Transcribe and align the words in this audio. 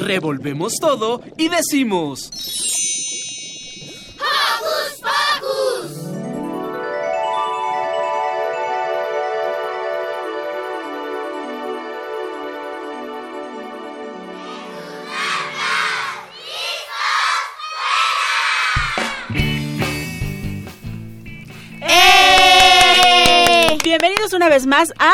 Revolvemos 0.00 0.74
todo 0.80 1.20
y 1.36 1.48
decimos... 1.48 2.30
¡Hocus 4.16 5.00
Pocus! 5.02 6.10
¡Eh! 21.82 23.78
Bienvenidos 23.84 24.32
una 24.32 24.48
vez 24.48 24.66
más 24.66 24.92
a 24.98 25.12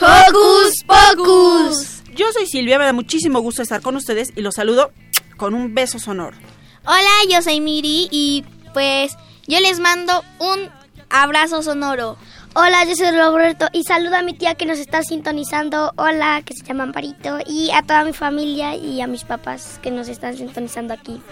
Hocus 0.00 0.82
Pocus. 0.86 1.97
Yo 2.18 2.26
soy 2.32 2.48
Silvia, 2.48 2.80
me 2.80 2.84
da 2.84 2.92
muchísimo 2.92 3.38
gusto 3.38 3.62
estar 3.62 3.80
con 3.80 3.94
ustedes 3.94 4.32
y 4.34 4.40
los 4.40 4.56
saludo 4.56 4.90
con 5.36 5.54
un 5.54 5.72
beso 5.72 6.00
sonoro. 6.00 6.36
Hola, 6.84 7.12
yo 7.30 7.40
soy 7.42 7.60
Miri 7.60 8.08
y 8.10 8.44
pues 8.74 9.16
yo 9.46 9.60
les 9.60 9.78
mando 9.78 10.24
un 10.40 10.68
abrazo 11.10 11.62
sonoro. 11.62 12.16
Hola, 12.54 12.84
yo 12.86 12.96
soy 12.96 13.12
Roberto 13.12 13.68
y 13.72 13.84
saludo 13.84 14.16
a 14.16 14.22
mi 14.22 14.34
tía 14.34 14.56
que 14.56 14.66
nos 14.66 14.80
está 14.80 15.04
sintonizando. 15.04 15.92
Hola, 15.94 16.42
que 16.44 16.54
se 16.54 16.64
llama 16.64 16.82
Amparito. 16.82 17.38
Y 17.46 17.70
a 17.70 17.82
toda 17.82 18.02
mi 18.02 18.12
familia 18.12 18.74
y 18.74 19.00
a 19.00 19.06
mis 19.06 19.22
papás 19.22 19.78
que 19.80 19.92
nos 19.92 20.08
están 20.08 20.36
sintonizando 20.36 20.94
aquí. 20.94 21.22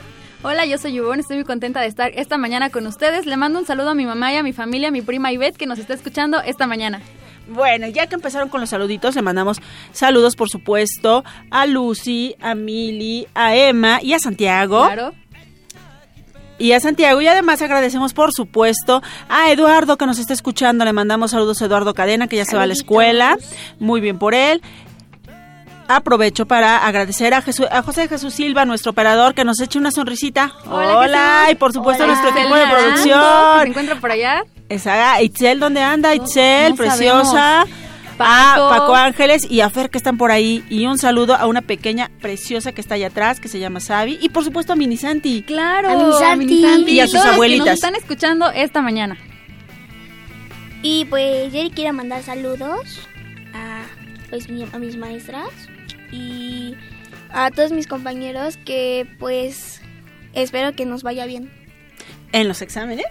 Hola, 0.44 0.66
yo 0.66 0.78
soy 0.78 0.92
Yvonne, 0.92 1.22
estoy 1.22 1.38
muy 1.38 1.46
contenta 1.46 1.80
de 1.80 1.88
estar 1.88 2.12
esta 2.14 2.38
mañana 2.38 2.70
con 2.70 2.86
ustedes. 2.86 3.26
Le 3.26 3.36
mando 3.36 3.58
un 3.58 3.66
saludo 3.66 3.90
a 3.90 3.94
mi 3.96 4.06
mamá 4.06 4.32
y 4.32 4.36
a 4.36 4.44
mi 4.44 4.52
familia, 4.52 4.88
a 4.88 4.92
mi 4.92 5.02
prima 5.02 5.32
Ivette 5.32 5.56
que 5.56 5.66
nos 5.66 5.80
está 5.80 5.94
escuchando 5.94 6.40
esta 6.42 6.68
mañana. 6.68 7.02
Bueno, 7.48 7.86
ya 7.88 8.06
que 8.06 8.14
empezaron 8.16 8.48
con 8.48 8.60
los 8.60 8.70
saluditos, 8.70 9.14
le 9.14 9.22
mandamos 9.22 9.60
saludos, 9.92 10.36
por 10.36 10.48
supuesto, 10.48 11.24
a 11.50 11.66
Lucy, 11.66 12.34
a 12.40 12.54
Mili, 12.54 13.26
a 13.34 13.54
Emma 13.54 14.00
y 14.02 14.12
a 14.12 14.18
Santiago. 14.18 14.84
Claro. 14.84 15.14
Y 16.58 16.72
a 16.72 16.80
Santiago. 16.80 17.20
Y 17.20 17.28
además 17.28 17.60
agradecemos, 17.60 18.14
por 18.14 18.32
supuesto, 18.32 19.02
a 19.28 19.50
Eduardo 19.50 19.98
que 19.98 20.06
nos 20.06 20.18
está 20.18 20.32
escuchando. 20.32 20.84
Le 20.84 20.92
mandamos 20.92 21.32
saludos 21.32 21.60
a 21.60 21.66
Eduardo 21.66 21.92
Cadena, 21.92 22.28
que 22.28 22.36
ya 22.36 22.44
se 22.44 22.56
va 22.56 22.62
a 22.62 22.66
la 22.66 22.72
escuela. 22.72 23.36
Muy 23.78 24.00
bien 24.00 24.18
por 24.18 24.34
él. 24.34 24.62
Aprovecho 25.88 26.46
para 26.46 26.84
agradecer 26.84 27.32
a, 27.34 27.42
Jesús, 27.42 27.66
a 27.70 27.82
José 27.82 28.08
Jesús 28.08 28.34
Silva, 28.34 28.64
nuestro 28.64 28.90
operador, 28.90 29.34
que 29.34 29.44
nos 29.44 29.60
eche 29.60 29.78
una 29.78 29.92
sonrisita. 29.92 30.52
Hola, 30.68 31.46
y 31.52 31.54
por 31.54 31.72
supuesto 31.72 32.02
Hola. 32.02 32.12
a 32.12 32.16
nuestro 32.16 32.40
equipo 32.40 32.56
de 32.56 32.66
producción. 32.66 33.62
se 33.62 33.68
encuentra 33.68 34.00
por 34.00 34.10
allá. 34.10 34.42
Esa, 34.68 35.20
Itzel, 35.22 35.60
¿dónde 35.60 35.80
anda? 35.80 36.14
Itzel, 36.14 36.70
no 36.70 36.76
preciosa. 36.76 37.24
sabemos. 37.24 37.34
A 38.18 38.54
Paco. 38.54 38.68
Paco 38.70 38.94
Ángeles 38.96 39.46
y 39.50 39.60
a 39.60 39.68
Fer 39.70 39.90
que 39.90 39.98
están 39.98 40.16
por 40.16 40.30
ahí. 40.30 40.64
Y 40.70 40.86
un 40.86 40.96
saludo 40.98 41.34
a 41.36 41.46
una 41.46 41.60
pequeña 41.62 42.10
preciosa 42.20 42.72
que 42.72 42.80
está 42.80 42.94
allá 42.94 43.08
atrás, 43.08 43.40
que 43.40 43.48
se 43.48 43.58
llama 43.58 43.78
Sabi. 43.80 44.18
Y 44.22 44.30
por 44.30 44.42
supuesto 44.42 44.72
a 44.72 44.76
Mini 44.76 44.96
Santi. 44.96 45.42
Claro. 45.42 45.90
A 46.16 46.18
Santi. 46.18 46.46
Mini 46.46 46.62
Santi. 46.62 46.92
Y 46.92 47.00
a 47.00 47.04
sus 47.04 47.12
todos 47.12 47.24
los 47.26 47.30
que 47.32 47.34
abuelitas. 47.34 47.66
nos 47.66 47.74
están 47.74 47.94
escuchando 47.94 48.50
esta 48.50 48.80
mañana. 48.80 49.18
Y 50.82 51.04
pues 51.06 51.52
yo 51.52 51.62
le 51.62 51.70
quiero 51.70 51.92
mandar 51.92 52.22
saludos 52.22 53.00
a, 53.54 53.82
pues, 54.30 54.48
mi- 54.48 54.66
a 54.72 54.78
mis 54.78 54.96
maestras 54.96 55.48
y 56.12 56.74
a 57.30 57.50
todos 57.50 57.72
mis 57.72 57.86
compañeros 57.86 58.56
que 58.64 59.06
pues 59.18 59.80
espero 60.32 60.72
que 60.74 60.86
nos 60.86 61.02
vaya 61.02 61.26
bien 61.26 61.50
En 62.32 62.48
los 62.48 62.62
exámenes. 62.62 63.06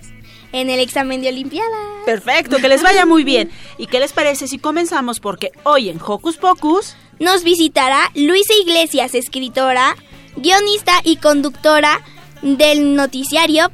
En 0.55 0.69
el 0.69 0.79
examen 0.79 1.21
de 1.21 1.29
Olimpiada. 1.29 1.77
Perfecto, 2.05 2.57
que 2.57 2.67
les 2.69 2.81
vaya 2.83 3.05
muy 3.05 3.23
bien. 3.23 3.49
¿Y 3.77 3.87
qué 3.87 3.99
les 3.99 4.13
parece 4.13 4.47
si 4.47 4.57
comenzamos? 4.57 5.19
Porque 5.19 5.51
hoy 5.63 5.89
en 5.89 5.99
Hocus 6.05 6.37
Pocus. 6.37 6.95
Nos 7.19 7.43
visitará 7.43 8.11
Luisa 8.13 8.53
Iglesias, 8.61 9.15
escritora, 9.15 9.95
guionista 10.35 10.93
y 11.03 11.15
conductora 11.17 12.01
del 12.41 12.95
noticiario 12.95 13.71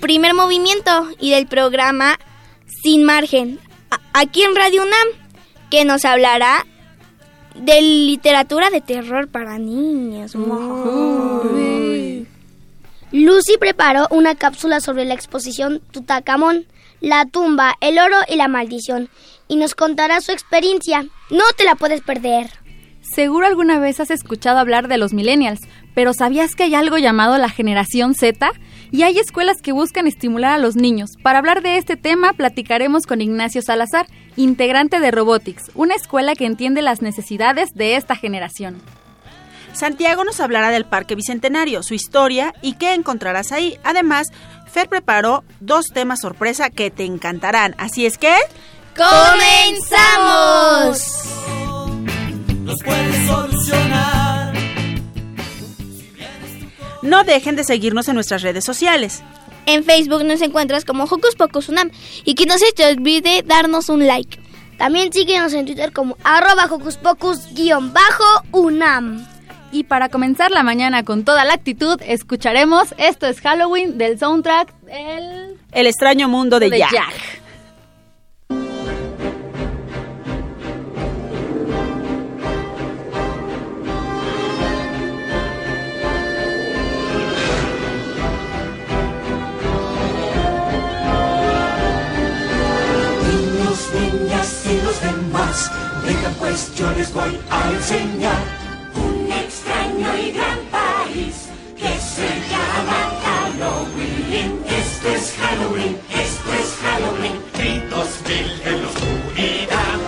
Primer 0.00 0.34
Movimiento 0.34 1.08
y 1.20 1.30
del 1.30 1.46
programa 1.46 2.18
Sin 2.82 3.04
Margen, 3.04 3.60
a- 3.90 4.00
aquí 4.14 4.42
en 4.42 4.56
Radio 4.56 4.82
UNAM, 4.82 5.08
que 5.70 5.84
nos 5.84 6.04
hablará 6.04 6.66
de 7.54 7.80
literatura 7.82 8.70
de 8.70 8.80
terror 8.80 9.28
para 9.28 9.58
niños. 9.58 10.34
Lucy 13.12 13.58
preparó 13.60 14.08
una 14.10 14.34
cápsula 14.34 14.80
sobre 14.80 15.04
la 15.04 15.12
exposición 15.12 15.82
Tutacamón, 15.90 16.66
la 17.00 17.26
tumba, 17.26 17.74
el 17.82 17.98
oro 17.98 18.16
y 18.26 18.36
la 18.36 18.48
maldición, 18.48 19.10
y 19.48 19.56
nos 19.56 19.74
contará 19.74 20.22
su 20.22 20.32
experiencia. 20.32 21.06
No 21.30 21.44
te 21.56 21.64
la 21.64 21.74
puedes 21.74 22.00
perder. 22.00 22.48
Seguro 23.02 23.46
alguna 23.46 23.78
vez 23.78 24.00
has 24.00 24.10
escuchado 24.10 24.58
hablar 24.58 24.88
de 24.88 24.96
los 24.96 25.12
millennials, 25.12 25.60
pero 25.94 26.14
¿sabías 26.14 26.54
que 26.54 26.62
hay 26.62 26.74
algo 26.74 26.96
llamado 26.96 27.36
la 27.36 27.50
generación 27.50 28.14
Z? 28.14 28.50
Y 28.90 29.02
hay 29.02 29.18
escuelas 29.18 29.60
que 29.60 29.72
buscan 29.72 30.06
estimular 30.06 30.52
a 30.52 30.58
los 30.58 30.76
niños. 30.76 31.10
Para 31.22 31.38
hablar 31.38 31.62
de 31.62 31.76
este 31.76 31.96
tema, 31.98 32.32
platicaremos 32.32 33.04
con 33.04 33.20
Ignacio 33.20 33.60
Salazar, 33.60 34.06
integrante 34.36 35.00
de 35.00 35.10
Robotics, 35.10 35.70
una 35.74 35.94
escuela 35.96 36.34
que 36.34 36.46
entiende 36.46 36.80
las 36.80 37.02
necesidades 37.02 37.68
de 37.74 37.96
esta 37.96 38.16
generación. 38.16 38.80
Santiago 39.72 40.24
nos 40.24 40.40
hablará 40.40 40.70
del 40.70 40.84
Parque 40.84 41.14
Bicentenario, 41.14 41.82
su 41.82 41.94
historia 41.94 42.54
y 42.62 42.74
qué 42.74 42.94
encontrarás 42.94 43.52
ahí. 43.52 43.78
Además, 43.84 44.28
Fer 44.70 44.88
preparó 44.88 45.44
dos 45.60 45.86
temas 45.92 46.20
sorpresa 46.20 46.70
que 46.70 46.90
te 46.90 47.04
encantarán. 47.04 47.74
Así 47.78 48.06
es 48.06 48.18
que... 48.18 48.34
¡Comenzamos! 48.96 50.42
Los 52.64 52.82
puedes 52.82 53.26
solucionar. 53.26 54.52
No 57.02 57.24
dejen 57.24 57.56
de 57.56 57.64
seguirnos 57.64 58.08
en 58.08 58.14
nuestras 58.14 58.42
redes 58.42 58.64
sociales. 58.64 59.22
En 59.66 59.84
Facebook 59.84 60.24
nos 60.24 60.40
encuentras 60.42 60.84
como 60.84 61.04
Hocus 61.04 61.34
Pocus 61.36 61.68
Unam 61.68 61.90
y 62.24 62.34
que 62.34 62.46
no 62.46 62.58
se 62.58 62.72
te 62.72 62.86
olvide 62.86 63.42
darnos 63.44 63.88
un 63.88 64.06
like. 64.06 64.40
También 64.78 65.12
síguenos 65.12 65.52
en 65.52 65.66
Twitter 65.66 65.92
como 65.92 66.16
arroba 66.24 66.66
Hocus 66.70 66.96
Pocus-Unam. 66.96 68.32
Y 69.72 69.84
para 69.84 70.10
comenzar 70.10 70.50
la 70.50 70.62
mañana 70.62 71.02
con 71.02 71.24
toda 71.24 71.46
la 71.46 71.54
actitud, 71.54 71.98
escucharemos 72.06 72.94
Esto 72.98 73.26
es 73.26 73.40
Halloween 73.40 73.96
del 73.96 74.18
soundtrack 74.18 74.72
El, 74.86 75.58
El 75.72 75.86
extraño 75.86 76.28
mundo 76.28 76.60
de, 76.60 76.68
de 76.68 76.78
Jack. 76.78 76.92
Jack. 76.92 77.42
Niños, 93.26 93.90
niñas 93.94 94.66
y 94.66 94.82
los 94.84 95.00
demás, 95.00 95.70
vengan 96.04 96.34
pues 96.34 96.74
yo 96.76 96.90
les 96.92 97.10
voy 97.14 97.38
a 97.48 97.70
enseñar 97.70 98.61
extraño 100.02 100.18
y 100.18 100.32
gran 100.32 100.58
país 100.70 101.48
que 101.76 102.00
se 102.00 102.28
llama 102.50 103.12
Halloween. 103.24 104.60
Esto 104.66 105.08
es 105.08 105.34
Halloween, 105.38 105.98
esto 106.10 106.52
es 106.52 106.76
Halloween, 106.82 107.42
gritos 107.54 108.08
mil 108.26 108.62
en 108.64 108.82
la 108.82 108.88
oscuridad. 108.88 109.98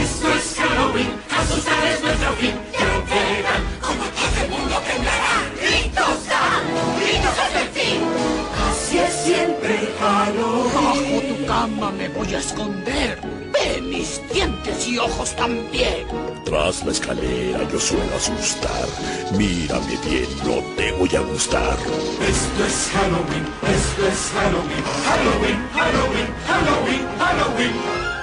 Esto 0.00 0.28
es 0.34 0.54
Halloween, 0.58 1.10
asustar 1.30 1.86
es 1.86 2.02
nuestro 2.02 2.32
fin, 2.34 2.54
ya 2.72 2.90
verán 3.08 3.62
como 3.80 4.04
todo 4.04 4.44
el 4.44 4.50
mundo 4.50 4.76
temblará. 4.86 5.34
Gritos 5.60 6.26
dan, 6.28 6.62
gritos 7.00 7.38
hasta 7.38 7.60
el 7.62 7.68
fin. 7.68 8.00
Así 8.68 8.98
es 8.98 9.14
siempre 9.24 9.94
Halloween. 10.00 10.77
Cama 11.58 11.90
me 11.90 12.08
voy 12.10 12.32
a 12.36 12.38
esconder. 12.38 13.18
Ve 13.52 13.80
mis 13.80 14.22
dientes 14.32 14.86
y 14.86 14.96
ojos 14.96 15.34
también. 15.34 16.06
Tras 16.44 16.84
la 16.84 16.92
escalera 16.92 17.68
yo 17.72 17.80
suelo 17.80 18.14
asustar. 18.14 18.86
Mírame 19.36 19.98
bien, 20.06 20.28
no 20.46 20.62
te 20.76 20.92
voy 20.92 21.12
a 21.16 21.20
gustar. 21.20 21.76
Esto 22.34 22.64
es 22.64 22.90
Halloween, 22.94 23.46
esto 23.76 24.06
es 24.06 24.20
Halloween, 24.36 24.84
Halloween, 25.08 25.58
Halloween, 25.72 26.28
Halloween, 26.46 27.02
Halloween. 27.18 28.17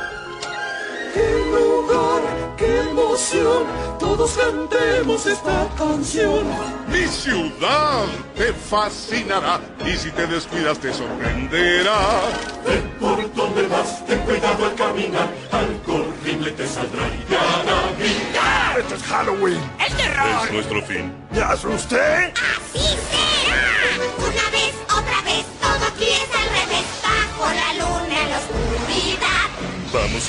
¿Qué 1.15 1.45
lugar, 1.49 2.21
qué 2.57 2.65
qué 2.65 2.79
emoción, 2.89 3.63
todos 3.99 4.33
cantemos 4.33 5.25
esta 5.25 5.65
canción. 5.77 6.43
Mi 6.89 7.07
ciudad 7.07 8.05
te 8.35 8.51
fascinará 8.51 9.61
y 9.85 9.95
si 9.95 10.11
te 10.11 10.27
descuidas 10.27 10.77
te 10.79 10.93
sorprenderá. 10.93 12.21
Ven 12.67 12.89
por 12.99 13.33
donde 13.33 13.65
vas, 13.67 14.05
ten 14.05 14.19
cuidado 14.19 14.65
al 14.65 14.75
caminar, 14.75 15.29
algo 15.53 16.05
horrible 16.05 16.51
te 16.51 16.67
saldrá 16.67 17.07
y 17.07 17.23
te 17.29 17.37
hará 17.37 17.79
gritar. 17.97 18.79
Esto 18.79 18.95
es 18.95 19.03
Halloween. 19.03 19.61
¡El 19.87 19.95
terror! 19.95 20.27
Es 20.43 20.51
nuestro 20.51 20.81
fin. 20.81 21.13
¿Me 21.31 21.41
asusté? 21.41 22.33
¡Así 22.33 22.89
será! 22.89 23.84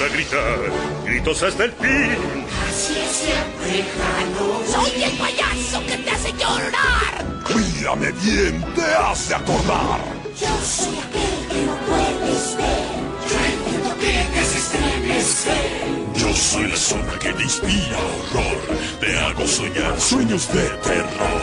A 0.06 0.08
gritar, 0.08 0.58
gritos 1.04 1.42
hasta 1.42 1.64
el 1.64 1.72
fin. 1.72 2.46
Así 2.68 2.94
es 2.98 3.10
siempre 3.10 3.84
Halloween. 3.98 4.72
¡Soy 4.72 5.02
el 5.02 5.12
payaso 5.18 5.86
que 5.86 5.96
te 5.98 6.10
hace 6.10 6.32
llorar! 6.32 7.26
Mírame 7.54 8.12
bien, 8.12 8.64
te 8.74 8.82
hace 8.82 9.34
acordar. 9.34 10.00
Yo 10.40 10.48
soy 10.64 10.98
aquel 10.98 11.48
que 11.48 11.60
no 11.66 11.76
puedes 11.86 12.56
ver. 12.56 13.06
Tremendo 13.30 13.96
que 13.98 14.12
te 14.32 14.38
hace 14.40 14.58
estremecer. 14.58 15.86
Yo 16.14 16.34
soy 16.34 16.66
la 16.68 16.76
sombra 16.76 17.18
que 17.18 17.32
te 17.32 17.42
inspira 17.42 17.98
horror. 17.98 18.78
Te 19.00 19.18
hago 19.18 19.46
soñar 19.46 20.00
sueños 20.00 20.48
de 20.52 20.68
terror. 20.68 21.42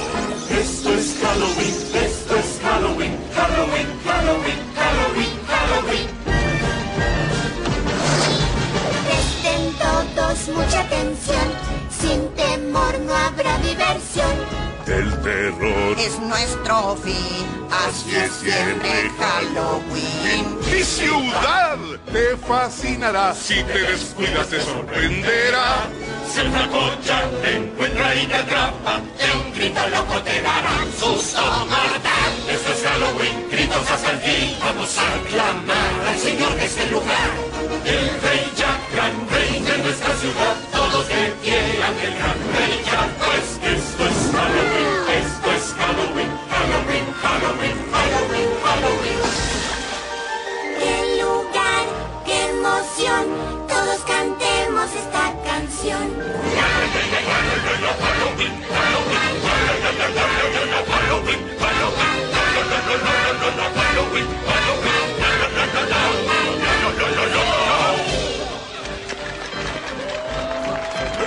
Esto 0.61 0.93
es 0.93 1.15
Halloween, 1.21 1.75
mucha 10.53 10.81
atención. 10.81 11.47
Sin 11.89 12.29
temor 12.35 12.99
no 12.99 13.13
habrá 13.13 13.57
diversión. 13.59 14.33
Del 14.85 15.09
terror. 15.21 15.97
Es 15.97 16.19
nuestro 16.19 16.97
fin. 16.97 17.47
Así 17.87 18.15
es 18.15 18.31
siempre 18.33 19.09
Halloween. 19.17 20.59
Mi 20.71 20.83
ciudad 20.83 21.77
te 22.11 22.37
fascinará. 22.37 23.33
Si 23.33 23.63
te 23.63 23.79
descuidas 23.79 24.47
te 24.49 24.61
sorprenderá. 24.61 25.87
Si 26.31 26.41
una 26.41 26.67
concha 26.69 27.29
te 27.41 27.57
encuentra 27.57 28.15
y 28.15 28.25
te 28.25 28.35
atrapa, 28.35 28.99
de 29.17 29.31
un 29.37 29.53
grito 29.53 29.87
loco 29.89 30.21
te 30.23 30.41
dará 30.41 30.71
un 30.83 30.91
susto 30.99 31.41
mortal. 31.41 32.31
Esto 32.49 32.73
es 32.73 32.83
Halloween, 32.83 33.49
gritos 33.51 33.91
hasta 33.91 34.11
el 34.11 34.19
fin. 34.19 34.57
Vamos 34.59 34.97
a 34.97 35.29
clamar 35.29 36.07
al 36.07 36.19
Señor 36.19 36.55
de 36.55 36.65
este 36.65 36.89
lugar. 36.89 37.29
El 37.85 38.21
Rey 38.21 38.51
Todos 40.23 41.05
de 41.09 41.35
pie 41.41 41.59
el 41.59 42.15
gran 42.15 42.37
Rey. 42.55 42.81
Pues 43.25 43.59
esto 43.75 44.05
es 44.05 44.31
Halloween, 44.31 44.87
esto 45.19 45.51
es 45.51 45.65
Halloween, 45.77 46.31
Halloween, 46.49 47.05
Halloween, 47.21 47.77
Halloween, 47.91 48.49
Halloween. 48.63 49.19
¡Qué 50.79 51.21
lugar! 51.21 51.83
¡Qué 52.25 52.37
emoción! 52.51 53.67
Todos 53.67 53.99
cantemos 54.07 54.95
esta 54.95 55.33
canción. 55.43 56.07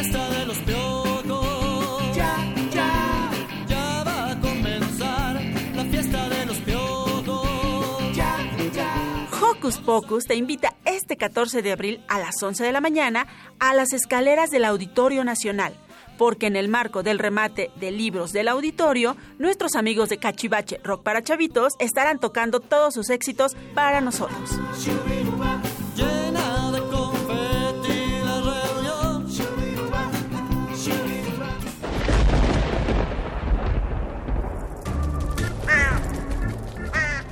Fiesta 0.00 0.30
de 0.30 0.46
los 0.46 0.58
piojos. 0.58 2.16
Ya, 2.16 2.36
ya. 2.70 3.30
Ya 3.66 4.04
va 4.04 4.30
a 4.30 4.40
comenzar 4.40 5.40
la 5.74 5.84
fiesta 5.84 6.28
de 6.28 6.46
los 6.46 6.58
piojos. 6.58 8.16
Ya, 8.16 8.36
ya. 8.72 9.28
Hocus 9.42 9.78
Pocus 9.78 10.24
te 10.26 10.36
invita 10.36 10.76
este 10.84 11.16
14 11.16 11.62
de 11.62 11.72
abril 11.72 12.00
a 12.06 12.20
las 12.20 12.40
11 12.40 12.62
de 12.62 12.72
la 12.72 12.80
mañana 12.80 13.26
a 13.58 13.74
las 13.74 13.92
escaleras 13.92 14.50
del 14.50 14.66
Auditorio 14.66 15.24
Nacional, 15.24 15.74
porque 16.16 16.46
en 16.46 16.54
el 16.54 16.68
marco 16.68 17.02
del 17.02 17.18
remate 17.18 17.72
de 17.74 17.90
libros 17.90 18.32
del 18.32 18.46
auditorio, 18.46 19.16
nuestros 19.38 19.74
amigos 19.74 20.10
de 20.10 20.18
Cachivache 20.18 20.80
Rock 20.84 21.02
para 21.02 21.22
Chavitos 21.22 21.74
estarán 21.80 22.20
tocando 22.20 22.60
todos 22.60 22.94
sus 22.94 23.10
éxitos 23.10 23.56
para 23.74 24.00
nosotros. 24.00 24.60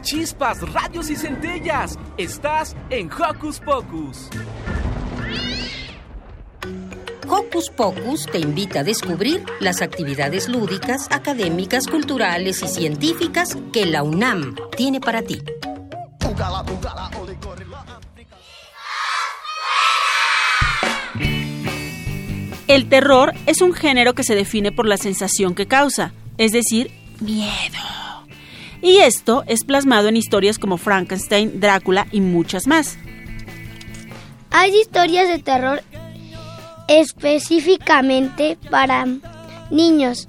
Chispas, 0.07 0.61
radios 0.73 1.11
y 1.11 1.17
centellas. 1.17 1.99
Estás 2.17 2.77
en 2.91 3.11
Hocus 3.11 3.59
Pocus. 3.59 4.29
Hocus 7.29 7.71
Pocus 7.71 8.27
te 8.27 8.39
invita 8.39 8.81
a 8.81 8.85
descubrir 8.85 9.45
las 9.59 9.83
actividades 9.83 10.49
lúdicas, 10.49 11.09
académicas, 11.11 11.89
culturales 11.89 12.63
y 12.63 12.69
científicas 12.69 13.59
que 13.73 13.85
la 13.85 14.05
UNAM 14.05 14.55
tiene 14.77 15.01
para 15.01 15.23
ti. 15.23 15.43
El 22.69 22.89
terror 22.89 23.33
es 23.47 23.61
un 23.61 23.73
género 23.73 24.15
que 24.15 24.23
se 24.23 24.37
define 24.37 24.71
por 24.71 24.87
la 24.87 24.99
sensación 24.99 25.57
que 25.57 25.67
causa, 25.67 26.13
es 26.39 26.53
decir, 26.53 26.93
miedo. 27.19 28.06
Y 28.87 28.99
esto 28.99 29.43
es 29.49 29.65
plasmado 29.65 30.07
en 30.07 30.17
historias 30.17 30.61
como 30.61 30.77
Frankenstein, 30.77 31.59
Drácula 31.59 32.07
y 32.13 32.21
muchas 32.21 32.69
más. 32.69 32.97
Hay 34.53 34.73
historias 34.77 35.27
de 35.27 35.41
terror 35.41 35.83
específicamente 36.87 38.57
para 38.71 39.05
niños 39.73 40.29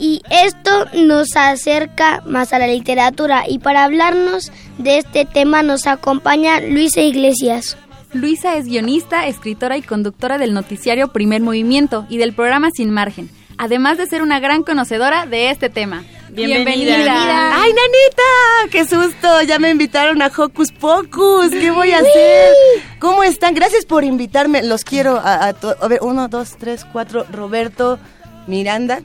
y 0.00 0.20
esto 0.32 0.86
nos 0.94 1.36
acerca 1.36 2.24
más 2.26 2.52
a 2.52 2.58
la 2.58 2.66
literatura 2.66 3.44
y 3.48 3.60
para 3.60 3.84
hablarnos 3.84 4.50
de 4.78 4.98
este 4.98 5.24
tema 5.24 5.62
nos 5.62 5.86
acompaña 5.86 6.60
Luisa 6.60 7.02
Iglesias. 7.02 7.76
Luisa 8.12 8.56
es 8.56 8.66
guionista, 8.66 9.28
escritora 9.28 9.76
y 9.76 9.82
conductora 9.82 10.38
del 10.38 10.54
noticiario 10.54 11.12
Primer 11.12 11.40
Movimiento 11.40 12.04
y 12.08 12.18
del 12.18 12.34
programa 12.34 12.70
Sin 12.74 12.90
Margen, 12.90 13.30
además 13.58 13.96
de 13.96 14.06
ser 14.06 14.22
una 14.22 14.40
gran 14.40 14.64
conocedora 14.64 15.24
de 15.24 15.50
este 15.50 15.70
tema. 15.70 16.02
Bienvenida. 16.32 17.62
¡Ay, 17.62 17.70
nanita! 17.74 18.70
¡Qué 18.70 18.86
susto! 18.86 19.42
Ya 19.42 19.58
me 19.58 19.68
invitaron 19.70 20.22
a 20.22 20.28
Hocus 20.34 20.72
Pocus. 20.72 21.50
¿Qué 21.50 21.70
voy 21.70 21.90
a 21.92 21.98
hacer? 21.98 22.54
¿Cómo 22.98 23.22
están? 23.22 23.54
Gracias 23.54 23.84
por 23.84 24.02
invitarme. 24.02 24.62
Los 24.62 24.82
quiero 24.84 25.16
a, 25.22 25.46
a, 25.48 25.52
to- 25.52 25.76
a 25.78 25.88
ver, 25.88 25.98
uno, 26.02 26.28
dos, 26.28 26.56
tres, 26.58 26.86
cuatro. 26.90 27.26
Roberto, 27.30 27.98
Miranda, 28.46 29.02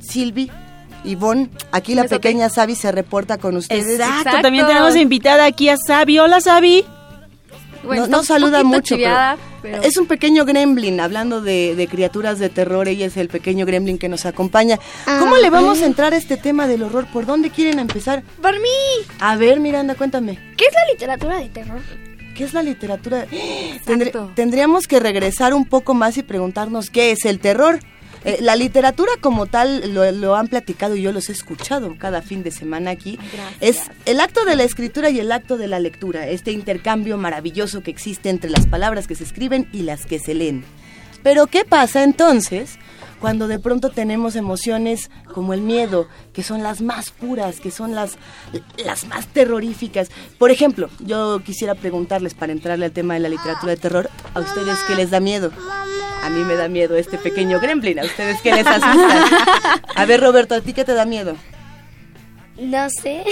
Silvi, 0.00 0.48
Ivonne. 1.04 1.50
Aquí 1.72 1.94
la 1.96 2.04
pequeña 2.04 2.48
Sabi 2.48 2.76
se 2.76 2.92
reporta 2.92 3.38
con 3.38 3.56
ustedes. 3.56 3.98
Exacto, 3.98 4.40
también 4.40 4.66
tenemos 4.66 4.94
invitada 4.94 5.46
aquí 5.46 5.68
a 5.68 5.76
Sabi. 5.76 6.20
Hola, 6.20 6.40
Sabi. 6.40 6.84
Bueno, 7.82 8.06
no, 8.06 8.18
no 8.18 8.22
saluda 8.22 8.62
mucho, 8.62 8.94
pero, 8.94 9.10
pero- 9.62 9.82
es 9.82 9.96
un 9.96 10.06
pequeño 10.06 10.44
gremlin, 10.44 11.00
hablando 11.00 11.40
de, 11.40 11.74
de 11.76 11.86
criaturas 11.88 12.38
de 12.38 12.48
terror, 12.48 12.88
ella 12.88 13.06
es 13.06 13.16
el 13.16 13.28
pequeño 13.28 13.66
gremlin 13.66 13.98
que 13.98 14.08
nos 14.08 14.26
acompaña. 14.26 14.78
¿Cómo 15.18 15.36
le 15.36 15.50
vamos 15.50 15.80
a 15.82 15.86
entrar 15.86 16.12
a 16.12 16.16
este 16.16 16.36
tema 16.36 16.66
del 16.66 16.82
horror? 16.82 17.06
¿Por 17.12 17.26
dónde 17.26 17.50
quieren 17.50 17.78
empezar? 17.78 18.22
Por 18.42 18.54
mí. 18.60 18.68
A 19.20 19.36
ver, 19.36 19.60
Miranda, 19.60 19.94
cuéntame. 19.94 20.38
¿Qué 20.56 20.64
es 20.66 20.72
la 20.74 20.92
literatura 20.92 21.38
de 21.38 21.48
terror? 21.48 21.80
¿Qué 22.36 22.44
es 22.44 22.54
la 22.54 22.62
literatura? 22.62 23.26
Tendré- 23.86 24.12
tendríamos 24.34 24.86
que 24.86 25.00
regresar 25.00 25.52
un 25.54 25.64
poco 25.66 25.94
más 25.94 26.16
y 26.16 26.22
preguntarnos 26.22 26.90
qué 26.90 27.10
es 27.10 27.24
el 27.24 27.38
terror. 27.40 27.80
Eh, 28.24 28.38
la 28.40 28.54
literatura 28.54 29.12
como 29.20 29.46
tal 29.46 29.94
lo, 29.94 30.10
lo 30.12 30.36
han 30.36 30.48
platicado 30.48 30.94
y 30.94 31.02
yo 31.02 31.12
los 31.12 31.28
he 31.28 31.32
escuchado 31.32 31.96
cada 31.98 32.22
fin 32.22 32.42
de 32.42 32.50
semana 32.50 32.90
aquí. 32.90 33.18
Es 33.60 33.90
el 34.04 34.20
acto 34.20 34.44
de 34.44 34.56
la 34.56 34.64
escritura 34.64 35.10
y 35.10 35.20
el 35.20 35.32
acto 35.32 35.56
de 35.56 35.68
la 35.68 35.80
lectura, 35.80 36.28
este 36.28 36.52
intercambio 36.52 37.16
maravilloso 37.16 37.82
que 37.82 37.90
existe 37.90 38.28
entre 38.28 38.50
las 38.50 38.66
palabras 38.66 39.06
que 39.06 39.14
se 39.14 39.24
escriben 39.24 39.68
y 39.72 39.82
las 39.82 40.04
que 40.04 40.18
se 40.18 40.34
leen. 40.34 40.64
Pero 41.22 41.46
¿qué 41.46 41.64
pasa 41.64 42.02
entonces 42.02 42.78
cuando 43.20 43.46
de 43.48 43.58
pronto 43.58 43.90
tenemos 43.90 44.34
emociones 44.34 45.10
como 45.32 45.52
el 45.54 45.60
miedo, 45.60 46.08
que 46.32 46.42
son 46.42 46.62
las 46.62 46.80
más 46.80 47.10
puras, 47.10 47.60
que 47.60 47.70
son 47.70 47.94
las, 47.94 48.16
las 48.84 49.06
más 49.06 49.26
terroríficas? 49.26 50.10
Por 50.38 50.50
ejemplo, 50.50 50.88
yo 51.00 51.40
quisiera 51.44 51.74
preguntarles 51.74 52.34
para 52.34 52.52
entrarle 52.52 52.86
al 52.86 52.92
tema 52.92 53.14
de 53.14 53.20
la 53.20 53.28
literatura 53.28 53.72
de 53.72 53.76
terror, 53.76 54.10
¿a 54.34 54.40
ustedes 54.40 54.78
qué 54.86 54.94
les 54.94 55.10
da 55.10 55.20
miedo? 55.20 55.52
A 56.22 56.30
mí 56.30 56.44
me 56.44 56.54
da 56.54 56.68
miedo 56.68 56.96
este 56.96 57.18
pequeño 57.18 57.60
gremlin, 57.60 58.00
¿a 58.00 58.04
ustedes 58.04 58.40
qué 58.40 58.54
les 58.54 58.66
asusta? 58.66 59.80
A 59.94 60.04
ver, 60.06 60.20
Roberto, 60.20 60.54
¿a 60.54 60.60
ti 60.60 60.72
qué 60.72 60.84
te 60.84 60.94
da 60.94 61.04
miedo? 61.04 61.36
No 62.58 62.88
sé. 62.90 63.24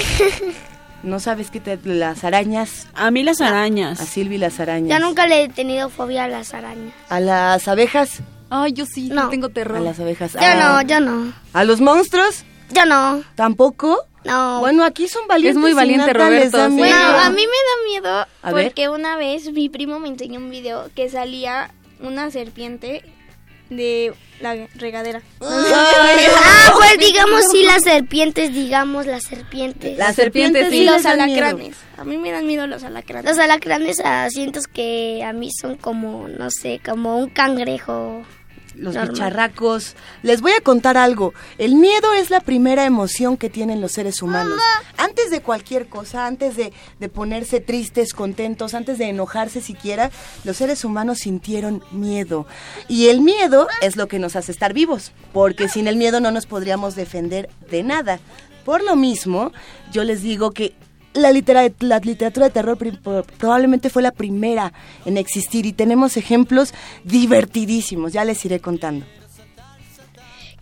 ¿No 1.02 1.21
sabes 1.21 1.50
qué 1.50 1.61
te... 1.61 1.78
las 1.85 2.25
arañas? 2.25 2.88
A 2.95 3.11
mí 3.11 3.23
las 3.23 3.40
arañas. 3.40 4.00
A 4.00 4.04
Silvi 4.07 4.38
las 4.38 4.59
arañas. 4.59 4.99
Yo 4.99 5.07
nunca 5.07 5.26
le 5.26 5.45
he 5.45 5.49
tenido 5.49 5.90
fobia 5.90 6.25
a 6.25 6.28
las 6.28 6.54
arañas. 6.54 6.92
¿A 7.09 7.21
las 7.21 7.68
abejas? 7.68 8.23
Ay, 8.50 8.73
yo 8.73 8.87
sí, 8.87 9.09
No. 9.11 9.28
tengo 9.28 9.49
terror. 9.50 9.76
A 9.78 9.81
las 9.81 10.00
abejas. 10.00 10.33
Yo 10.33 10.38
Ah. 10.43 10.81
no, 10.83 10.88
yo 10.88 11.00
no. 11.00 11.33
¿A 11.52 11.64
los 11.64 11.81
monstruos? 11.81 12.45
Yo 12.71 12.85
no. 12.87 13.23
¿Tampoco? 13.35 14.05
No. 14.25 14.61
Bueno, 14.61 14.85
aquí 14.85 15.09
son 15.09 15.26
valientes. 15.26 15.57
Es 15.57 15.61
muy 15.61 15.73
valiente, 15.75 16.12
Roberto. 16.12 16.69
Bueno, 16.71 16.97
a 16.97 17.31
mí 17.31 17.43
me 17.43 17.47
da 17.47 17.90
miedo 18.11 18.26
A 18.43 18.52
ver. 18.52 18.67
porque 18.67 18.88
una 18.88 19.17
vez 19.17 19.52
mi 19.52 19.69
primo 19.69 20.00
me 20.00 20.09
enseñó 20.09 20.38
un 20.40 20.50
video 20.50 20.90
que 20.95 21.09
salía 21.09 21.73
una 22.00 22.31
serpiente 22.31 23.05
de 23.71 24.13
la 24.41 24.67
regadera. 24.77 25.23
ah, 25.41 26.73
pues 26.77 26.99
digamos 26.99 27.43
sí 27.51 27.65
las 27.65 27.83
serpientes, 27.83 28.53
digamos 28.53 29.07
las 29.07 29.25
serpientes. 29.25 29.99
Las 29.99 30.17
serpientes 30.17 30.69
y 30.69 30.79
sí 30.79 30.85
los 30.85 31.03
dan 31.03 31.27
miedo. 31.27 31.45
alacranes. 31.45 31.77
A 31.97 32.05
mí 32.05 32.17
me 32.17 32.31
dan 32.31 32.47
miedo 32.47 32.67
los 32.67 32.85
alacranes. 32.85 33.31
Los 33.31 33.39
alacranes 33.39 34.01
ah, 34.05 34.29
siento 34.31 34.61
que 34.73 35.23
a 35.25 35.33
mí 35.33 35.51
son 35.51 35.77
como, 35.77 36.29
no 36.29 36.51
sé, 36.51 36.81
como 36.85 37.19
un 37.19 37.29
cangrejo. 37.29 38.25
Los 38.79 38.95
normal. 38.95 39.13
bicharracos. 39.13 39.97
Les 40.23 40.41
voy 40.41 40.53
a 40.53 40.61
contar 40.61 40.97
algo. 40.97 41.35
El 41.59 41.75
miedo 41.75 42.15
es 42.15 42.31
la 42.31 42.41
primera 42.41 42.85
emoción 42.85 43.37
que 43.37 43.51
tienen 43.51 43.81
los 43.81 43.93
seres 43.93 44.23
humanos. 44.23 44.61
Antes 44.97 45.31
de 45.31 45.41
cualquier 45.41 45.89
cosa, 45.89 46.27
antes 46.27 46.57
de, 46.57 46.73
de 46.99 47.09
ponerse 47.09 47.61
tristes, 47.61 48.13
contentos, 48.13 48.75
antes 48.75 48.99
de 48.99 49.09
enojarse 49.09 49.61
siquiera, 49.61 50.11
los 50.45 50.57
seres 50.57 50.85
humanos 50.85 51.19
sintieron 51.19 51.83
miedo. 51.91 52.47
Y 52.89 53.09
el 53.09 53.21
miedo 53.21 53.69
es 53.83 53.97
lo 53.97 54.09
que 54.09 54.19
nos 54.19 54.37
hace 54.37 54.53
estar 54.53 54.73
vivos, 54.73 55.13
porque 55.33 55.69
sin 55.69 55.89
el 55.89 55.97
miedo 55.97 56.21
no 56.21 56.31
nos 56.31 56.47
podríamos 56.47 56.95
defender 56.95 57.51
de 57.71 57.83
nada. 57.83 58.21
Por 58.65 58.85
lo 58.85 58.97
mismo, 58.97 59.53
yo 59.93 60.05
les 60.05 60.23
digo 60.23 60.51
que 60.51 60.75
la, 61.15 61.31
litera- 61.33 61.71
la 61.81 61.99
literatura 61.99 62.47
de 62.47 62.53
terror 62.53 62.79
probablemente 63.38 63.91
fue 63.91 64.03
la 64.03 64.12
primera 64.12 64.73
en 65.05 65.17
existir 65.17 65.67
y 65.67 65.73
tenemos 65.73 66.17
ejemplos 66.17 66.73
divertidísimos, 67.05 68.12
ya 68.12 68.25
les 68.25 68.45
iré 68.45 68.61
contando. 68.61 69.05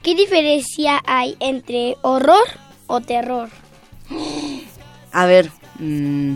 ¿Qué 0.02 0.14
diferencia 0.14 1.02
hay 1.06 1.36
entre 1.40 1.96
horror 2.02 2.44
o 2.86 3.00
terror? 3.00 3.48
A 5.12 5.26
ver, 5.26 5.50
mm, 5.80 6.34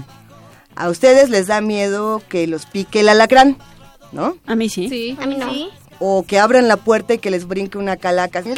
a 0.75 0.89
ustedes 0.89 1.31
les 1.31 1.47
da 1.47 1.61
miedo 1.61 2.21
que 2.29 2.47
los 2.47 2.67
pique 2.67 3.01
el 3.01 3.09
alacrán, 3.09 3.59
¿no? 4.13 4.37
A 4.47 4.57
mí 4.57 4.69
sí. 4.69 4.89
Sí. 4.89 5.17
A 5.21 5.27
mí 5.27 5.37
no. 5.37 5.47
O 6.03 6.23
que 6.27 6.39
abran 6.39 6.67
la 6.67 6.79
puerta 6.79 7.13
y 7.15 7.19
que 7.19 7.31
les 7.31 7.47
brinque 7.47 7.77
una 7.79 7.97
calaca. 7.99 8.39
así, 8.41 8.51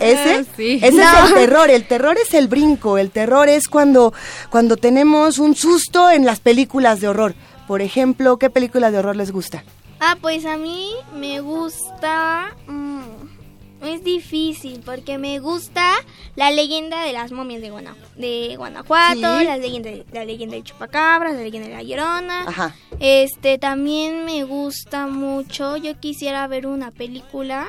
Ese, 0.00 0.34
Ah, 0.34 0.44
sí. 0.56 0.80
ese 0.82 1.02
es 1.02 1.08
el 1.28 1.34
terror. 1.34 1.68
El 1.70 1.86
terror 1.86 2.16
es 2.16 2.32
el 2.34 2.48
brinco. 2.48 2.96
El 2.96 3.10
terror 3.10 3.48
es 3.50 3.68
cuando, 3.68 4.14
cuando 4.50 4.76
tenemos 4.78 5.38
un 5.38 5.54
susto 5.54 6.10
en 6.10 6.24
las 6.24 6.40
películas 6.40 7.00
de 7.00 7.08
horror. 7.08 7.34
Por 7.68 7.82
ejemplo, 7.82 8.38
¿qué 8.38 8.48
película 8.50 8.90
de 8.90 8.98
horror 8.98 9.14
les 9.16 9.30
gusta? 9.30 9.62
Ah, 10.00 10.16
pues 10.20 10.46
a 10.46 10.56
mí 10.56 10.90
me 11.14 11.40
gusta... 11.40 12.54
mm, 12.66 13.19
es 13.82 14.04
difícil 14.04 14.80
porque 14.84 15.18
me 15.18 15.38
gusta 15.38 15.92
la 16.36 16.50
leyenda 16.50 17.02
de 17.04 17.12
las 17.12 17.32
momias 17.32 17.60
de, 17.62 17.70
Guana- 17.70 17.96
de 18.16 18.54
Guanajuato, 18.56 19.38
Sí. 19.38 19.44
la, 19.44 19.56
leyenda, 19.56 19.90
la 20.12 20.24
leyenda 20.24 20.54
del 20.56 20.64
chupacabras, 20.64 21.34
la 21.34 21.40
leyenda 21.42 21.68
de 21.68 21.74
la 21.74 21.82
llorona. 21.82 22.42
Ajá. 22.46 22.74
Este 22.98 23.58
también 23.58 24.24
me 24.24 24.44
gusta 24.44 25.06
mucho. 25.06 25.76
Yo 25.76 25.98
quisiera 25.98 26.46
ver 26.46 26.66
una 26.66 26.90
película 26.90 27.68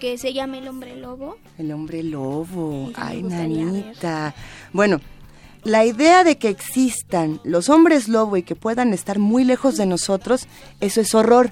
que 0.00 0.16
se 0.18 0.32
llama 0.32 0.58
El 0.58 0.68
hombre 0.68 0.96
lobo. 0.96 1.36
El 1.58 1.72
hombre 1.72 2.02
lobo. 2.04 2.90
Ay, 2.94 3.22
nanita. 3.24 4.34
Bueno, 4.72 5.00
la 5.64 5.84
idea 5.84 6.22
de 6.22 6.38
que 6.38 6.48
existan 6.48 7.40
los 7.42 7.68
hombres 7.68 8.06
lobo 8.08 8.36
y 8.36 8.42
que 8.44 8.54
puedan 8.54 8.92
estar 8.92 9.18
muy 9.18 9.42
lejos 9.42 9.76
de 9.76 9.86
nosotros, 9.86 10.46
eso 10.80 11.00
es 11.00 11.14
horror. 11.16 11.50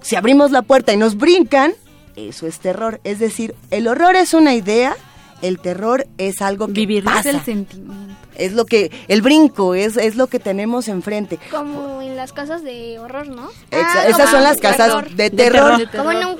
Si 0.00 0.16
abrimos 0.16 0.50
la 0.50 0.62
puerta 0.62 0.92
y 0.94 0.96
nos 0.96 1.16
brincan, 1.18 1.72
eso 2.18 2.46
es 2.46 2.58
terror. 2.58 3.00
Es 3.04 3.18
decir, 3.18 3.54
el 3.70 3.86
horror 3.88 4.16
es 4.16 4.34
una 4.34 4.54
idea, 4.54 4.96
el 5.42 5.58
terror 5.60 6.06
es 6.18 6.42
algo 6.42 6.66
que 6.66 6.72
Vivirlo. 6.72 7.10
Es 7.10 7.16
pasa. 7.18 7.30
el 7.30 7.40
sentimiento. 7.44 8.14
Es 8.36 8.52
lo 8.52 8.66
que, 8.66 8.90
el 9.08 9.20
brinco, 9.22 9.74
es, 9.74 9.96
es 9.96 10.14
lo 10.16 10.28
que 10.28 10.38
tenemos 10.38 10.86
enfrente. 10.88 11.38
Como 11.50 12.00
en 12.00 12.16
las 12.16 12.32
casas 12.32 12.62
de 12.62 12.98
horror, 12.98 13.26
¿no? 13.28 13.48
Ah, 13.72 14.04
esas 14.08 14.30
son 14.30 14.42
las 14.44 14.56
de 14.56 14.62
casas 14.62 14.86
terror. 14.88 15.10
de 15.10 15.30
De 15.30 15.30
terror. 15.30 15.90
Como 15.96 16.12
en 16.12 16.24
un 16.24 16.36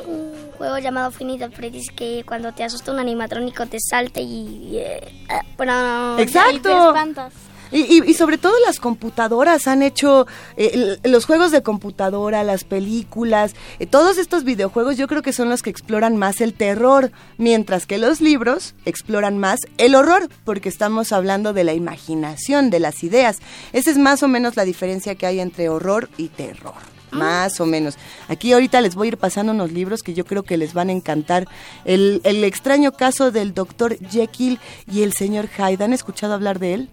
juego 0.57 0.79
llamado 0.79 1.11
Finito 1.11 1.51
Freddy's 1.51 1.91
que 1.91 2.23
cuando 2.27 2.53
te 2.53 2.63
asusta 2.65 2.93
un 2.93 2.99
animatrónico 3.01 3.67
te 3.67 3.79
salte 3.81 4.21
y... 4.21 4.77
eh, 4.79 5.01
ah, 5.29 5.43
bueno, 5.57 6.19
Exacto. 6.19 6.53
y 6.55 6.61
te 6.61 6.69
espantas. 6.73 7.33
Y, 7.71 7.81
y- 7.81 8.11
y 8.11 8.15
sobre 8.15 8.39
todo 8.39 8.53
las 8.67 8.81
computadoras 8.81 9.67
han 9.67 9.83
hecho 9.83 10.27
eh, 10.57 10.97
los 11.05 11.27
juegos 11.27 11.51
de 11.53 11.63
computadora, 11.63 12.43
las 12.45 12.65
películas, 12.65 13.55
eh, 13.79 13.87
todos 13.87 14.19
estos 14.19 14.45
videojuegos 14.45 14.97
yo 14.97 15.07
creo 15.09 15.23
que 15.23 15.33
son 15.33 15.49
los 15.49 15.63
que 15.63 15.71
exploran 15.71 16.17
más 16.17 16.41
el 16.41 16.55
terror, 16.55 17.11
mientras 17.37 17.87
que 17.87 17.99
los 17.99 18.21
libros 18.21 18.75
exploran 18.85 19.39
más 19.39 19.61
el 19.77 19.95
horror, 19.95 20.29
porque 20.45 20.69
estamos 20.69 21.13
hablando 21.13 21.53
de 21.53 21.65
la 21.65 21.75
imaginación, 21.75 22.71
de 22.71 22.81
las 22.81 23.03
ideas. 23.05 23.39
Esa 23.73 23.91
es 23.91 23.99
más 23.99 24.23
o 24.23 24.29
menos 24.29 24.57
la 24.57 24.65
diferencia 24.65 25.15
que 25.15 25.27
hay 25.27 25.41
entre 25.41 25.69
horror 25.69 26.09
y 26.17 26.29
terror. 26.29 26.75
Más 27.11 27.59
o 27.61 27.65
menos. 27.65 27.97
Aquí 28.29 28.53
ahorita 28.53 28.83
les 28.83 28.95
voy 28.95 29.07
a 29.07 29.09
ir 29.09 29.17
pasando 29.17 29.53
unos 29.53 29.73
libros 29.73 30.03
que 30.03 30.13
yo 30.13 30.27
creo 30.27 30.43
que 30.43 30.59
les 30.59 30.75
van 30.75 30.91
a 30.91 30.93
encantar. 30.93 31.49
El, 31.87 32.21
el 32.23 32.45
extraño 32.45 32.93
caso 32.93 33.31
del 33.31 33.55
doctor 33.55 33.97
Jekyll 34.11 34.59
y 34.93 35.03
el 35.05 35.15
señor 35.15 35.49
Hyde. 35.49 35.83
¿Han 35.85 35.95
escuchado 35.95 36.35
hablar 36.35 36.59
de 36.59 36.75
él? 36.75 36.91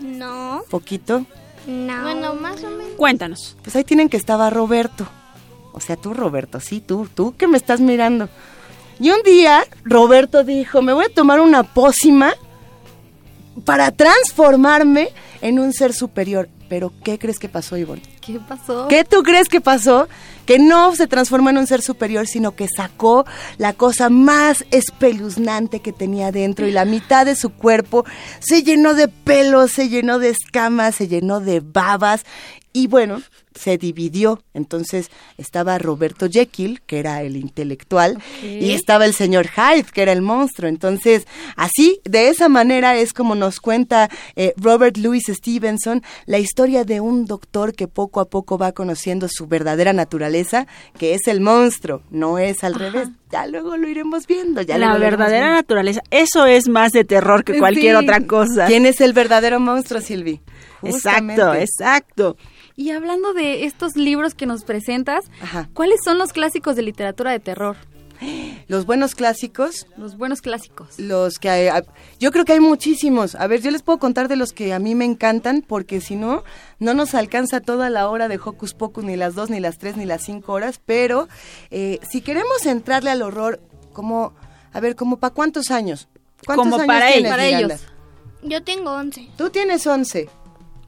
No, 0.00 0.62
poquito. 0.70 1.24
no. 1.66 2.02
Bueno, 2.02 2.34
más 2.34 2.62
o 2.64 2.70
menos. 2.70 2.94
Cuéntanos. 2.96 3.56
Pues 3.62 3.76
ahí 3.76 3.84
tienen 3.84 4.08
que 4.08 4.16
estaba 4.16 4.50
Roberto. 4.50 5.06
O 5.72 5.80
sea, 5.80 5.96
tú, 5.96 6.14
Roberto, 6.14 6.58
sí, 6.60 6.80
tú, 6.80 7.08
tú 7.14 7.34
que 7.36 7.46
me 7.46 7.56
estás 7.56 7.80
mirando. 7.80 8.28
Y 8.98 9.10
un 9.10 9.22
día, 9.22 9.64
Roberto 9.84 10.44
dijo, 10.44 10.82
me 10.82 10.92
voy 10.92 11.06
a 11.06 11.14
tomar 11.14 11.40
una 11.40 11.62
pócima 11.62 12.34
para 13.64 13.90
transformarme 13.92 15.10
en 15.40 15.58
un 15.58 15.72
ser 15.72 15.92
superior. 15.92 16.48
Pero, 16.68 16.92
¿qué 17.02 17.18
crees 17.18 17.38
que 17.38 17.48
pasó, 17.48 17.76
Ivonne? 17.76 18.02
¿Qué 18.20 18.38
pasó? 18.38 18.88
¿Qué 18.88 19.04
tú 19.04 19.22
crees 19.22 19.48
que 19.48 19.60
pasó? 19.60 20.08
Que 20.44 20.58
no 20.58 20.94
se 20.94 21.06
transformó 21.06 21.50
en 21.50 21.58
un 21.58 21.66
ser 21.66 21.80
superior, 21.80 22.26
sino 22.26 22.54
que 22.54 22.66
sacó 22.68 23.24
la 23.56 23.72
cosa 23.72 24.10
más 24.10 24.64
espeluznante 24.70 25.80
que 25.80 25.92
tenía 25.92 26.32
dentro 26.32 26.66
y 26.66 26.72
la 26.72 26.84
mitad 26.84 27.24
de 27.24 27.36
su 27.36 27.50
cuerpo 27.50 28.04
se 28.40 28.62
llenó 28.62 28.94
de 28.94 29.08
pelos, 29.08 29.72
se 29.72 29.88
llenó 29.88 30.18
de 30.18 30.30
escamas, 30.30 30.96
se 30.96 31.08
llenó 31.08 31.40
de 31.40 31.60
babas 31.60 32.24
y 32.72 32.86
bueno, 32.86 33.22
se 33.54 33.78
dividió. 33.78 34.42
Entonces 34.54 35.10
estaba 35.38 35.78
Roberto 35.78 36.28
Jekyll, 36.28 36.80
que 36.82 36.98
era 36.98 37.22
el 37.22 37.36
intelectual, 37.36 38.18
y 38.42 38.72
estaba 38.72 39.04
el 39.06 39.14
señor 39.14 39.48
Hyde, 39.48 39.86
que 39.92 40.02
era 40.02 40.12
el 40.12 40.22
monstruo. 40.22 40.68
Entonces, 40.68 41.26
así, 41.56 42.00
de 42.04 42.28
esa 42.28 42.48
manera 42.48 42.96
es 42.96 43.12
como 43.12 43.34
nos 43.34 43.60
cuenta 43.60 44.08
eh, 44.36 44.54
Robert 44.56 44.96
Louis 44.96 45.24
Stevenson 45.26 46.02
la 46.26 46.38
historia 46.38 46.84
de 46.84 47.00
un 47.00 47.26
doctor 47.26 47.74
que 47.74 47.88
poco 47.88 48.20
a 48.20 48.28
poco 48.28 48.58
va 48.58 48.72
conociendo 48.72 49.28
su 49.30 49.46
verdadera 49.46 49.92
naturaleza, 49.92 50.66
que 50.98 51.14
es 51.14 51.26
el 51.26 51.40
monstruo, 51.40 52.02
no 52.10 52.38
es 52.38 52.62
al 52.64 52.74
revés. 52.74 53.08
Ya 53.32 53.46
luego 53.46 53.76
lo 53.76 53.88
iremos 53.88 54.26
viendo. 54.26 54.60
Ya 54.62 54.76
la 54.78 54.96
verdadera 54.98 55.46
viendo. 55.46 55.56
naturaleza. 55.56 56.00
Eso 56.10 56.46
es 56.46 56.68
más 56.68 56.90
de 56.92 57.04
terror 57.04 57.44
que 57.44 57.58
cualquier 57.58 57.96
Sí. 57.96 58.02
otra 58.04 58.20
cosa. 58.26 58.66
¿Quién 58.66 58.86
es 58.86 59.00
el 59.00 59.12
verdadero 59.12 59.60
monstruo, 59.60 60.00
Silvi? 60.00 60.40
Exacto, 60.82 61.54
exacto. 61.54 62.36
Y 62.76 62.90
hablando 62.90 63.32
de 63.34 63.64
estos 63.64 63.96
libros 63.96 64.34
que 64.34 64.46
nos 64.46 64.64
presentas, 64.64 65.24
¿cuáles 65.74 66.00
son 66.04 66.18
los 66.18 66.32
clásicos 66.32 66.76
de 66.76 66.82
literatura 66.82 67.32
de 67.32 67.40
terror? 67.40 67.76
Los 68.68 68.86
buenos 68.86 69.14
clásicos. 69.14 69.86
Los 69.96 70.16
buenos 70.16 70.42
clásicos. 70.42 70.98
Los 70.98 71.38
que 71.38 71.48
hay, 71.48 71.68
ah, 71.68 71.82
yo 72.18 72.30
creo 72.32 72.44
que 72.44 72.52
hay 72.52 72.60
muchísimos. 72.60 73.34
A 73.34 73.46
ver, 73.46 73.62
yo 73.62 73.70
les 73.70 73.82
puedo 73.82 73.98
contar 73.98 74.28
de 74.28 74.36
los 74.36 74.52
que 74.52 74.72
a 74.72 74.78
mí 74.78 74.94
me 74.94 75.04
encantan, 75.04 75.62
porque 75.66 76.00
si 76.00 76.16
no, 76.16 76.44
no 76.78 76.94
nos 76.94 77.14
alcanza 77.14 77.60
toda 77.60 77.88
la 77.90 78.08
hora 78.08 78.28
de 78.28 78.36
Hocus 78.36 78.74
Pocus, 78.74 79.04
ni 79.04 79.16
las 79.16 79.34
dos, 79.34 79.50
ni 79.50 79.60
las 79.60 79.78
tres, 79.78 79.96
ni 79.96 80.04
las 80.04 80.22
cinco 80.22 80.52
horas. 80.52 80.80
Pero 80.84 81.28
eh, 81.70 81.98
si 82.08 82.20
queremos 82.20 82.66
entrarle 82.66 83.10
al 83.10 83.22
horror, 83.22 83.60
como, 83.92 84.34
a 84.72 84.80
ver, 84.80 84.96
como 84.96 85.18
para 85.18 85.32
cuántos 85.32 85.70
años? 85.70 86.08
¿Cuántos 86.44 86.64
como 86.64 86.76
años 86.76 86.86
para, 86.86 87.12
tienes, 87.12 87.30
para 87.30 87.46
ellos. 87.46 87.80
Yo 88.42 88.62
tengo 88.62 88.92
11. 88.92 89.28
Tú 89.36 89.50
tienes 89.50 89.86
11. 89.86 90.28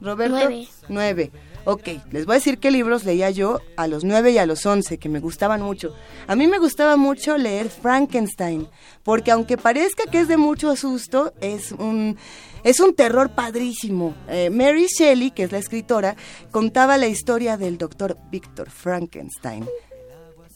Roberto, 0.01 0.49
9. 0.89 1.31
Ok, 1.65 1.87
les 2.11 2.25
voy 2.25 2.33
a 2.33 2.39
decir 2.39 2.57
qué 2.57 2.71
libros 2.71 3.05
leía 3.05 3.29
yo 3.29 3.61
a 3.77 3.87
los 3.87 4.03
9 4.03 4.31
y 4.31 4.37
a 4.37 4.45
los 4.45 4.65
11, 4.65 4.97
que 4.97 5.07
me 5.07 5.21
gustaban 5.21 5.61
mucho. 5.61 5.95
A 6.27 6.35
mí 6.35 6.47
me 6.47 6.59
gustaba 6.59 6.97
mucho 6.97 7.37
leer 7.37 7.69
Frankenstein, 7.69 8.67
porque 9.03 9.31
aunque 9.31 9.57
parezca 9.57 10.03
que 10.11 10.19
es 10.19 10.27
de 10.27 10.35
mucho 10.35 10.75
susto, 10.75 11.33
es 11.39 11.71
un, 11.71 12.17
es 12.65 12.81
un 12.81 12.93
terror 12.93 13.29
padrísimo. 13.31 14.13
Eh, 14.27 14.49
Mary 14.49 14.87
Shelley, 14.87 15.31
que 15.31 15.43
es 15.43 15.53
la 15.53 15.57
escritora, 15.57 16.17
contaba 16.51 16.97
la 16.97 17.07
historia 17.07 17.55
del 17.55 17.77
doctor 17.77 18.17
Victor 18.29 18.69
Frankenstein. 18.69 19.65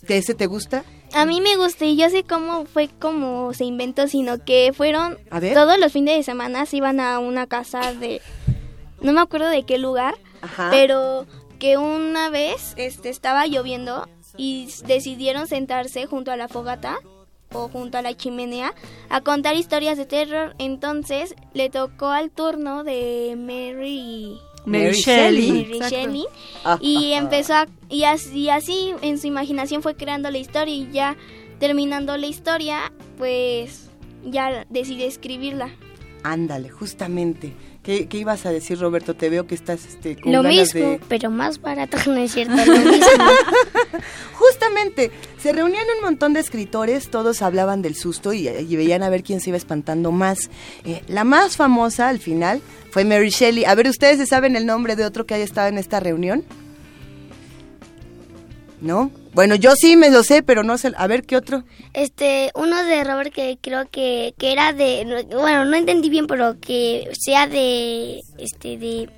¿De 0.01 0.17
ese 0.17 0.33
te 0.33 0.45
gusta? 0.45 0.83
A 1.13 1.25
mí 1.25 1.39
me 1.39 1.55
gusta 1.55 1.85
y 1.85 1.95
yo 1.95 2.09
sé 2.09 2.23
cómo 2.23 2.65
fue 2.65 2.89
como 2.99 3.53
se 3.53 3.63
inventó, 3.63 4.07
sino 4.09 4.43
que 4.43 4.73
fueron 4.75 5.17
A 5.31 5.39
ver. 5.39 5.53
todos 5.53 5.79
los 5.79 5.93
fines 5.93 6.17
de 6.17 6.23
semana 6.23 6.65
se 6.65 6.77
iban 6.77 6.99
a 6.99 7.19
una 7.19 7.47
casa 7.47 7.93
de 7.93 8.21
no 9.01 9.13
me 9.13 9.21
acuerdo 9.21 9.47
de 9.47 9.63
qué 9.63 9.77
lugar, 9.77 10.15
Ajá. 10.47 10.69
pero 10.71 11.25
que 11.59 11.77
una 11.77 12.29
vez 12.29 12.73
este 12.77 13.09
estaba 13.09 13.47
lloviendo 13.47 14.07
y 14.37 14.69
decidieron 14.85 15.47
sentarse 15.47 16.05
junto 16.05 16.31
a 16.31 16.37
la 16.37 16.47
fogata 16.47 16.97
o 17.51 17.69
junto 17.69 17.97
a 17.97 18.01
la 18.01 18.15
chimenea 18.15 18.73
a 19.09 19.21
contar 19.21 19.55
historias 19.55 19.97
de 19.97 20.05
terror. 20.05 20.53
Entonces 20.59 21.33
le 21.53 21.69
tocó 21.69 22.07
al 22.07 22.29
turno 22.29 22.83
de 22.83 23.35
Mary 23.37 24.37
Mary 24.65 24.91
Shelley. 24.91 25.65
Mary. 25.79 25.89
Shelley, 25.89 26.25
Ah, 26.65 26.77
y 26.81 27.13
ah, 27.13 27.17
empezó 27.19 27.53
a, 27.53 27.67
y 27.89 28.03
así, 28.03 28.37
y 28.37 28.49
así 28.49 28.93
en 29.01 29.17
su 29.17 29.27
imaginación 29.27 29.81
fue 29.81 29.95
creando 29.95 30.29
la 30.29 30.37
historia 30.39 30.75
y 30.75 30.91
ya 30.91 31.15
terminando 31.57 32.17
la 32.17 32.27
historia 32.27 32.91
pues 33.17 33.89
ya 34.25 34.65
decidió 34.69 35.07
escribirla. 35.07 35.69
Ándale, 36.23 36.69
justamente. 36.69 37.53
¿Qué, 37.87 38.07
qué 38.09 38.17
ibas 38.17 38.45
a 38.45 38.51
decir, 38.51 38.77
Roberto? 38.77 39.15
Te 39.15 39.29
veo 39.29 39.47
que 39.47 39.55
estás 39.55 39.85
este, 39.85 40.17
con 40.17 40.33
Lo 40.33 40.43
ganas 40.43 40.75
mismo, 40.75 40.89
de... 40.89 41.01
pero 41.07 41.29
más 41.29 41.61
barato, 41.61 41.95
no 42.07 42.17
es 42.17 42.33
cierto, 42.33 42.53
lo 42.53 42.79
mismo. 42.79 43.23
Justamente, 44.33 45.09
se 45.41 45.53
reunían 45.53 45.85
un 45.95 46.03
montón 46.03 46.33
de 46.33 46.41
escritores, 46.41 47.09
todos 47.09 47.41
hablaban 47.41 47.81
del 47.81 47.95
susto 47.95 48.33
y, 48.33 48.49
y 48.49 48.75
veían 48.75 49.03
a 49.03 49.09
ver 49.09 49.23
quién 49.23 49.39
se 49.39 49.51
iba 49.51 49.57
espantando 49.57 50.11
más. 50.11 50.49
Eh, 50.83 51.01
la 51.07 51.23
más 51.23 51.55
famosa 51.55 52.09
al 52.09 52.19
final 52.19 52.61
fue 52.91 53.05
Mary 53.05 53.29
Shelley. 53.29 53.63
A 53.63 53.73
ver, 53.73 53.87
¿ustedes 53.87 54.17
se 54.17 54.25
saben 54.25 54.57
el 54.57 54.65
nombre 54.65 54.97
de 54.97 55.05
otro 55.05 55.25
que 55.25 55.35
haya 55.35 55.45
estado 55.45 55.69
en 55.69 55.77
esta 55.77 56.01
reunión? 56.01 56.43
¿No? 58.81 59.09
Bueno, 59.33 59.55
yo 59.55 59.75
sí 59.75 59.95
me 59.97 60.09
lo 60.11 60.23
sé, 60.23 60.43
pero 60.43 60.63
no 60.63 60.77
sé. 60.77 60.91
A 60.97 61.07
ver, 61.07 61.23
¿qué 61.23 61.35
otro? 61.35 61.63
Este, 61.93 62.51
uno 62.55 62.83
de 62.83 63.03
Robert 63.03 63.33
que 63.33 63.57
creo 63.61 63.89
que, 63.89 64.33
que 64.37 64.51
era 64.51 64.71
de, 64.73 65.03
no- 65.05 65.39
bueno, 65.39 65.65
no 65.65 65.75
entendí 65.75 66.09
bien, 66.09 66.27
pero 66.27 66.59
que 66.59 67.09
sea 67.19 67.47
de, 67.47 68.21
este, 68.37 68.77
de 68.77 69.09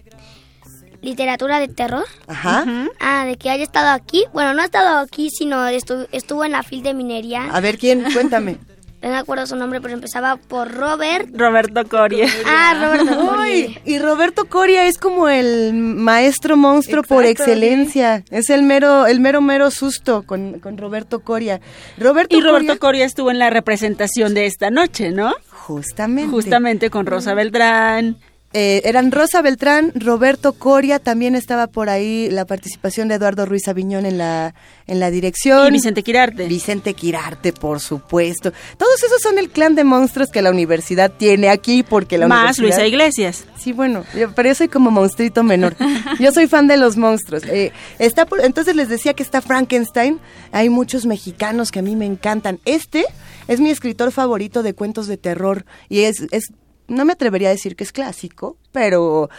literatura 1.02 1.60
de 1.60 1.68
terror. 1.70 2.06
Ajá. 2.28 2.66
Ah, 3.00 3.26
de 3.26 3.38
que 3.38 3.50
haya 3.50 3.64
estado 3.64 3.90
aquí. 3.92 4.26
Bueno, 4.34 4.54
no 4.54 4.62
ha 4.62 4.66
estado 4.66 5.00
aquí, 5.00 5.30
sino 5.30 5.70
estu- 5.70 6.08
estuvo 6.12 6.44
en 6.46 6.52
la 6.54 6.64
fil 6.64 6.82
de 6.84 6.94
minería. 6.94 7.46
A 7.54 7.60
ver, 7.60 7.78
¿quién? 7.78 8.04
Cuéntame. 8.14 8.58
No 9.02 9.08
me 9.10 9.16
acuerdo 9.18 9.48
su 9.48 9.56
nombre, 9.56 9.80
pero 9.80 9.94
empezaba 9.94 10.36
por 10.36 10.72
Robert. 10.74 11.30
Roberto 11.34 11.88
Coria. 11.88 12.28
Ah, 12.46 12.74
Roberto 12.84 13.20
Uy, 13.22 13.28
Coria. 13.28 13.82
y 13.86 14.00
Roberto 14.00 14.46
Coria 14.50 14.86
es 14.88 14.98
como 14.98 15.30
el 15.30 15.74
maestro 15.74 16.58
monstruo 16.58 17.04
por 17.04 17.26
excelencia. 17.26 18.24
Es 18.30 18.50
el 18.50 18.64
mero, 18.64 19.08
el 19.08 19.22
mero 19.22 19.40
mero 19.42 19.72
susto 19.72 20.24
con, 20.24 20.60
con 20.60 20.78
Roberto 20.78 21.22
Coria. 21.22 21.62
Roberto 21.98 22.36
Y 22.36 22.42
Roberto 22.42 22.68
Coria- 22.68 22.80
Coria 22.80 23.06
estuvo 23.06 23.32
en 23.32 23.40
la 23.40 23.50
representación 23.50 24.34
de 24.34 24.46
esta 24.48 24.70
noche, 24.70 25.12
¿no? 25.12 25.34
Justamente. 25.50 26.30
Justamente 26.30 26.90
con 26.90 27.06
Rosa 27.06 27.34
Beltrán. 27.34 28.18
Eh, 28.52 28.82
eran 28.86 29.12
Rosa 29.12 29.44
Beltrán, 29.44 29.92
Roberto 29.94 30.54
Coria, 30.54 30.98
también 30.98 31.36
estaba 31.36 31.68
por 31.68 31.88
ahí 31.90 32.30
la 32.32 32.46
participación 32.46 33.08
de 33.08 33.16
Eduardo 33.16 33.46
Ruiz 33.46 33.68
Aviñón 33.68 34.08
en 34.08 34.18
la, 34.18 34.56
en 34.88 35.00
la 35.00 35.12
dirección. 35.12 35.68
Y 35.68 35.72
Vicente 35.72 36.02
Quirarte. 36.02 36.48
Vicente 36.48 36.96
Quirarte, 36.96 37.54
por 37.54 37.80
supuesto. 37.80 38.52
Todos 38.78 39.04
esos 39.04 39.22
son 39.22 39.38
el 39.38 39.50
clan 39.50 39.76
de 39.76 39.84
monstruos 39.84 40.30
que 40.30 40.42
la 40.42 40.50
universidad 40.50 41.12
tiene 41.12 41.50
aquí 41.50 41.84
porque 41.84 42.18
la 42.18 42.28
Más 42.28 42.58
universidad... 42.58 42.68
Luisa 42.84 42.88
Iglesias. 42.88 43.46
Sí, 43.58 43.72
bueno, 43.72 44.04
yo- 44.18 44.32
pero 44.34 44.50
yo 44.50 44.56
soy 44.56 44.68
como 44.68 44.90
monstruito 44.90 45.44
menor. 45.44 45.76
Yo 46.20 46.32
soy 46.32 46.48
fan 46.48 46.68
de 46.68 46.78
los 46.78 46.98
monstruos. 46.98 47.44
Eh, 47.46 47.72
está 48.00 48.26
por- 48.26 48.44
entonces 48.44 48.76
les 48.76 48.90
decía 48.90 49.14
que 49.14 49.22
está 49.24 49.42
Frankenstein. 49.42 50.20
Hay 50.52 50.70
muchos 50.70 51.06
mexicanos 51.06 51.72
que 51.72 51.80
a 51.80 51.82
mí 51.82 51.96
me 51.96 52.06
encantan. 52.06 52.60
Este 52.66 53.06
es 53.48 53.60
mi 53.60 53.70
escritor 53.70 54.12
favorito 54.12 54.64
de 54.64 54.74
cuentos 54.74 55.08
de 55.08 55.18
terror 55.18 55.66
y 55.88 56.02
es, 56.02 56.26
es 56.32 56.46
no 56.90 57.06
me 57.06 57.14
atrevería 57.14 57.50
a 57.50 57.52
decir 57.52 57.76
que 57.76 57.84
es 57.84 57.92
clásico, 57.92 58.58
pero 58.72 59.30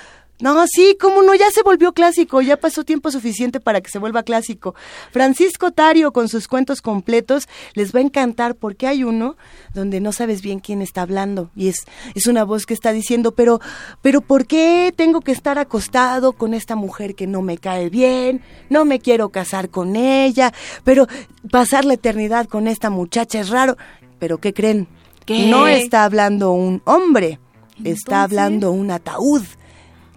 no, 0.41 0.67
sí, 0.67 0.97
cómo 0.99 1.23
no, 1.23 1.35
ya 1.35 1.51
se 1.51 1.63
volvió 1.63 1.93
clásico, 1.93 2.41
ya 2.41 2.57
pasó 2.57 2.83
tiempo 2.83 3.11
suficiente 3.11 3.61
para 3.61 3.83
que 3.83 3.91
se 3.91 3.99
vuelva 3.99 4.23
clásico. 4.23 4.75
Francisco 5.13 5.71
Tario 5.71 6.13
con 6.13 6.29
sus 6.29 6.49
cuentos 6.49 6.81
completos 6.81 7.47
les 7.75 7.95
va 7.95 7.99
a 7.99 8.03
encantar 8.03 8.55
porque 8.55 8.87
hay 8.87 9.05
uno 9.05 9.37
donde 9.75 10.01
no 10.01 10.13
sabes 10.13 10.41
bien 10.41 10.61
quién 10.61 10.81
está 10.81 11.03
hablando 11.03 11.51
y 11.55 11.69
es, 11.69 11.85
es 12.15 12.27
una 12.27 12.45
voz 12.45 12.65
que 12.65 12.73
está 12.73 12.93
diciendo, 12.93 13.33
pero, 13.33 13.61
pero 14.01 14.23
¿por 14.23 14.47
qué 14.47 14.95
tengo 14.97 15.21
que 15.21 15.33
estar 15.33 15.59
acostado 15.59 16.33
con 16.33 16.55
esta 16.55 16.75
mujer 16.75 17.15
que 17.15 17.27
no 17.27 17.43
me 17.43 17.59
cae 17.59 17.91
bien? 17.91 18.41
No 18.71 18.87
me 18.87 18.99
quiero 18.99 19.29
casar 19.29 19.69
con 19.69 19.95
ella, 19.95 20.55
pero 20.85 21.07
pasar 21.51 21.85
la 21.85 21.95
eternidad 21.95 22.47
con 22.47 22.67
esta 22.67 22.89
muchacha 22.89 23.41
es 23.41 23.51
raro. 23.51 23.77
Pero 24.19 24.39
¿qué 24.39 24.55
creen? 24.55 24.89
¿Qué? 25.25 25.49
No 25.49 25.67
está 25.67 26.05
hablando 26.05 26.53
un 26.53 26.83
hombre, 26.85 27.39
está 27.85 28.23
hablando 28.23 28.73
un 28.73 28.91
ataúd 28.91 29.43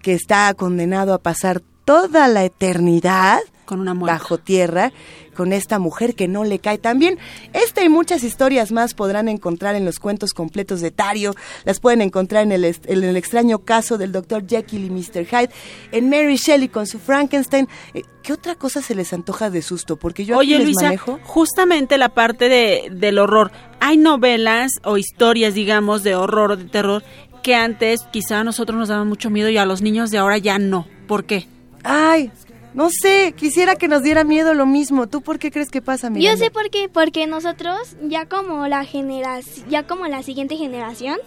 que 0.02 0.12
está 0.14 0.52
condenado 0.54 1.14
a 1.14 1.18
pasar 1.18 1.62
toda 1.84 2.28
la 2.28 2.44
eternidad 2.44 3.38
Con 3.64 3.80
una 3.80 3.94
muerta. 3.94 4.14
bajo 4.14 4.38
tierra 4.38 4.92
con 5.34 5.52
esta 5.52 5.78
mujer 5.78 6.14
que 6.14 6.28
no 6.28 6.44
le 6.44 6.58
cae 6.58 6.78
tan 6.78 6.98
bien. 6.98 7.18
Esta 7.52 7.84
y 7.84 7.88
muchas 7.88 8.24
historias 8.24 8.72
más 8.72 8.94
podrán 8.94 9.28
encontrar 9.28 9.74
en 9.74 9.84
los 9.84 9.98
cuentos 9.98 10.32
completos 10.32 10.80
de 10.80 10.90
Tario. 10.90 11.34
Las 11.64 11.80
pueden 11.80 12.00
encontrar 12.00 12.44
en 12.44 12.52
el, 12.52 12.64
en 12.64 13.04
el 13.04 13.16
extraño 13.16 13.58
caso 13.60 13.98
del 13.98 14.12
Dr. 14.12 14.46
Jekyll 14.46 14.84
y 14.86 14.90
Mr. 14.90 15.26
Hyde, 15.26 15.50
en 15.92 16.08
Mary 16.08 16.36
Shelley 16.36 16.68
con 16.68 16.86
su 16.86 16.98
Frankenstein. 16.98 17.68
Eh, 17.92 18.02
¿Qué 18.22 18.32
otra 18.32 18.54
cosa 18.54 18.80
se 18.80 18.94
les 18.94 19.12
antoja 19.12 19.50
de 19.50 19.60
susto? 19.60 19.96
Porque 19.96 20.24
yo 20.24 20.36
aquí 20.36 20.46
Oye, 20.54 20.58
les 20.58 20.66
Luisa, 20.68 20.84
manejo. 20.86 21.20
justamente 21.24 21.98
la 21.98 22.08
parte 22.14 22.48
de, 22.48 22.88
del 22.90 23.18
horror. 23.18 23.52
Hay 23.80 23.98
novelas 23.98 24.72
o 24.82 24.96
historias, 24.96 25.52
digamos, 25.52 26.02
de 26.04 26.14
horror 26.14 26.52
o 26.52 26.56
de 26.56 26.64
terror 26.64 27.02
que 27.42 27.54
antes 27.54 28.00
quizá 28.10 28.40
a 28.40 28.44
nosotros 28.44 28.78
nos 28.78 28.88
daban 28.88 29.06
mucho 29.06 29.28
miedo 29.28 29.50
y 29.50 29.58
a 29.58 29.66
los 29.66 29.82
niños 29.82 30.10
de 30.10 30.16
ahora 30.16 30.38
ya 30.38 30.58
no. 30.58 30.86
¿Por 31.06 31.24
qué? 31.24 31.46
Ay, 31.82 32.30
no 32.74 32.90
sé, 32.90 33.32
quisiera 33.36 33.76
que 33.76 33.88
nos 33.88 34.02
diera 34.02 34.24
miedo 34.24 34.52
lo 34.54 34.66
mismo. 34.66 35.06
¿Tú 35.06 35.22
por 35.22 35.38
qué 35.38 35.50
crees 35.50 35.70
que 35.70 35.80
pasa, 35.80 36.08
Yo 36.08 36.14
Miranda? 36.14 36.44
sé 36.44 36.50
por 36.50 36.70
qué, 36.70 36.88
porque 36.88 37.26
nosotros 37.26 37.96
ya 38.02 38.26
como 38.26 38.66
la 38.68 38.84
generación, 38.84 39.66
ya 39.70 39.86
como 39.86 40.06
la 40.08 40.22
siguiente 40.22 40.56
generación, 40.56 41.18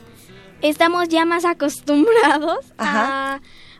estamos 0.61 1.07
ya 1.09 1.25
más 1.25 1.45
acostumbrados 1.45 2.65
a 2.77 3.39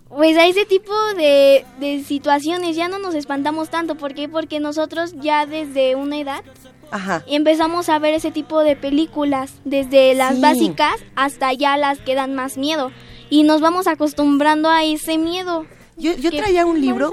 pues 0.09 0.37
a 0.37 0.47
ese 0.47 0.65
tipo 0.65 0.93
de, 1.17 1.65
de 1.81 2.01
situaciones, 2.05 2.77
ya 2.77 2.87
no 2.87 2.97
nos 2.97 3.13
espantamos 3.13 3.69
tanto, 3.69 3.95
¿por 3.95 4.13
qué? 4.13 4.29
Porque 4.29 4.61
nosotros 4.61 5.13
ya 5.19 5.45
desde 5.45 5.95
una 5.95 6.17
edad 6.17 6.43
Ajá. 6.91 7.25
empezamos 7.27 7.89
a 7.89 7.99
ver 7.99 8.13
ese 8.13 8.31
tipo 8.31 8.61
de 8.61 8.77
películas, 8.77 9.51
desde 9.65 10.15
las 10.15 10.35
Sí. 10.35 10.41
básicas 10.41 10.95
hasta 11.17 11.51
ya 11.51 11.75
las 11.75 11.99
que 11.99 12.15
dan 12.15 12.35
más 12.35 12.57
miedo, 12.57 12.89
y 13.29 13.43
nos 13.43 13.59
vamos 13.59 13.85
acostumbrando 13.87 14.69
a 14.69 14.85
ese 14.85 15.17
miedo. 15.17 15.65
Yo, 15.97 16.13
yo 16.15 16.29
traía 16.29 16.65
un 16.65 16.79
libro 16.79 17.11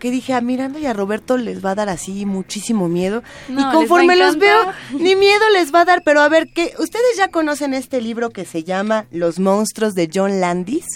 que 0.00 0.10
dije 0.10 0.34
a 0.34 0.40
Miranda 0.40 0.80
y 0.80 0.86
a 0.86 0.92
Roberto 0.92 1.36
les 1.36 1.64
va 1.64 1.70
a 1.70 1.74
dar 1.76 1.88
así 1.88 2.26
muchísimo 2.26 2.88
miedo. 2.88 3.22
No, 3.48 3.60
y 3.60 3.72
conforme 3.72 4.16
los 4.16 4.36
veo, 4.36 4.72
ni 4.92 5.14
miedo 5.14 5.44
les 5.52 5.72
va 5.72 5.82
a 5.82 5.84
dar. 5.84 6.02
Pero 6.04 6.20
a 6.20 6.28
ver, 6.28 6.48
que 6.52 6.74
ustedes 6.78 7.16
ya 7.16 7.28
conocen 7.28 7.72
este 7.72 8.00
libro 8.00 8.30
que 8.30 8.44
se 8.44 8.64
llama 8.64 9.06
Los 9.12 9.38
monstruos 9.38 9.94
de 9.94 10.10
John 10.12 10.40
Landis, 10.40 10.86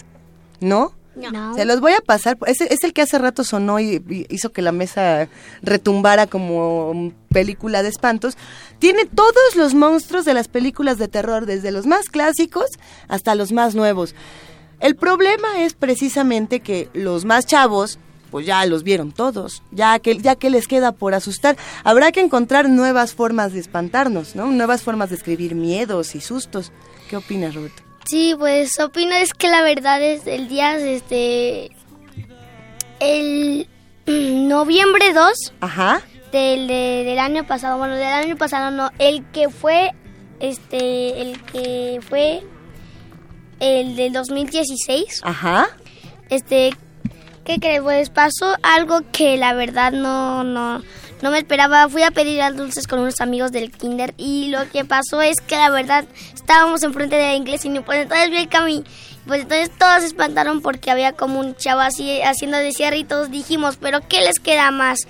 ¿no? 0.59 0.93
No. 1.15 1.53
Se 1.53 1.65
los 1.65 1.81
voy 1.81 1.93
a 1.93 2.01
pasar. 2.01 2.37
Es, 2.47 2.61
es 2.61 2.83
el 2.83 2.93
que 2.93 3.01
hace 3.01 3.17
rato 3.17 3.43
sonó 3.43 3.79
y, 3.79 4.03
y 4.09 4.25
hizo 4.29 4.51
que 4.51 4.61
la 4.61 4.71
mesa 4.71 5.27
retumbara 5.61 6.25
como 6.27 7.13
película 7.29 7.83
de 7.83 7.89
espantos. 7.89 8.37
Tiene 8.79 9.05
todos 9.05 9.55
los 9.55 9.73
monstruos 9.73 10.25
de 10.25 10.33
las 10.33 10.47
películas 10.47 10.97
de 10.97 11.07
terror, 11.07 11.45
desde 11.45 11.71
los 11.71 11.85
más 11.85 12.07
clásicos 12.07 12.65
hasta 13.07 13.35
los 13.35 13.51
más 13.51 13.75
nuevos. 13.75 14.15
El 14.81 14.95
problema 14.95 15.59
es 15.61 15.73
precisamente 15.73 16.59
que 16.59 16.89
los 16.93 17.23
más 17.23 17.45
chavos, 17.45 17.99
pues 18.31 18.45
ya 18.45 18.65
los 18.65 18.83
vieron 18.83 19.11
todos, 19.11 19.61
ya 19.71 19.99
que, 19.99 20.17
ya 20.17 20.35
que 20.35 20.49
les 20.49 20.67
queda 20.67 20.91
por 20.91 21.13
asustar. 21.13 21.55
Habrá 21.83 22.11
que 22.11 22.19
encontrar 22.21 22.67
nuevas 22.69 23.13
formas 23.13 23.53
de 23.53 23.59
espantarnos, 23.59 24.35
¿no? 24.35 24.47
Nuevas 24.47 24.81
formas 24.81 25.09
de 25.09 25.15
escribir 25.17 25.53
miedos 25.55 26.15
y 26.15 26.21
sustos. 26.21 26.71
¿Qué 27.09 27.17
opinas, 27.17 27.53
Roberto? 27.55 27.83
Sí, 28.05 28.33
pues 28.37 28.79
opino 28.79 29.13
es 29.13 29.33
que 29.33 29.47
la 29.49 29.61
verdad 29.61 30.01
es 30.01 30.25
el 30.25 30.47
día, 30.47 30.75
este, 30.77 31.71
el 32.99 33.67
noviembre 34.07 35.13
2 35.13 35.53
Ajá. 35.61 36.01
del, 36.31 36.67
de- 36.67 37.03
del 37.05 37.19
año 37.19 37.45
pasado, 37.45 37.77
bueno, 37.77 37.95
del 37.95 38.05
año 38.07 38.37
pasado 38.37 38.71
no, 38.71 38.89
el 38.99 39.23
que 39.31 39.49
fue, 39.49 39.91
este, 40.39 41.21
el 41.21 41.41
que 41.43 41.99
fue 42.07 42.41
el 43.61 43.95
del 43.95 44.11
2016, 44.11 45.21
Ajá. 45.23 45.69
este, 46.29 46.71
¿qué 47.45 47.59
crees? 47.59 47.81
Pues 47.81 48.09
pasó 48.09 48.57
algo 48.63 49.01
que 49.13 49.37
la 49.37 49.53
verdad 49.53 49.93
no, 49.93 50.43
no, 50.43 50.81
no 51.21 51.31
me 51.31 51.37
esperaba. 51.37 51.87
Fui 51.87 52.01
a 52.03 52.11
pedir 52.11 52.41
a 52.41 52.51
dulces 52.51 52.87
con 52.87 52.99
unos 52.99 53.21
amigos 53.21 53.51
del 53.51 53.71
kinder 53.71 54.13
y 54.17 54.49
lo 54.49 54.69
que 54.69 54.83
pasó 54.83 55.21
es 55.21 55.39
que 55.39 55.55
la 55.55 55.69
verdad 55.69 56.05
estábamos 56.33 56.83
enfrente 56.83 57.15
de 57.15 57.27
la 57.27 57.35
inglés 57.35 57.63
y 57.63 57.69
pues 57.79 58.01
entonces 58.01 58.29
vi 58.31 58.37
el 58.37 58.49
camino. 58.49 58.83
Pues 59.27 59.43
entonces 59.43 59.69
todos 59.77 60.01
se 60.01 60.07
espantaron 60.07 60.61
porque 60.61 60.89
había 60.89 61.13
como 61.13 61.39
un 61.39 61.55
chavo 61.55 61.81
así 61.81 62.21
haciendo 62.23 62.57
de 62.57 62.71
cierre 62.73 62.97
y 62.97 63.03
todos 63.03 63.29
dijimos, 63.29 63.77
pero 63.79 64.01
¿qué 64.07 64.21
les 64.21 64.39
queda 64.39 64.71
más? 64.71 65.01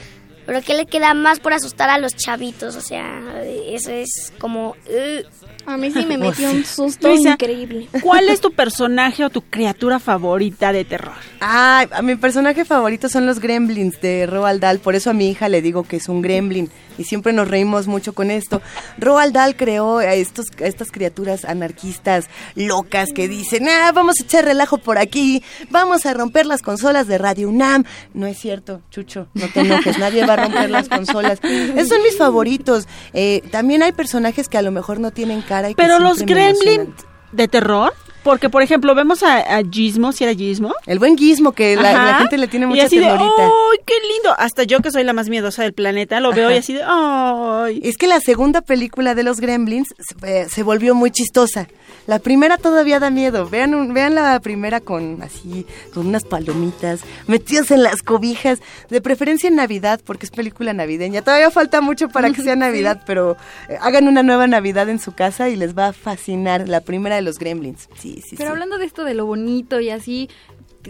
Pero 0.46 0.62
¿qué 0.62 0.74
le 0.74 0.86
queda 0.86 1.14
más 1.14 1.40
por 1.40 1.54
asustar 1.54 1.90
a 1.90 1.98
los 1.98 2.16
chavitos? 2.16 2.76
O 2.76 2.82
sea, 2.82 3.22
eso 3.44 3.92
es 3.92 4.34
como... 4.40 4.72
uh. 4.72 5.42
A 5.66 5.78
mí 5.78 5.92
sí 5.92 6.06
me 6.08 6.18
metió 6.18 6.50
un 6.50 6.66
susto 6.66 7.10
Luisa, 7.10 7.34
increíble. 7.34 7.88
¿Cuál 8.02 8.30
es 8.30 8.42
tu 8.42 8.52
personaje 8.52 9.24
o 9.24 9.30
tu 9.30 9.42
criatura 9.42 10.00
favorita 10.00 10.74
de 10.74 10.86
terror? 10.86 11.14
Ah, 11.40 11.86
a 11.92 12.02
mi 12.02 12.16
personaje 12.16 12.66
favorito 12.66 13.10
son 13.10 13.26
los 13.26 13.40
gremlins 13.40 14.02
de 14.02 14.26
Roald 14.26 14.60
Dahl, 14.62 14.80
por 14.80 14.96
eso 14.96 15.12
a 15.12 15.14
mi 15.14 15.30
hija 15.30 15.50
le 15.50 15.62
digo 15.62 15.84
que 15.84 15.98
es 15.98 16.10
un 16.10 16.22
gremlin 16.24 16.72
y 17.02 17.04
siempre 17.04 17.34
nos 17.34 17.48
reímos 17.48 17.88
mucho 17.88 18.14
con 18.14 18.32
esto. 18.32 18.62
Roald 18.98 19.34
Dahl 19.34 19.56
creó 19.56 19.98
a, 19.98 20.14
estos, 20.14 20.48
a 20.62 20.66
estas 20.66 20.92
criaturas 20.92 21.46
anarquistas 21.46 22.30
locas 22.56 23.10
que 23.14 23.28
dicen, 23.28 23.68
ah, 23.68 23.92
vamos 23.94 24.20
a 24.20 24.24
echar 24.24 24.46
relajo 24.46 24.78
por 24.78 24.98
aquí, 24.98 25.44
vamos 25.70 26.06
a 26.06 26.14
romper 26.14 26.46
las 26.46 26.62
consolas 26.62 27.08
de 27.08 27.18
Radio 27.18 27.50
UNAM. 27.50 27.84
No 28.14 28.28
es 28.28 28.38
cierto, 28.38 28.82
Chucho, 28.90 29.28
no 29.34 29.48
te 29.50 29.62
enojes, 29.62 29.98
nadie 29.98 30.26
va 30.26 30.34
a 30.34 30.38
romper 30.38 30.70
las 30.70 30.88
consolas. 30.88 31.40
Esos 31.44 31.90
son 31.90 32.04
mis 32.04 32.18
favoritos. 32.18 32.88
Eh, 33.14 33.42
también 33.52 33.84
hay 33.84 33.92
personajes 33.92 34.48
que 34.48 34.58
a 34.58 34.62
lo 34.62 34.72
mejor 34.72 35.00
no 35.00 35.12
tienen 35.12 35.42
cara 35.42 35.70
y 35.70 35.76
que 35.76 35.82
Pero 35.82 36.00
los 36.00 36.20
gremlins 36.20 36.90
de 37.32 37.48
terror, 37.48 37.94
porque 38.24 38.50
por 38.50 38.62
ejemplo 38.62 38.94
vemos 38.96 39.24
a, 39.24 39.38
a 39.58 39.62
Gizmo, 39.64 40.12
si 40.12 40.24
era 40.24 40.34
Gizmo. 40.34 40.74
El 40.86 41.00
buen 41.00 41.18
Gizmo, 41.18 41.52
que 41.54 41.76
la, 41.76 42.16
gente 42.20 42.38
le 42.38 42.48
tiene 42.48 42.66
y 42.66 42.70
mucha 42.70 42.84
así 42.86 42.98
de, 42.98 43.06
temorita. 43.06 43.44
¡ay, 43.44 43.80
qué 43.86 43.94
lindo! 44.14 44.36
Hasta 44.38 44.64
yo 44.64 44.80
que 44.80 44.92
soy 44.92 45.04
la 45.04 45.14
más 45.14 45.30
miedosa 45.30 45.64
del 45.64 45.74
planeta, 45.74 46.20
lo 46.20 46.32
veo 46.32 46.52
y 46.52 46.56
así 46.58 46.74
de, 46.74 46.84
¡ay! 46.86 47.82
Es 47.84 47.98
que 47.98 48.08
la 48.08 48.20
segunda 48.20 48.62
película 48.62 49.16
de 49.16 49.24
los 49.24 49.40
Gremlins 49.40 49.90
se, 50.00 50.42
eh, 50.42 50.48
se 50.50 50.64
volvió 50.64 50.96
muy 50.96 51.12
chistosa. 51.12 51.68
La 52.08 52.20
primera 52.20 52.58
todavía 52.58 53.00
da 53.00 53.10
miedo. 53.12 53.48
Vean, 53.50 53.76
un- 53.76 53.94
vean 53.94 54.16
la 54.16 54.40
primera 54.40 54.80
con 54.80 55.22
así, 55.22 55.66
con 55.94 56.08
unas 56.08 56.24
palomitas, 56.24 57.02
metidos 57.28 57.70
en 57.72 57.84
las 57.84 58.02
cobijas, 58.02 58.60
de 58.90 59.02
preferencia 59.02 59.48
en 59.48 59.56
Navidad, 59.56 60.00
porque 60.04 60.26
es 60.26 60.32
película 60.32 60.74
navideña. 60.74 61.22
Todavía 61.22 61.52
falta 61.52 61.80
mucho 61.82 62.10
para 62.10 62.32
que 62.32 62.42
sea 62.42 62.56
Navidad, 62.56 63.02
pero 63.06 63.38
eh, 63.70 63.78
hagan 63.82 64.08
una 64.08 64.24
nueva 64.24 64.48
Navidad 64.48 64.90
en 64.90 65.00
su 65.00 65.14
casa 65.14 65.50
y 65.50 65.56
les 65.56 65.78
va 65.78 65.88
a 65.88 65.94
fascinar 65.94 66.68
la 66.68 66.82
primera 66.82 67.16
de 67.16 67.22
los 67.22 67.38
Gremlins. 67.38 67.88
Sí, 68.00 68.11
sí, 68.22 68.36
Pero 68.36 68.50
sí. 68.50 68.52
hablando 68.52 68.78
de 68.78 68.86
esto 68.86 69.04
de 69.04 69.14
lo 69.14 69.26
bonito 69.26 69.80
y 69.80 69.90
así, 69.90 70.30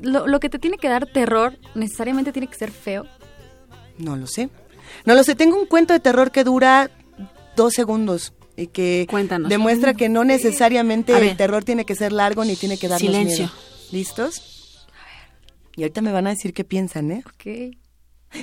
lo, 0.02 0.26
lo 0.28 0.40
que 0.40 0.50
te 0.50 0.58
tiene 0.60 0.78
que 0.78 0.88
dar 0.90 1.06
terror 1.06 1.58
necesariamente 1.76 2.32
tiene 2.32 2.48
que 2.48 2.56
ser 2.56 2.72
feo. 2.72 3.06
No 3.98 4.16
lo 4.16 4.26
sé. 4.28 4.50
No 5.06 5.14
lo 5.16 5.24
sé. 5.24 5.36
Tengo 5.36 5.60
un 5.60 5.66
cuento 5.68 5.94
de 5.94 6.00
terror 6.00 6.32
que 6.32 6.44
dura 6.44 6.90
dos 7.56 7.74
segundos 7.74 8.34
y 8.58 8.68
que 8.68 9.06
Cuéntanos. 9.10 9.50
demuestra 9.50 9.94
que 9.94 10.10
no 10.10 10.24
necesariamente 10.24 11.14
A 11.14 11.20
el 11.20 11.26
ver. 11.28 11.38
terror 11.38 11.64
tiene 11.64 11.86
que 11.86 11.96
ser 11.96 12.12
largo 12.12 12.44
ni 12.46 12.56
tiene 12.56 12.78
que 12.78 12.88
darnos 12.88 13.02
Silencio. 13.12 13.46
miedo. 13.46 13.58
¿Listos? 13.92 14.88
Y 15.76 15.84
ahorita 15.84 16.02
me 16.02 16.12
van 16.12 16.28
a 16.28 16.32
decir 16.32 16.54
qué 16.54 16.64
piensan, 16.64 17.12
¿eh? 17.12 17.24
Ok. 17.26 17.76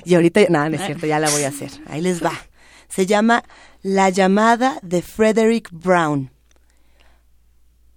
Y 0.04 0.14
ahorita, 0.14 0.40
nada, 0.50 0.68
no 0.68 0.76
es 0.76 0.84
cierto, 0.84 1.06
ya 1.06 1.18
la 1.18 1.30
voy 1.30 1.42
a 1.44 1.48
hacer. 1.48 1.70
Ahí 1.86 2.00
les 2.00 2.22
va. 2.22 2.32
Se 2.88 3.06
llama 3.06 3.44
La 3.82 4.08
llamada 4.10 4.78
de 4.82 5.02
Frederick 5.02 5.68
Brown. 5.72 6.30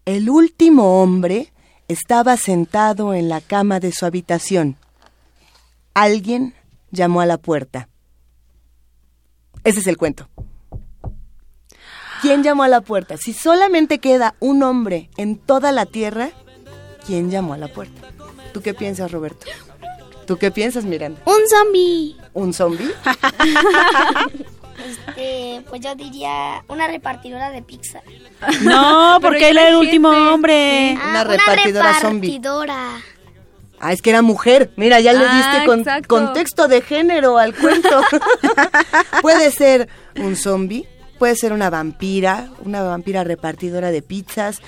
El 0.06 0.30
último 0.30 1.02
hombre 1.02 1.54
estaba 1.88 2.36
sentado 2.36 3.14
en 3.14 3.30
la 3.30 3.40
cama 3.40 3.80
de 3.80 3.92
su 3.92 4.06
habitación. 4.06 4.78
Alguien 5.94 6.56
llamó 6.90 7.22
a 7.22 7.28
la 7.28 7.38
puerta. 7.38 7.88
Ese 9.64 9.82
es 9.82 9.88
el 9.88 9.98
cuento. 9.98 10.28
¿Quién 12.22 12.44
llamó 12.44 12.64
a 12.64 12.68
la 12.68 12.82
puerta? 12.82 13.18
Si 13.18 13.34
solamente 13.34 14.00
queda 14.00 14.36
un 14.40 14.64
hombre 14.64 15.10
en 15.18 15.38
toda 15.38 15.72
la 15.72 15.86
tierra, 15.86 16.32
¿quién 17.06 17.30
llamó 17.30 17.54
a 17.54 17.58
la 17.58 17.68
puerta? 17.68 18.02
¿Tú 18.54 18.62
qué 18.62 18.74
piensas, 18.74 19.12
Roberto? 19.12 19.46
¿Tú 20.26 20.38
qué 20.38 20.50
piensas, 20.50 20.84
Miranda? 20.84 21.22
Un 21.26 21.42
zombie. 21.48 22.16
¿Un 22.34 22.54
zombie? 22.54 22.92
Este, 24.88 25.62
pues 25.70 25.82
yo 25.82 25.96
diría 25.96 26.64
una 26.68 26.88
repartidora 26.88 27.50
de 27.52 27.62
pizza. 27.62 28.02
No, 28.62 29.18
porque 29.22 29.50
él 29.50 29.58
era 29.58 29.70
el 29.70 29.76
último 29.76 30.10
hombre. 30.10 30.98
Una 31.10 31.24
repartidora 31.24 32.00
zombie. 32.00 32.30
repartidora. 32.30 32.90
Ah, 33.80 33.94
es 33.94 34.02
que 34.02 34.12
era 34.12 34.22
mujer. 34.22 34.72
Mira, 34.76 35.00
ya 35.00 35.14
le 35.14 35.26
Ah, 35.28 35.36
diste 35.36 35.66
con- 35.66 36.04
contexto 36.04 36.68
de 36.68 36.82
género 36.82 37.38
al 37.38 37.56
cuento. 37.56 38.02
puede 39.22 39.52
ser 39.52 39.90
un 40.18 40.36
zombie, 40.36 40.88
puede 41.18 41.36
ser 41.36 41.52
una 41.54 41.70
vampira, 41.70 42.50
una 42.64 42.84
vampira 42.84 43.24
repartidora 43.24 43.92
de 43.92 44.02
pizzas. 44.02 44.60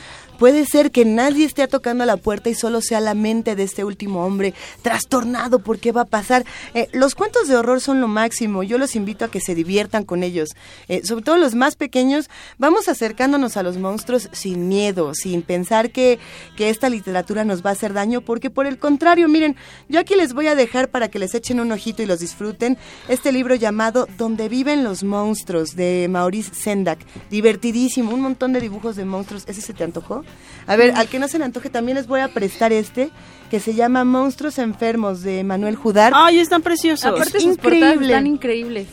Puede 0.43 0.65
ser 0.65 0.91
que 0.91 1.05
nadie 1.05 1.45
esté 1.45 1.65
tocando 1.69 2.03
la 2.03 2.17
puerta 2.17 2.49
y 2.49 2.53
solo 2.53 2.81
sea 2.81 2.99
la 2.99 3.13
mente 3.13 3.55
de 3.55 3.63
este 3.63 3.85
último 3.85 4.25
hombre 4.25 4.53
trastornado 4.81 5.59
por 5.59 5.79
qué 5.79 5.93
va 5.93 6.01
a 6.01 6.05
pasar. 6.05 6.43
Eh, 6.73 6.89
los 6.91 7.15
cuentos 7.15 7.47
de 7.47 7.55
horror 7.55 7.79
son 7.79 8.01
lo 8.01 8.09
máximo. 8.09 8.61
Yo 8.61 8.77
los 8.77 8.97
invito 8.97 9.23
a 9.23 9.31
que 9.31 9.39
se 9.39 9.55
diviertan 9.55 10.03
con 10.03 10.21
ellos. 10.21 10.49
Eh, 10.89 11.05
sobre 11.05 11.23
todo 11.23 11.37
los 11.37 11.55
más 11.55 11.77
pequeños, 11.77 12.29
vamos 12.57 12.89
acercándonos 12.89 13.55
a 13.55 13.63
los 13.63 13.77
monstruos 13.77 14.27
sin 14.33 14.67
miedo, 14.67 15.13
sin 15.13 15.43
pensar 15.43 15.91
que, 15.91 16.19
que 16.57 16.69
esta 16.69 16.89
literatura 16.89 17.45
nos 17.45 17.65
va 17.65 17.69
a 17.69 17.73
hacer 17.73 17.93
daño, 17.93 18.19
porque 18.19 18.49
por 18.49 18.65
el 18.65 18.77
contrario, 18.79 19.29
miren, 19.29 19.55
yo 19.87 20.01
aquí 20.01 20.15
les 20.17 20.33
voy 20.33 20.47
a 20.47 20.55
dejar 20.55 20.89
para 20.89 21.07
que 21.07 21.19
les 21.19 21.33
echen 21.35 21.61
un 21.61 21.71
ojito 21.71 22.03
y 22.03 22.05
los 22.05 22.19
disfruten 22.19 22.77
este 23.07 23.31
libro 23.31 23.55
llamado 23.55 24.09
Donde 24.17 24.49
viven 24.49 24.83
los 24.83 25.05
monstruos 25.05 25.77
de 25.77 26.07
Maurice 26.09 26.53
Sendak. 26.53 26.99
Divertidísimo, 27.29 28.13
un 28.13 28.19
montón 28.19 28.51
de 28.51 28.59
dibujos 28.59 28.97
de 28.97 29.05
monstruos. 29.05 29.45
¿Ese 29.47 29.61
se 29.61 29.73
te 29.73 29.85
antojó? 29.85 30.25
A 30.67 30.75
ver, 30.75 30.93
al 30.95 31.07
que 31.07 31.19
no 31.19 31.27
se 31.27 31.37
le 31.39 31.45
antoje 31.45 31.69
también 31.69 31.97
les 31.97 32.07
voy 32.07 32.21
a 32.21 32.29
prestar 32.29 32.71
este 32.71 33.09
que 33.51 33.59
se 33.59 33.73
llama 33.75 34.03
Monstruos 34.03 34.57
enfermos 34.57 35.21
de 35.21 35.43
Manuel 35.43 35.75
Judar. 35.75 36.13
Ay, 36.15 36.39
están 36.39 36.61
preciosos. 36.61 37.05
Aparte 37.05 37.39
sus 37.39 37.57
portadas 37.57 38.01
están 38.01 38.25
increíbles. 38.27 38.87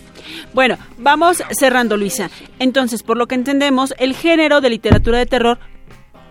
Bueno, 0.53 0.77
vamos 0.99 1.43
cerrando, 1.53 1.97
Luisa. 1.97 2.31
Entonces, 2.59 3.03
por 3.03 3.17
lo 3.17 3.27
que 3.27 3.37
entendemos, 3.37 3.95
el 3.99 4.15
género 4.15 4.61
de 4.61 4.69
literatura 4.71 5.19
de 5.19 5.27
terror 5.27 5.59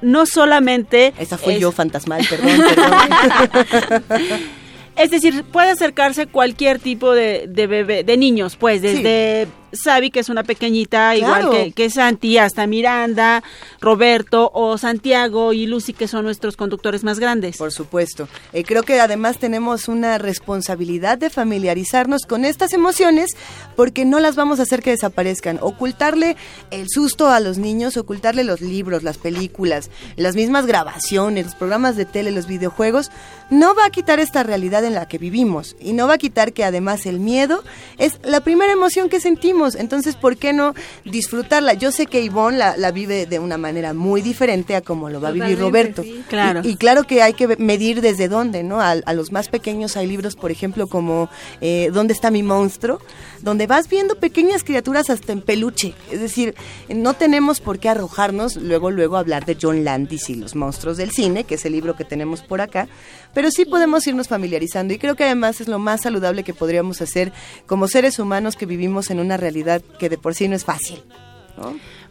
no 0.01 0.25
solamente... 0.25 1.13
Esa 1.17 1.37
fue 1.37 1.55
es- 1.55 1.59
yo, 1.61 1.71
fantasmal, 1.71 2.25
perdón, 2.29 2.61
perdón. 2.75 4.39
Es 4.95 5.11
decir, 5.11 5.45
puede 5.45 5.69
acercarse 5.69 6.27
cualquier 6.27 6.77
tipo 6.79 7.13
de, 7.13 7.45
de 7.47 7.67
bebé, 7.67 8.03
de 8.03 8.17
niños, 8.17 8.57
pues, 8.57 8.81
desde 8.81 9.47
Sabi, 9.71 10.11
que 10.11 10.19
es 10.19 10.29
una 10.29 10.43
pequeñita, 10.43 11.15
igual 11.15 11.49
que, 11.49 11.71
que 11.71 11.89
Santi, 11.89 12.37
hasta 12.37 12.67
Miranda, 12.67 13.43
Roberto 13.79 14.51
o 14.53 14.77
Santiago 14.77 15.53
y 15.53 15.67
Lucy, 15.67 15.93
que 15.93 16.07
son 16.07 16.25
nuestros 16.25 16.57
conductores 16.57 17.03
más 17.03 17.19
grandes. 17.19 17.57
Por 17.57 17.71
supuesto. 17.71 18.27
Eh, 18.53 18.63
creo 18.63 18.83
que 18.83 18.99
además 18.99 19.37
tenemos 19.37 19.87
una 19.87 20.17
responsabilidad 20.17 21.17
de 21.17 21.29
familiarizarnos 21.29 22.25
con 22.25 22.45
estas 22.45 22.73
emociones 22.73 23.35
porque 23.75 24.05
no 24.05 24.19
las 24.19 24.35
vamos 24.35 24.59
a 24.59 24.63
hacer 24.63 24.81
que 24.81 24.91
desaparezcan. 24.91 25.59
Ocultarle 25.61 26.35
el 26.71 26.87
susto 26.89 27.29
a 27.29 27.39
los 27.39 27.57
niños, 27.57 27.97
ocultarle 27.97 28.43
los 28.43 28.61
libros, 28.61 29.03
las 29.03 29.17
películas, 29.17 29.89
las 30.15 30.35
mismas 30.35 30.65
grabaciones, 30.65 31.45
los 31.45 31.55
programas 31.55 31.95
de 31.95 32.05
tele, 32.05 32.31
los 32.31 32.47
videojuegos, 32.47 33.11
no 33.49 33.75
va 33.75 33.85
a 33.85 33.89
quitar 33.89 34.19
esta 34.19 34.43
realidad 34.43 34.83
en 34.85 34.93
la 34.93 35.07
que 35.07 35.17
vivimos 35.17 35.75
y 35.79 35.93
no 35.93 36.07
va 36.07 36.15
a 36.15 36.17
quitar 36.17 36.53
que 36.53 36.63
además 36.63 37.05
el 37.05 37.19
miedo 37.19 37.63
es 37.97 38.19
la 38.23 38.41
primera 38.41 38.71
emoción 38.71 39.09
que 39.09 39.19
sentimos. 39.19 39.58
Entonces, 39.67 40.15
¿por 40.15 40.37
qué 40.37 40.53
no 40.53 40.73
disfrutarla? 41.05 41.73
Yo 41.73 41.91
sé 41.91 42.05
que 42.05 42.21
Ivonne 42.21 42.57
la, 42.57 42.77
la 42.77 42.91
vive 42.91 43.25
de 43.25 43.39
una 43.39 43.57
manera 43.57 43.93
muy 43.93 44.21
diferente 44.21 44.75
a 44.75 44.81
como 44.81 45.09
lo 45.09 45.21
va 45.21 45.29
a 45.29 45.31
vivir 45.31 45.59
Roberto. 45.59 46.03
sí. 46.03 46.23
Claro. 46.27 46.61
Y, 46.63 46.69
y 46.69 46.75
claro 46.75 47.03
que 47.03 47.21
hay 47.21 47.33
que 47.33 47.47
medir 47.57 48.01
desde 48.01 48.27
dónde, 48.27 48.63
¿no? 48.63 48.79
A, 48.81 48.91
a 48.91 49.13
los 49.13 49.31
más 49.31 49.49
pequeños 49.49 49.97
hay 49.97 50.07
libros, 50.07 50.35
por 50.35 50.51
ejemplo, 50.51 50.87
como 50.87 51.29
eh, 51.61 51.89
¿Dónde 51.93 52.13
está 52.13 52.31
mi 52.31 52.43
monstruo? 52.43 52.99
Donde 53.41 53.67
vas 53.67 53.89
viendo 53.89 54.15
pequeñas 54.15 54.63
criaturas 54.63 55.09
hasta 55.09 55.31
en 55.31 55.41
peluche. 55.41 55.93
Es 56.11 56.19
decir, 56.19 56.55
no 56.89 57.13
tenemos 57.13 57.59
por 57.61 57.79
qué 57.79 57.89
arrojarnos 57.89 58.55
luego, 58.57 58.91
luego 58.91 59.15
a 59.15 59.19
hablar 59.19 59.45
de 59.45 59.57
John 59.59 59.83
Landis 59.83 60.29
y 60.29 60.35
los 60.35 60.55
monstruos 60.55 60.97
del 60.97 61.11
cine, 61.11 61.43
que 61.45 61.55
es 61.55 61.65
el 61.65 61.73
libro 61.73 61.95
que 61.95 62.03
tenemos 62.05 62.41
por 62.41 62.61
acá, 62.61 62.87
pero 63.33 63.51
sí 63.51 63.65
podemos 63.65 64.05
irnos 64.07 64.27
familiarizando 64.27 64.93
y 64.93 64.97
creo 64.97 65.15
que 65.15 65.25
además 65.25 65.61
es 65.61 65.67
lo 65.67 65.79
más 65.79 66.01
saludable 66.01 66.43
que 66.43 66.53
podríamos 66.53 67.01
hacer 67.01 67.31
como 67.65 67.87
seres 67.87 68.19
humanos 68.19 68.55
que 68.55 68.65
vivimos 68.65 69.09
en 69.09 69.19
una 69.19 69.37
realidad 69.37 69.81
que 69.99 70.09
de 70.09 70.17
por 70.17 70.35
sí 70.35 70.47
no 70.47 70.55
es 70.55 70.65
fácil. 70.65 71.03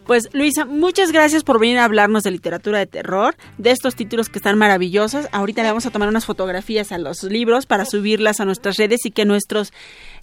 Pues 0.06 0.30
Luisa, 0.32 0.64
muchas 0.64 1.12
gracias 1.12 1.44
por 1.44 1.60
venir 1.60 1.78
a 1.78 1.84
hablarnos 1.84 2.22
de 2.22 2.30
literatura 2.30 2.78
de 2.78 2.86
terror, 2.86 3.36
de 3.58 3.72
estos 3.72 3.94
títulos 3.94 4.30
que 4.30 4.38
están 4.38 4.56
maravillosos. 4.56 5.26
Ahorita 5.32 5.62
le 5.62 5.68
vamos 5.68 5.84
a 5.84 5.90
tomar 5.90 6.08
unas 6.08 6.24
fotografías 6.24 6.92
a 6.92 6.98
los 6.98 7.22
libros 7.24 7.66
para 7.66 7.84
subirlas 7.84 8.40
a 8.40 8.46
nuestras 8.46 8.78
redes 8.78 9.04
y 9.04 9.10
que 9.10 9.26
nuestros 9.26 9.72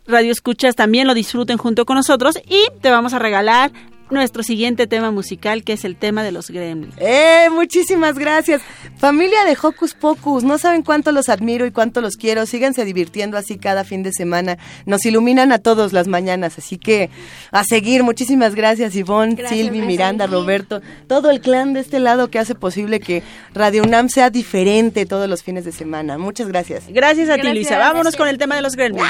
radioescuchas 0.07 0.75
también 0.75 1.05
lo 1.05 1.13
disfruten 1.13 1.57
junto 1.57 1.85
con 1.85 1.97
nosotros 1.97 2.39
y 2.47 2.65
te 2.81 2.89
vamos 2.89 3.13
a 3.13 3.19
regalar 3.19 3.71
nuestro 4.09 4.43
siguiente 4.43 4.87
tema 4.87 5.11
musical, 5.11 5.63
que 5.63 5.73
es 5.73 5.85
el 5.85 5.95
tema 5.95 6.23
de 6.23 6.31
los 6.31 6.49
gremlins. 6.49 6.95
¡Eh! 6.97 7.47
Muchísimas 7.51 8.17
gracias. 8.17 8.61
Familia 8.97 9.43
de 9.45 9.57
Hocus 9.61 9.93
Pocus, 9.93 10.43
no 10.43 10.57
saben 10.57 10.83
cuánto 10.83 11.11
los 11.11 11.29
admiro 11.29 11.65
y 11.65 11.71
cuánto 11.71 12.01
los 12.01 12.15
quiero. 12.15 12.45
Síganse 12.45 12.85
divirtiendo 12.85 13.37
así 13.37 13.57
cada 13.57 13.83
fin 13.83 14.03
de 14.03 14.11
semana. 14.11 14.57
Nos 14.85 15.05
iluminan 15.05 15.51
a 15.51 15.59
todos 15.59 15.93
las 15.93 16.07
mañanas, 16.07 16.57
así 16.57 16.77
que 16.77 17.09
a 17.51 17.63
seguir. 17.63 18.03
Muchísimas 18.03 18.55
gracias, 18.55 18.95
Ivonne, 18.95 19.35
Gracias, 19.35 19.59
Silvi, 19.59 19.77
gracias. 19.77 19.87
Miranda, 19.87 20.27
Roberto, 20.27 20.81
todo 21.07 21.31
el 21.31 21.41
clan 21.41 21.73
de 21.73 21.79
este 21.79 21.99
lado 21.99 22.29
que 22.29 22.39
hace 22.39 22.55
posible 22.55 22.99
que 22.99 23.23
Radio 23.53 23.83
UNAM 23.83 24.09
sea 24.09 24.29
diferente 24.29 25.05
todos 25.05 25.29
los 25.29 25.43
fines 25.43 25.65
de 25.65 25.71
semana. 25.71 26.17
Muchas 26.17 26.47
gracias. 26.47 26.85
Gracias 26.89 27.29
a 27.29 27.35
ti, 27.35 27.41
Gracias. 27.41 27.55
Luisa. 27.55 27.77
Vámonos 27.77 28.15
con 28.15 28.27
el 28.27 28.37
tema 28.37 28.55
de 28.55 28.61
los 28.61 28.75
gremlins. 28.75 29.09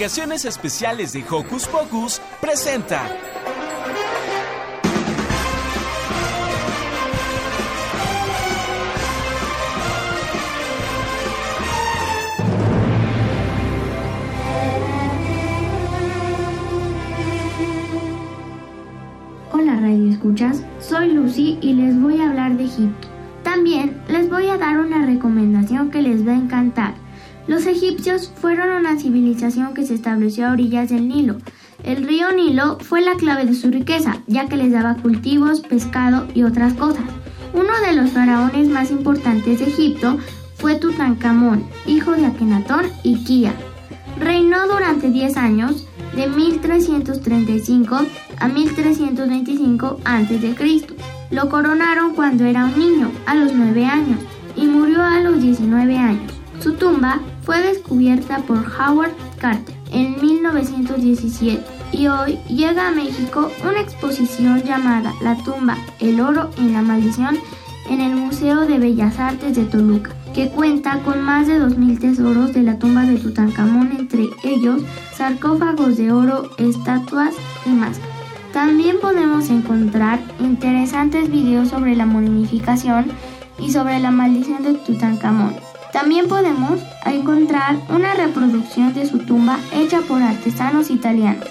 Investigaciones 0.00 0.46
Especiales 0.46 1.12
de 1.12 1.22
Hocus 1.28 1.66
Pocus 1.66 2.22
presenta 2.40 3.02
Hola 19.52 19.76
Radio 19.80 20.10
Escuchas, 20.10 20.64
soy 20.80 21.12
Lucy 21.12 21.58
y 21.60 21.74
les 21.74 22.00
voy 22.00 22.22
a 22.22 22.30
hablar 22.30 22.56
de 22.56 22.64
Egipto. 22.64 23.06
También 23.42 24.00
les 24.08 24.30
voy 24.30 24.46
a 24.46 24.56
dar 24.56 24.78
una 24.78 25.04
recomendación 25.04 25.90
que 25.90 26.00
les 26.00 26.26
va 26.26 26.32
a 26.32 26.36
encantar. 26.36 26.99
Los 27.50 27.66
egipcios 27.66 28.32
fueron 28.40 28.70
una 28.70 28.96
civilización 28.96 29.74
que 29.74 29.84
se 29.84 29.94
estableció 29.94 30.46
a 30.46 30.52
orillas 30.52 30.88
del 30.88 31.08
Nilo. 31.08 31.38
El 31.82 32.06
río 32.06 32.30
Nilo 32.30 32.78
fue 32.78 33.00
la 33.00 33.16
clave 33.16 33.44
de 33.44 33.54
su 33.54 33.72
riqueza, 33.72 34.18
ya 34.28 34.46
que 34.46 34.56
les 34.56 34.70
daba 34.70 34.94
cultivos, 34.94 35.58
pescado 35.58 36.28
y 36.32 36.44
otras 36.44 36.74
cosas. 36.74 37.02
Uno 37.52 37.72
de 37.84 37.94
los 37.94 38.12
faraones 38.12 38.68
más 38.68 38.92
importantes 38.92 39.58
de 39.58 39.64
Egipto 39.64 40.16
fue 40.58 40.76
Tutankamón, 40.76 41.64
hijo 41.86 42.12
de 42.12 42.26
Akenatón 42.26 42.86
y 43.02 43.24
Kia. 43.24 43.52
Reinó 44.20 44.68
durante 44.68 45.10
10 45.10 45.36
años, 45.36 45.88
de 46.14 46.28
1335 46.28 48.00
a 48.38 48.46
1325 48.46 49.98
a.C. 50.04 50.86
Lo 51.32 51.48
coronaron 51.48 52.14
cuando 52.14 52.44
era 52.44 52.66
un 52.66 52.78
niño, 52.78 53.10
a 53.26 53.34
los 53.34 53.52
9 53.52 53.86
años, 53.86 54.20
y 54.54 54.66
murió 54.66 55.02
a 55.02 55.18
los 55.18 55.42
19 55.42 55.98
años. 55.98 56.32
Su 56.60 56.74
tumba 56.74 57.20
fue 57.50 57.62
descubierta 57.62 58.38
por 58.46 58.58
Howard 58.58 59.10
Carter 59.40 59.74
en 59.90 60.22
1917 60.22 61.60
y 61.90 62.06
hoy 62.06 62.38
llega 62.48 62.86
a 62.86 62.92
México 62.92 63.50
una 63.68 63.80
exposición 63.80 64.62
llamada 64.62 65.12
La 65.20 65.34
tumba, 65.34 65.76
el 65.98 66.20
oro 66.20 66.52
y 66.58 66.68
la 66.68 66.80
maldición 66.80 67.36
en 67.88 68.02
el 68.02 68.14
Museo 68.14 68.60
de 68.68 68.78
Bellas 68.78 69.18
Artes 69.18 69.56
de 69.56 69.64
Toluca, 69.64 70.12
que 70.32 70.48
cuenta 70.50 71.00
con 71.00 71.22
más 71.22 71.48
de 71.48 71.60
2.000 71.60 71.98
tesoros 71.98 72.52
de 72.52 72.62
la 72.62 72.78
tumba 72.78 73.02
de 73.02 73.16
Tutankamón, 73.16 73.96
entre 73.98 74.28
ellos 74.44 74.82
sarcófagos 75.16 75.96
de 75.96 76.12
oro, 76.12 76.52
estatuas 76.56 77.34
y 77.66 77.70
máscaras. 77.70 78.14
También 78.52 79.00
podemos 79.00 79.50
encontrar 79.50 80.20
interesantes 80.38 81.28
videos 81.28 81.70
sobre 81.70 81.96
la 81.96 82.06
momificación 82.06 83.06
y 83.58 83.72
sobre 83.72 83.98
la 83.98 84.12
maldición 84.12 84.62
de 84.62 84.74
Tutankamón. 84.74 85.69
También 85.92 86.28
podemos 86.28 86.80
encontrar 87.04 87.76
una 87.88 88.14
reproducción 88.14 88.94
de 88.94 89.06
su 89.06 89.18
tumba 89.18 89.58
hecha 89.72 90.00
por 90.02 90.22
artesanos 90.22 90.90
italianos. 90.90 91.48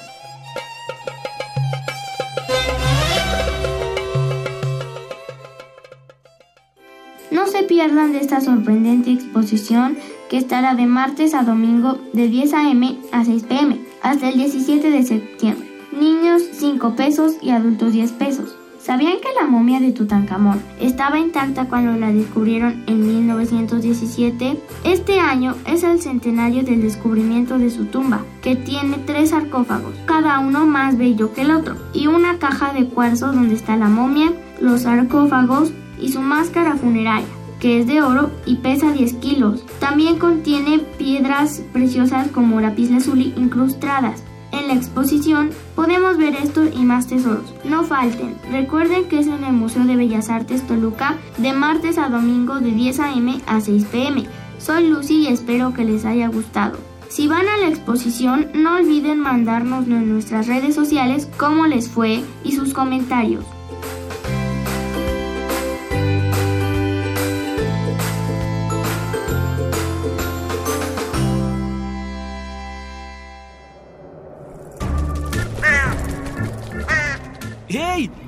No 7.32 7.48
se 7.48 7.64
pierdan 7.64 8.14
de 8.14 8.20
esta 8.20 8.42
sorprendente 8.42 9.12
exposición 9.12 9.98
que 10.30 10.38
estará 10.38 10.74
de 10.76 10.86
martes 10.86 11.34
a 11.34 11.44
domingo 11.44 12.00
de 12.14 12.28
10 12.28 12.54
a.m. 12.54 13.00
a 13.12 13.26
6 13.26 13.44
p.m. 13.44 13.80
hasta 14.02 14.30
el 14.30 14.38
17 14.38 14.90
de 14.90 15.04
septiembre. 15.04 15.68
Niños 15.92 16.44
5 16.54 16.96
pesos 16.96 17.34
y 17.42 17.50
adultos 17.50 17.94
10 17.94 18.12
pesos. 18.14 18.59
¿Sabían 18.90 19.20
que 19.22 19.40
la 19.40 19.46
momia 19.46 19.80
de 19.80 19.92
Tutankamón 19.92 20.64
estaba 20.80 21.20
intacta 21.20 21.66
cuando 21.66 21.92
la 21.92 22.12
descubrieron 22.12 22.84
en 22.88 23.06
1917? 23.06 24.60
Este 24.84 25.20
año 25.20 25.54
es 25.68 25.84
el 25.84 26.02
centenario 26.02 26.64
del 26.64 26.82
descubrimiento 26.82 27.60
de 27.60 27.70
su 27.70 27.86
tumba, 27.86 28.26
que 28.42 28.56
tiene 28.56 28.98
tres 29.06 29.30
sarcófagos, 29.30 29.94
cada 30.08 30.40
uno 30.40 30.66
más 30.66 30.98
bello 30.98 31.36
que 31.36 31.44
el 31.44 31.52
otro, 31.52 31.76
y 31.94 32.08
una 32.08 32.40
caja 32.40 32.74
de 32.74 32.88
cuarzo 32.88 33.28
donde 33.32 33.54
está 33.54 33.78
la 33.78 33.90
momia, 33.90 34.34
los 34.60 34.82
sarcófagos 34.82 35.72
y 36.00 36.12
su 36.12 36.22
máscara 36.22 36.76
funeraria 36.76 37.28
que 37.60 37.82
es 37.82 37.88
de 37.88 38.02
oro 38.02 38.32
y 38.46 38.56
pesa 38.56 38.94
10 38.94 39.16
kilos. 39.16 39.66
También 39.80 40.18
contiene 40.18 40.80
piedras 40.80 41.62
preciosas 41.74 42.30
como 42.30 42.62
lapislázuli 42.62 43.34
incrustadas. 43.36 44.24
En 44.52 44.68
la 44.68 44.74
exposición 44.74 45.52
podemos 45.76 46.18
ver 46.18 46.36
esto 46.36 46.64
y 46.66 46.84
más 46.84 47.08
tesoros. 47.08 47.54
No 47.64 47.84
falten. 47.84 48.36
Recuerden 48.52 49.06
que 49.08 49.20
es 49.20 49.28
en 49.28 49.44
el 49.44 49.54
Museo 49.54 49.86
de 49.86 49.96
Bellas 49.96 50.30
Artes 50.30 50.66
Toluca 50.66 51.18
de 51.38 51.54
martes 51.54 51.98
a 51.98 52.10
domingo 52.10 52.60
de 52.60 52.72
10 52.72 53.00
a.m. 53.00 53.42
a 53.46 53.62
6 53.62 53.86
p.m. 53.86 54.26
Soy 54.58 54.88
Lucy 54.88 55.22
y 55.22 55.28
espero 55.28 55.74
que 55.74 55.86
les 55.86 56.06
haya 56.06 56.28
gustado. 56.28 56.78
Si 57.10 57.28
van 57.28 57.48
a 57.48 57.58
la 57.58 57.68
exposición, 57.68 58.48
no 58.54 58.76
olviden 58.76 59.20
mandarnos 59.20 59.88
en 59.88 60.12
nuestras 60.12 60.48
redes 60.48 60.76
sociales 60.76 61.28
cómo 61.38 61.66
les 61.66 61.90
fue 61.90 62.24
y 62.44 62.52
sus 62.52 62.74
comentarios. 62.74 63.44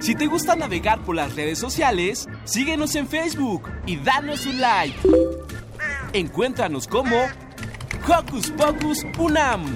Si 0.02 0.16
te 0.16 0.26
gusta 0.26 0.56
navegar 0.56 1.00
por 1.02 1.16
las 1.16 1.36
redes 1.36 1.60
sociales, 1.60 2.28
síguenos 2.44 2.96
en 2.96 3.08
Facebook 3.08 3.72
y 3.86 3.98
danos 3.98 4.48
un 4.48 4.60
like. 4.60 4.98
Encuéntranos 6.12 6.88
como 6.88 7.16
Hocus 8.08 8.50
Pocus 8.50 9.06
Unam. 9.20 9.72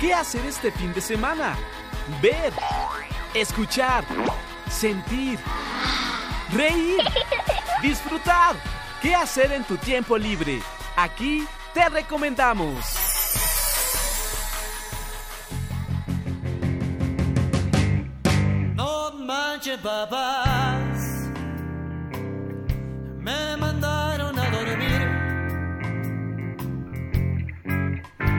¿Qué 0.00 0.14
hacer 0.14 0.46
este 0.46 0.72
fin 0.72 0.94
de 0.94 1.02
semana? 1.02 1.54
Ver, 2.22 2.54
escuchar, 3.34 4.04
sentir, 4.70 5.38
reír, 6.50 7.02
disfrutar. 7.82 8.56
¿Qué 9.02 9.14
hacer 9.14 9.52
en 9.52 9.64
tu 9.64 9.76
tiempo 9.76 10.16
libre? 10.16 10.62
Aquí 10.96 11.46
te 11.74 11.90
recomendamos. 11.90 13.07
Papás. 19.88 20.98
Me 23.20 23.56
mandaron 23.56 24.38
a 24.38 24.50
dormir. 24.50 25.00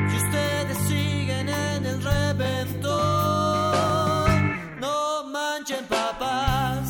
Si 0.10 0.18
ustedes 0.18 0.78
siguen 0.88 1.50
en 1.50 1.86
el 1.86 2.04
reventón, 2.04 2.90
no 4.80 5.24
manchen, 5.24 5.86
papás. 5.86 6.88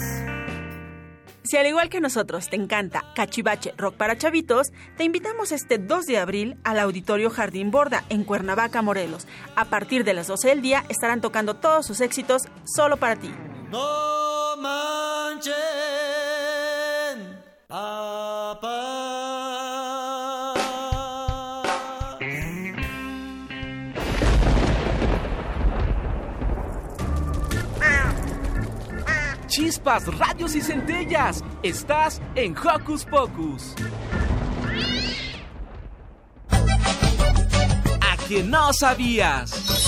Si 1.44 1.56
al 1.56 1.68
igual 1.68 1.90
que 1.90 2.02
nosotros 2.02 2.50
te 2.50 2.58
encanta 2.58 3.06
Cachivache 3.16 3.74
Rock 3.78 3.96
para 3.96 4.18
Chavitos, 4.18 4.68
te 4.98 5.06
invitamos 5.06 5.54
este 5.54 5.78
2 5.78 6.06
de 6.06 6.18
abril 6.18 6.58
al 6.66 6.80
Auditorio 6.80 7.30
Jardín 7.30 7.72
Borda 7.72 8.04
en 8.10 8.26
Cuernavaca, 8.26 8.82
Morelos. 8.82 9.26
A 9.56 9.66
partir 9.66 10.04
de 10.04 10.14
las 10.14 10.28
12 10.28 10.50
del 10.50 10.62
día 10.62 10.84
estarán 10.90 11.22
tocando 11.22 11.56
todos 11.56 11.86
sus 11.86 12.02
éxitos 12.02 12.44
solo 12.66 12.98
para 12.98 13.16
ti. 13.16 13.32
No 13.72 14.56
manchen, 14.58 15.54
papás. 17.68 18.80
Chispas, 29.48 30.08
radios 30.18 30.56
y 30.56 30.62
centellas. 30.62 31.44
Estás 31.62 32.22
en 32.34 32.56
Hocus 32.58 33.06
Pocus. 33.06 33.76
A 38.02 38.18
quien 38.28 38.50
no 38.50 38.74
sabías. 38.74 39.79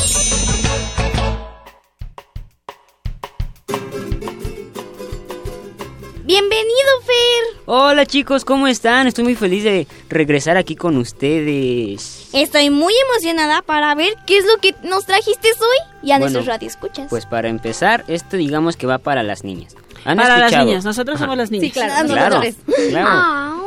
Hola 7.74 8.06
chicos, 8.06 8.44
¿cómo 8.44 8.68
están? 8.68 9.08
Estoy 9.08 9.24
muy 9.24 9.36
feliz 9.36 9.64
de 9.64 9.88
regresar 10.10 10.58
aquí 10.58 10.76
con 10.76 10.98
ustedes. 10.98 12.28
Estoy 12.34 12.70
muy 12.70 12.94
emocionada 13.10 13.62
para 13.62 13.96
ver 13.96 14.14
qué 14.28 14.40
es 14.40 14.46
lo 14.46 14.58
que 14.58 14.76
nos 14.84 15.06
trajiste 15.06 15.48
hoy 15.58 15.78
y 16.04 16.12
a 16.12 16.16
Bueno, 16.16 16.34
nuestros 16.34 16.48
radioescuchas. 16.48 17.08
Pues 17.10 17.26
para 17.26 17.48
empezar, 17.48 18.04
esto 18.10 18.36
digamos 18.36 18.76
que 18.76 18.88
va 18.88 18.98
para 18.98 19.24
las 19.24 19.46
niñas. 19.46 19.78
¿Han 20.04 20.18
Para 20.18 20.38
las 20.38 20.52
niñas, 20.52 20.84
nosotros 20.84 21.16
Ajá. 21.16 21.24
somos 21.24 21.38
las 21.38 21.50
niñas. 21.50 21.68
Sí, 21.68 21.72
claro, 21.72 22.42
Claro. 22.90 23.62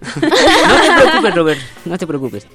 No 0.14 0.20
te 0.20 1.02
preocupes, 1.02 1.34
Robert, 1.34 1.60
no 1.84 1.98
te 1.98 2.06
preocupes. 2.06 2.46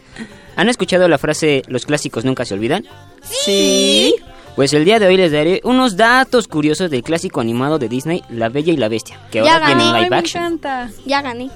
¿Han 0.55 0.69
escuchado 0.69 1.09
la 1.09 1.17
frase 1.17 1.63
los 1.67 1.85
clásicos 1.85 2.23
nunca 2.23 2.45
se 2.45 2.53
olvidan? 2.53 2.87
Sí. 3.23 4.15
Pues 4.55 4.71
el 4.73 4.85
día 4.85 4.99
de 4.99 5.07
hoy 5.07 5.17
les 5.17 5.31
daré 5.31 5.61
unos 5.63 5.97
datos 5.97 6.47
curiosos 6.47 6.91
del 6.91 7.01
clásico 7.01 7.41
animado 7.41 7.79
de 7.79 7.89
Disney, 7.89 8.23
La 8.29 8.49
Bella 8.49 8.71
y 8.71 8.77
la 8.77 8.87
Bestia, 8.87 9.19
que 9.31 9.43
Ya 9.43 9.53
ahora 9.53 9.65
tiene 9.65 9.83
gané. 9.85 10.03
live 10.03 10.15
action. 10.15 10.43
encanta. 10.43 10.89
Ya 11.05 11.21
gané. 11.23 11.49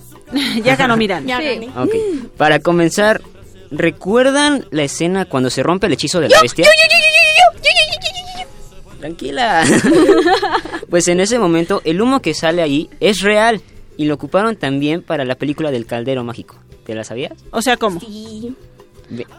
ya 0.63 0.75
ganó 0.75 0.97
Miran. 0.97 1.27
Ya 1.27 1.37
Sí. 1.39 1.43
gané. 1.45 1.69
Ok, 1.77 1.91
para 2.37 2.59
comenzar, 2.59 3.21
¿recuerdan 3.69 4.65
la 4.71 4.81
escena 4.83 5.25
cuando 5.25 5.51
se 5.51 5.61
rompe 5.61 5.85
el 5.87 5.93
hechizo 5.93 6.19
de 6.19 6.29
la 6.29 6.41
bestia? 6.41 6.65
Tranquila. 8.99 9.63
pues 10.89 11.07
en 11.07 11.19
ese 11.19 11.37
momento 11.37 11.81
el 11.85 12.01
humo 12.01 12.19
que 12.19 12.33
sale 12.33 12.63
ahí 12.63 12.89
es 12.99 13.21
real 13.21 13.61
y 13.95 14.05
lo 14.05 14.15
ocuparon 14.15 14.55
también 14.55 15.03
para 15.03 15.23
la 15.23 15.35
película 15.35 15.69
del 15.69 15.85
caldero 15.85 16.23
mágico. 16.23 16.55
¿Te 16.83 16.95
la 16.95 17.03
sabías? 17.03 17.33
O 17.51 17.61
sea, 17.61 17.77
¿cómo? 17.77 17.99
Sí. 17.99 18.55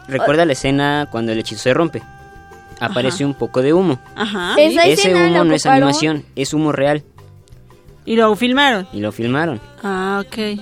Recuerda 0.07 0.45
la 0.45 0.53
escena 0.53 1.09
cuando 1.11 1.33
el 1.33 1.39
hechizo 1.39 1.61
se 1.61 1.73
rompe. 1.73 2.01
Aparece 2.79 3.25
un 3.25 3.33
poco 3.33 3.61
de 3.61 3.73
humo. 3.73 3.99
Ajá. 4.15 4.55
Esa 4.57 4.83
Ese 4.83 4.93
escena 5.09 5.27
humo 5.27 5.43
no 5.45 5.53
es 5.53 5.61
ocuparon. 5.65 5.83
animación, 5.83 6.25
es 6.35 6.53
humo 6.53 6.71
real 6.71 7.03
Y 8.05 8.15
lo 8.15 8.35
filmaron. 8.35 8.87
y 8.93 8.99
lo 9.01 9.11
filmaron. 9.11 9.59
Ah, 9.83 10.23
ok. 10.25 10.59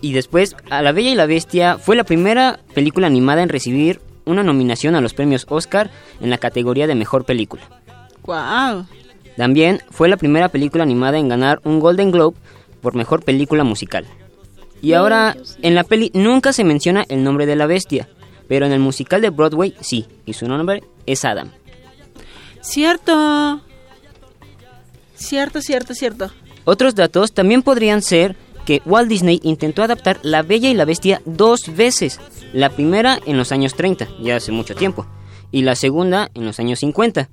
Y 0.00 0.12
después, 0.12 0.54
A 0.70 0.82
la 0.82 0.92
Bella 0.92 1.10
y 1.10 1.14
la 1.14 1.26
Bestia 1.26 1.76
fue 1.78 1.96
la 1.96 2.04
primera 2.04 2.60
película 2.74 3.06
animada 3.08 3.42
en 3.42 3.48
recibir 3.48 4.00
una 4.26 4.42
nominación 4.42 4.94
a 4.94 5.00
los 5.00 5.14
premios 5.14 5.46
Oscar 5.48 5.90
en 6.20 6.30
la 6.30 6.38
categoría 6.38 6.86
de 6.86 6.94
mejor 6.94 7.24
película. 7.24 7.62
Wow. 8.24 8.86
También 9.36 9.80
fue 9.90 10.08
la 10.08 10.16
primera 10.16 10.48
película 10.50 10.82
animada 10.84 11.18
en 11.18 11.28
ganar 11.28 11.60
un 11.64 11.80
Golden 11.80 12.10
Globe 12.12 12.36
por 12.80 12.94
mejor 12.94 13.24
película 13.24 13.64
musical. 13.64 14.04
Y 14.82 14.92
ahora, 14.92 15.36
en 15.62 15.74
la 15.74 15.82
peli 15.82 16.10
nunca 16.14 16.52
se 16.52 16.62
menciona 16.62 17.04
el 17.08 17.24
nombre 17.24 17.46
de 17.46 17.56
la 17.56 17.66
bestia, 17.66 18.08
pero 18.46 18.66
en 18.66 18.72
el 18.72 18.78
musical 18.80 19.20
de 19.20 19.30
Broadway 19.30 19.74
sí, 19.80 20.06
y 20.26 20.34
su 20.34 20.46
nombre 20.46 20.84
es 21.12 21.24
Adam. 21.24 21.50
Cierto. 22.60 23.60
Cierto, 25.14 25.60
cierto, 25.62 25.94
cierto. 25.94 26.30
Otros 26.64 26.94
datos 26.94 27.32
también 27.32 27.62
podrían 27.62 28.02
ser 28.02 28.36
que 28.64 28.82
Walt 28.84 29.08
Disney 29.08 29.40
intentó 29.42 29.82
adaptar 29.82 30.20
La 30.22 30.42
Bella 30.42 30.68
y 30.68 30.74
la 30.74 30.84
Bestia 30.84 31.22
dos 31.24 31.74
veces. 31.74 32.20
La 32.52 32.68
primera 32.68 33.18
en 33.24 33.38
los 33.38 33.50
años 33.50 33.74
30, 33.74 34.08
ya 34.20 34.36
hace 34.36 34.52
mucho 34.52 34.74
tiempo, 34.74 35.06
y 35.50 35.62
la 35.62 35.74
segunda 35.74 36.30
en 36.34 36.44
los 36.44 36.60
años 36.60 36.80
50. 36.80 37.30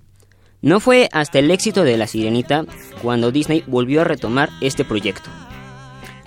No 0.62 0.80
fue 0.80 1.10
hasta 1.12 1.40
el 1.40 1.52
éxito 1.52 1.84
de 1.84 1.98
La 1.98 2.08
Sirenita 2.08 2.66
cuando 3.02 3.32
Disney 3.32 3.64
volvió 3.68 4.02
a 4.02 4.06
retomar 4.06 4.50
este 4.62 4.86
proyecto. 4.86 5.30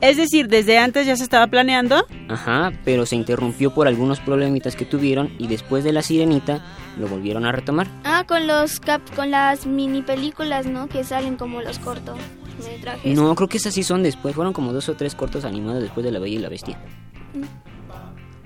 Es 0.00 0.16
decir, 0.16 0.48
desde 0.48 0.78
antes 0.78 1.06
ya 1.06 1.16
se 1.16 1.24
estaba 1.24 1.46
planeando. 1.48 2.06
Ajá, 2.28 2.72
pero 2.84 3.04
se 3.04 3.16
interrumpió 3.16 3.74
por 3.74 3.88
algunos 3.88 4.20
problemitas 4.20 4.76
que 4.76 4.84
tuvieron 4.84 5.32
y 5.38 5.48
después 5.48 5.82
de 5.82 5.92
La 5.92 6.02
Sirenita 6.02 6.64
lo 6.98 7.08
volvieron 7.08 7.44
a 7.44 7.52
retomar. 7.52 7.88
Ah, 8.04 8.24
con 8.26 8.46
los 8.46 8.78
cap 8.80 9.02
con 9.16 9.30
las 9.30 9.66
mini 9.66 10.02
películas, 10.02 10.66
¿no? 10.66 10.88
Que 10.88 11.02
salen 11.02 11.36
como 11.36 11.62
los 11.62 11.78
cortometrajes. 11.80 13.16
No, 13.16 13.34
creo 13.34 13.48
que 13.48 13.56
esas 13.56 13.74
sí 13.74 13.82
son 13.82 14.02
después, 14.02 14.34
fueron 14.34 14.52
como 14.52 14.72
dos 14.72 14.88
o 14.88 14.94
tres 14.94 15.14
cortos 15.14 15.44
animados 15.44 15.82
después 15.82 16.04
de 16.04 16.12
La 16.12 16.20
Bella 16.20 16.36
y 16.36 16.42
la 16.42 16.48
Bestia. 16.48 16.78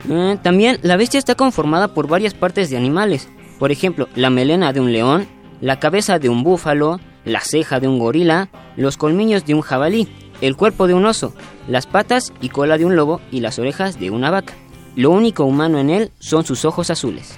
Eh, 0.08 0.38
también 0.42 0.78
la 0.82 0.96
bestia 0.96 1.18
está 1.18 1.34
conformada 1.34 1.88
por 1.88 2.08
varias 2.08 2.34
partes 2.34 2.70
de 2.70 2.76
animales. 2.76 3.28
Por 3.58 3.70
ejemplo, 3.70 4.08
la 4.16 4.30
melena 4.30 4.72
de 4.72 4.80
un 4.80 4.92
león, 4.92 5.28
la 5.60 5.78
cabeza 5.78 6.18
de 6.18 6.28
un 6.28 6.42
búfalo, 6.42 6.98
la 7.24 7.40
ceja 7.40 7.78
de 7.78 7.86
un 7.86 7.98
gorila, 7.98 8.48
los 8.76 8.96
colmillos 8.96 9.46
de 9.46 9.54
un 9.54 9.60
jabalí, 9.60 10.08
el 10.42 10.56
cuerpo 10.56 10.86
de 10.86 10.92
un 10.94 11.06
oso, 11.06 11.32
las 11.68 11.86
patas 11.86 12.32
y 12.42 12.50
cola 12.50 12.76
de 12.76 12.84
un 12.84 12.94
lobo 12.96 13.22
y 13.30 13.40
las 13.40 13.58
orejas 13.58 13.98
de 13.98 14.10
una 14.10 14.30
vaca. 14.30 14.52
Lo 14.96 15.10
único 15.10 15.44
humano 15.44 15.78
en 15.78 15.88
él 15.88 16.10
son 16.18 16.44
sus 16.44 16.66
ojos 16.66 16.90
azules. 16.90 17.34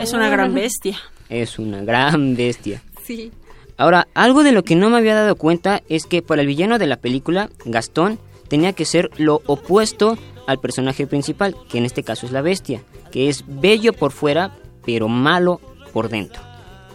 Es 0.00 0.14
una 0.14 0.30
gran 0.30 0.54
bestia. 0.54 0.96
Es 1.28 1.58
una 1.58 1.82
gran 1.84 2.34
bestia. 2.36 2.82
Sí. 3.04 3.30
Ahora, 3.76 4.06
algo 4.14 4.42
de 4.44 4.52
lo 4.52 4.62
que 4.62 4.76
no 4.76 4.88
me 4.88 4.96
había 4.98 5.14
dado 5.14 5.36
cuenta 5.36 5.82
es 5.88 6.06
que 6.06 6.22
para 6.22 6.40
el 6.40 6.46
villano 6.46 6.78
de 6.78 6.86
la 6.86 6.96
película, 6.96 7.50
Gastón 7.66 8.18
tenía 8.48 8.72
que 8.72 8.84
ser 8.86 9.10
lo 9.18 9.42
opuesto 9.46 10.16
al 10.46 10.60
personaje 10.60 11.06
principal, 11.06 11.56
que 11.68 11.78
en 11.78 11.84
este 11.84 12.02
caso 12.04 12.24
es 12.26 12.32
la 12.32 12.40
bestia, 12.42 12.82
que 13.10 13.28
es 13.28 13.44
bello 13.46 13.92
por 13.92 14.12
fuera, 14.12 14.54
pero 14.86 15.08
malo 15.08 15.60
por 15.92 16.08
dentro. 16.08 16.40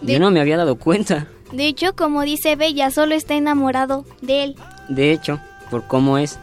De- 0.01 0.14
Yo 0.14 0.20
no 0.20 0.32
me 0.32 0.39
había 0.39 0.55
dado 0.57 0.78
cuenta, 0.78 1.28
De 1.51 1.68
hecho, 1.68 1.95
como 1.95 2.22
dice 2.22 2.55
Bella, 2.55 2.91
solo 2.91 3.16
está 3.16 3.34
enamorado 3.36 4.05
de 4.22 4.43
él. 4.43 4.55
De 4.89 5.11
hecho, 5.13 5.39
por 5.71 5.85
cómo 5.85 6.17
es 6.17 6.37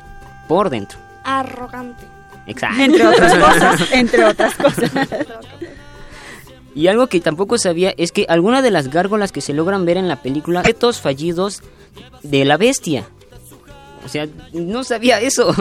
por 0.49 0.71
dentro. 0.71 0.99
Arrogante. 1.25 2.05
Exacto. 2.47 2.81
Entre 2.83 3.07
otras 3.07 3.35
cosas, 3.39 3.93
entre 3.93 4.25
otras 4.25 4.55
cosas. 4.55 4.91
Y 6.75 6.89
algo 6.89 7.07
que 7.07 7.21
tampoco 7.21 7.59
sabía 7.59 7.93
es 7.97 8.13
que 8.13 8.27
algunas 8.29 8.63
de 8.63 8.71
las 8.71 8.89
gárgolas 8.89 9.33
que 9.33 9.41
se 9.41 9.55
logran 9.55 9.85
ver 9.85 9.97
en 9.97 10.09
la 10.09 10.17
película 10.23 10.61
son 10.61 10.67
retos 10.67 11.01
fallidos 11.01 11.63
de 12.23 12.45
la 12.45 12.57
bestia. 12.57 13.09
O 14.05 14.09
sea, 14.09 14.29
no 14.53 14.85
sabía 14.85 15.21
eso. 15.21 15.53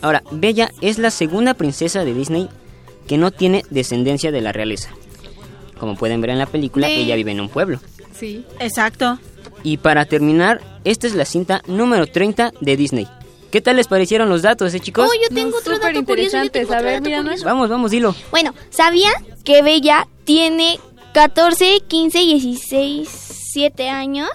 Ahora, 0.00 0.22
Bella 0.32 0.72
es 0.80 0.98
la 0.98 1.10
segunda 1.10 1.54
princesa 1.54 2.04
de 2.04 2.14
Disney 2.14 2.48
que 3.06 3.18
no 3.18 3.30
tiene 3.30 3.64
descendencia 3.70 4.32
de 4.32 4.40
la 4.40 4.50
realeza. 4.52 4.88
Como 5.78 5.96
pueden 5.96 6.20
ver 6.20 6.30
en 6.30 6.38
la 6.38 6.46
película, 6.46 6.86
Sí. 6.88 6.94
ella 6.94 7.14
vive 7.14 7.32
en 7.32 7.40
un 7.40 7.48
pueblo. 7.48 7.78
Sí. 8.14 8.44
Exacto. 8.60 9.18
Y 9.62 9.76
para 9.78 10.04
terminar, 10.04 10.60
esta 10.84 11.06
es 11.06 11.14
la 11.14 11.24
cinta 11.24 11.62
número 11.66 12.06
30 12.06 12.52
de 12.60 12.76
Disney. 12.76 13.06
¿Qué 13.50 13.60
tal 13.60 13.76
les 13.76 13.86
parecieron 13.86 14.28
los 14.28 14.42
datos, 14.42 14.72
eh, 14.74 14.80
chicos? 14.80 15.08
Oh, 15.08 15.14
yo 15.22 15.34
tengo 15.34 15.56
otro 15.58 15.74
súper 15.76 15.92
dato 15.94 16.06
curioso. 16.06 16.42
Yo 16.42 16.50
tengo 16.50 16.72
A 16.72 16.76
otro 16.78 16.86
ver, 16.86 17.02
dato 17.02 17.22
curioso. 17.22 17.44
Vamos, 17.44 17.68
vamos, 17.68 17.90
dilo. 17.90 18.14
Bueno, 18.30 18.54
¿sabían 18.70 19.12
que 19.44 19.62
Bella 19.62 20.08
tiene 20.24 20.80
14, 21.12 21.80
15, 21.86 22.18
16, 22.18 23.08
7 23.52 23.88
años? 23.90 24.30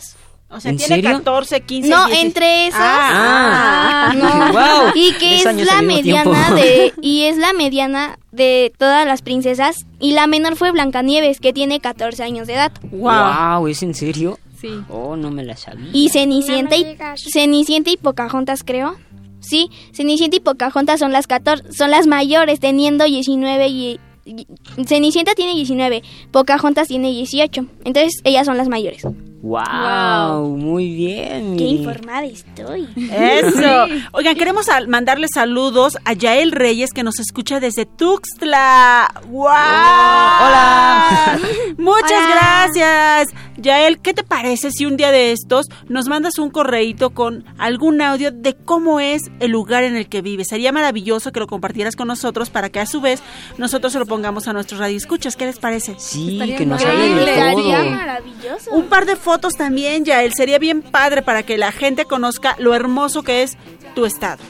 O 0.49 0.61
sea, 0.61 0.71
¿En 0.71 0.77
tiene 0.77 0.95
serio? 0.95 1.17
14, 1.17 1.61
15, 1.61 1.89
No, 1.89 2.05
16. 2.05 2.25
entre 2.25 2.67
esos. 2.67 2.79
Ah. 2.81 4.13
no. 4.15 4.51
Guau. 4.53 4.91
Y 4.95 5.11
que 5.13 5.37
es 5.41 5.45
la 5.65 5.81
mediana 5.81 6.23
tiempo. 6.23 6.55
de 6.55 6.93
y 7.01 7.23
es 7.23 7.37
la 7.37 7.51
mediana 7.53 8.17
de 8.31 8.71
todas 8.77 9.05
las 9.05 9.23
princesas 9.23 9.75
y 9.99 10.11
la 10.11 10.27
menor 10.27 10.55
fue 10.55 10.71
Blancanieves 10.71 11.39
que 11.41 11.51
tiene 11.51 11.79
14 11.81 12.23
años 12.23 12.47
de 12.47 12.53
edad. 12.53 12.71
Wow, 12.91 13.67
¿es 13.67 13.81
en 13.83 13.93
serio? 13.93 14.39
Sí. 14.59 14.69
Oh, 14.89 15.15
no 15.15 15.29
me 15.31 15.43
la 15.43 15.55
sabía. 15.55 15.89
Y 15.93 16.09
Cenicienta 16.09 16.75
y 16.75 16.97
Cenicienta 17.31 17.91
y 17.91 17.97
Pocahontas, 17.97 18.63
creo. 18.63 18.95
Sí, 19.39 19.69
Cenicienta 19.93 20.35
y 20.37 20.39
Pocahontas 20.39 20.99
son 20.99 21.11
las 21.11 21.27
14, 21.27 21.71
son 21.71 21.91
las 21.91 22.07
mayores 22.07 22.59
teniendo 22.59 23.05
19 23.05 23.67
y, 23.67 23.99
y- 24.25 24.47
Cenicienta 24.85 25.35
tiene 25.35 25.53
19, 25.53 26.01
Pocahontas 26.31 26.87
tiene 26.87 27.11
18. 27.11 27.65
Entonces, 27.85 28.13
ellas 28.23 28.45
son 28.47 28.57
las 28.57 28.67
mayores. 28.67 29.03
Wow, 29.41 30.57
muy 30.57 30.93
bien. 30.95 31.57
Qué 31.57 31.63
informada 31.63 32.25
estoy. 32.25 32.87
Eso. 33.11 33.85
Oigan, 34.13 34.35
queremos 34.35 34.65
mandarle 34.87 35.27
saludos 35.33 35.97
a 36.05 36.13
Yael 36.13 36.51
Reyes 36.51 36.91
que 36.91 37.03
nos 37.03 37.19
escucha 37.19 37.59
desde 37.59 37.85
Tuxtla. 37.85 39.13
¡Wow! 39.27 39.45
Hola. 39.45 41.39
Muchas 41.77 42.11
Hola. 42.11 42.67
gracias. 42.73 43.27
Yael, 43.59 43.99
¿qué 43.99 44.13
te 44.13 44.23
parece 44.23 44.69
si 44.71 44.85
un 44.85 44.97
día 44.97 45.11
de 45.11 45.31
estos 45.31 45.65
nos 45.87 46.07
mandas 46.07 46.37
un 46.37 46.51
correíto 46.51 47.09
con 47.11 47.43
algún 47.57 48.01
audio 48.01 48.31
de 48.31 48.55
cómo 48.55 48.99
es 48.99 49.23
el 49.39 49.49
lugar 49.51 49.83
en 49.83 49.95
el 49.95 50.07
que 50.09 50.21
vives? 50.21 50.47
Sería 50.49 50.71
maravilloso 50.71 51.31
que 51.31 51.39
lo 51.39 51.47
compartieras 51.47 51.95
con 51.95 52.07
nosotros 52.07 52.49
para 52.51 52.69
que 52.69 52.79
a 52.79 52.85
su 52.85 53.01
vez 53.01 53.23
nosotros 53.57 53.93
se 53.93 53.99
lo 53.99 54.05
pongamos 54.05 54.47
a 54.47 54.53
nuestros 54.53 54.79
radioescuchas. 54.79 55.35
¿Qué 55.35 55.45
les 55.45 55.57
parece? 55.57 55.95
Sí, 55.97 56.33
Estaría 56.33 56.55
que 56.57 56.65
nos 56.67 56.81
increíble. 56.81 57.31
hable 57.41 57.63
de 57.63 57.73
todo. 57.79 57.89
maravilloso. 57.91 58.71
Un 58.71 58.83
par 58.85 59.05
de 59.07 59.15
fotos 59.27 59.55
también, 59.55 60.05
Yael. 60.05 60.33
Sería 60.33 60.57
bien 60.57 60.81
padre 60.81 61.21
para 61.21 61.43
que 61.43 61.57
la 61.57 61.73
gente 61.73 62.05
conozca 62.05 62.55
lo 62.59 62.73
hermoso 62.73 63.23
que 63.23 63.43
es 63.43 63.57
tu 63.93 64.05
estado. 64.05 64.41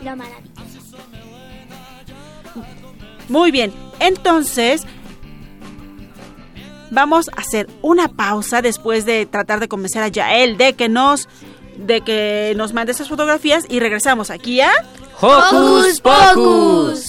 Lo 0.00 0.14
maravilloso. 0.14 0.96
Muy 3.28 3.50
bien, 3.50 3.72
entonces 3.98 4.82
vamos 6.92 7.30
a 7.30 7.40
hacer 7.40 7.68
una 7.82 8.06
pausa 8.06 8.62
después 8.62 9.04
de 9.04 9.26
tratar 9.26 9.58
de 9.58 9.66
convencer 9.66 10.04
a 10.04 10.08
Yael 10.08 10.56
de 10.56 10.74
que 10.74 10.88
nos 10.88 11.28
de 11.76 12.00
que 12.02 12.54
nos 12.56 12.72
mande 12.72 12.92
esas 12.92 13.08
fotografías 13.08 13.64
y 13.68 13.80
regresamos 13.80 14.30
aquí 14.30 14.60
a 14.60 14.70
Hocus 15.20 16.00
Pocus. 16.00 17.07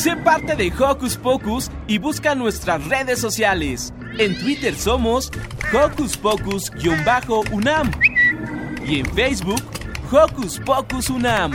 Sé 0.00 0.16
parte 0.16 0.56
de 0.56 0.72
Hocus 0.72 1.14
Pocus 1.18 1.70
y 1.86 1.98
busca 1.98 2.34
nuestras 2.34 2.82
redes 2.86 3.20
sociales. 3.20 3.92
En 4.18 4.34
Twitter 4.40 4.74
somos 4.74 5.30
Hocus 5.74 6.16
Pocus-UNAM 6.16 7.90
y 8.82 9.00
en 9.00 9.14
Facebook 9.14 9.60
Hocus 10.10 10.58
Pocus 10.60 11.10
UNAM. 11.10 11.52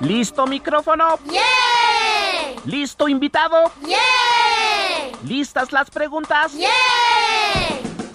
¿Listo 0.00 0.48
micrófono? 0.48 1.20
¿Listo 2.64 3.06
invitado? 3.06 3.70
¿Listas 5.22 5.70
las 5.70 5.90
preguntas? 5.92 6.52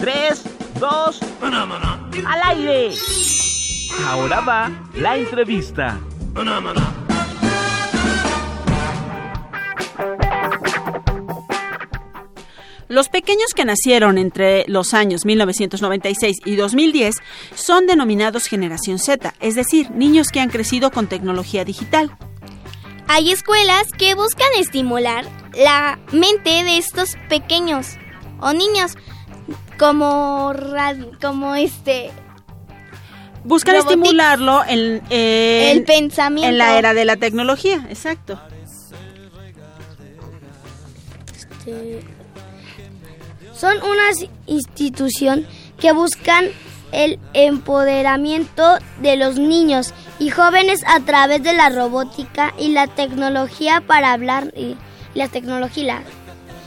Tres, 0.02 0.42
dos, 0.80 1.20
al 2.26 2.40
aire. 2.56 2.92
Ahora 4.04 4.40
va 4.40 4.68
la 4.96 5.16
entrevista. 5.16 6.00
Los 12.88 13.08
pequeños 13.10 13.54
que 13.54 13.64
nacieron 13.64 14.18
entre 14.18 14.64
los 14.66 14.92
años 14.92 15.24
1996 15.24 16.38
y 16.46 16.56
2010 16.56 17.14
son 17.54 17.86
denominados 17.86 18.46
generación 18.46 18.98
Z, 18.98 19.34
es 19.38 19.54
decir, 19.54 19.92
niños 19.92 20.30
que 20.32 20.40
han 20.40 20.50
crecido 20.50 20.90
con 20.90 21.06
tecnología 21.06 21.64
digital. 21.64 22.10
Hay 23.06 23.30
escuelas 23.30 23.84
que 23.96 24.16
buscan 24.16 24.48
estimular 24.58 25.26
la 25.54 26.00
mente 26.10 26.64
de 26.64 26.78
estos 26.78 27.10
pequeños 27.28 27.98
o 28.40 28.52
niños 28.52 28.96
como 29.78 30.52
como 31.20 31.54
este 31.54 32.10
Buscan 33.44 33.74
Robotics. 33.74 33.96
estimularlo 34.02 34.62
en, 34.66 35.02
en- 35.10 35.78
El 35.78 35.84
pensamiento. 35.84 36.48
en 36.48 36.58
la 36.58 36.78
era 36.78 36.94
de 36.94 37.04
la 37.04 37.16
tecnología, 37.16 37.84
exacto. 37.90 38.38
Son 43.54 43.76
una 43.82 44.10
institución 44.46 45.46
que 45.78 45.92
buscan 45.92 46.46
el 46.92 47.18
empoderamiento 47.32 48.76
de 49.00 49.16
los 49.16 49.38
niños 49.38 49.94
y 50.18 50.30
jóvenes 50.30 50.80
a 50.86 51.00
través 51.00 51.42
de 51.42 51.54
la 51.54 51.68
robótica 51.70 52.52
y 52.58 52.68
la 52.68 52.86
tecnología 52.86 53.80
para 53.86 54.12
hablar 54.12 54.52
y 54.56 54.76
la 55.14 55.28
tecnología. 55.28 56.02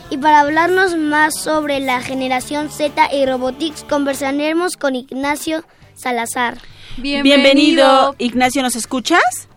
Y 0.10 0.18
para 0.18 0.42
hablarnos 0.42 0.96
más 0.96 1.34
sobre 1.42 1.80
la 1.80 2.00
generación 2.00 2.70
Z 2.70 3.14
y 3.14 3.26
robotics 3.26 3.84
conversaremos 3.84 4.78
con 4.78 4.96
Ignacio 4.96 5.64
Salazar. 5.96 6.56
Bienvenido, 6.98 8.16
Ignacio, 8.20 8.62
¿nos 8.62 8.76
escuchas? 8.76 9.50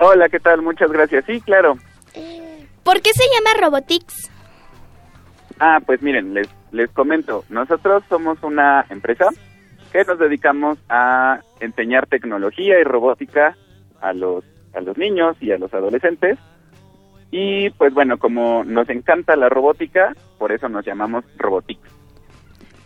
Hola, 0.00 0.28
¿qué 0.28 0.40
tal? 0.40 0.62
Muchas 0.62 0.90
gracias. 0.90 1.24
Sí, 1.26 1.40
claro. 1.40 1.78
¿Por 2.82 3.00
qué 3.00 3.10
se 3.12 3.24
llama 3.34 3.66
Robotics? 3.66 4.30
Ah, 5.60 5.78
pues 5.86 6.02
miren, 6.02 6.34
les, 6.34 6.48
les 6.72 6.90
comento. 6.90 7.44
Nosotros 7.48 8.02
somos 8.08 8.38
una 8.42 8.84
empresa 8.90 9.28
que 9.92 10.04
nos 10.04 10.18
dedicamos 10.18 10.76
a 10.88 11.38
enseñar 11.60 12.08
tecnología 12.08 12.80
y 12.80 12.82
robótica 12.82 13.56
a 14.00 14.12
los, 14.12 14.44
a 14.74 14.80
los 14.80 14.98
niños 14.98 15.36
y 15.40 15.52
a 15.52 15.58
los 15.58 15.72
adolescentes. 15.72 16.36
Y 17.36 17.68
pues 17.70 17.92
bueno, 17.92 18.16
como 18.16 18.62
nos 18.62 18.88
encanta 18.88 19.34
la 19.34 19.48
robótica, 19.48 20.14
por 20.38 20.52
eso 20.52 20.68
nos 20.68 20.86
llamamos 20.86 21.24
Robotics. 21.36 21.90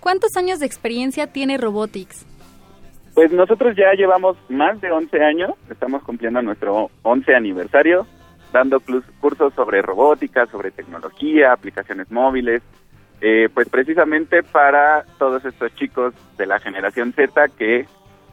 ¿Cuántos 0.00 0.38
años 0.38 0.58
de 0.58 0.64
experiencia 0.64 1.26
tiene 1.26 1.58
Robotics? 1.58 2.24
Pues 3.12 3.30
nosotros 3.30 3.76
ya 3.76 3.92
llevamos 3.92 4.38
más 4.48 4.80
de 4.80 4.90
11 4.90 5.22
años, 5.22 5.50
estamos 5.68 6.02
cumpliendo 6.02 6.40
nuestro 6.40 6.90
11 7.02 7.34
aniversario, 7.34 8.06
dando 8.50 8.80
cursos 9.20 9.52
sobre 9.52 9.82
robótica, 9.82 10.46
sobre 10.46 10.70
tecnología, 10.70 11.52
aplicaciones 11.52 12.10
móviles, 12.10 12.62
eh, 13.20 13.50
pues 13.52 13.68
precisamente 13.68 14.42
para 14.42 15.04
todos 15.18 15.44
estos 15.44 15.74
chicos 15.74 16.14
de 16.38 16.46
la 16.46 16.58
generación 16.58 17.12
Z 17.12 17.48
que 17.58 17.84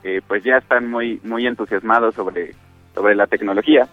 eh, 0.05 0.21
pues 0.25 0.45
ya 0.45 0.59
están 0.59 0.89
muy 0.89 1.19
muy 1.25 1.45
entusiasmados 1.45 2.15
sobre 2.15 2.55
sobre 2.93 3.15
la 3.15 3.27
tecnología. 3.27 3.89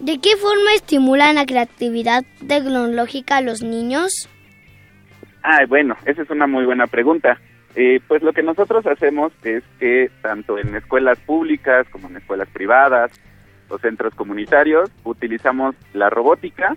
¿De 0.00 0.18
qué 0.18 0.36
forma 0.36 0.74
estimulan 0.74 1.36
la 1.36 1.46
creatividad 1.46 2.22
tecnológica 2.46 3.38
a 3.38 3.40
los 3.40 3.62
niños? 3.62 4.28
Ah, 5.42 5.64
bueno, 5.66 5.96
esa 6.04 6.22
es 6.22 6.30
una 6.30 6.46
muy 6.46 6.66
buena 6.66 6.86
pregunta. 6.86 7.40
Eh, 7.74 8.00
pues 8.06 8.22
lo 8.22 8.32
que 8.32 8.42
nosotros 8.42 8.86
hacemos 8.86 9.32
es 9.42 9.62
que 9.78 10.10
tanto 10.22 10.58
en 10.58 10.74
escuelas 10.74 11.18
públicas 11.20 11.86
como 11.90 12.08
en 12.08 12.16
escuelas 12.16 12.48
privadas 12.48 13.10
o 13.68 13.78
centros 13.78 14.14
comunitarios 14.14 14.90
utilizamos 15.04 15.74
la 15.92 16.10
robótica 16.10 16.74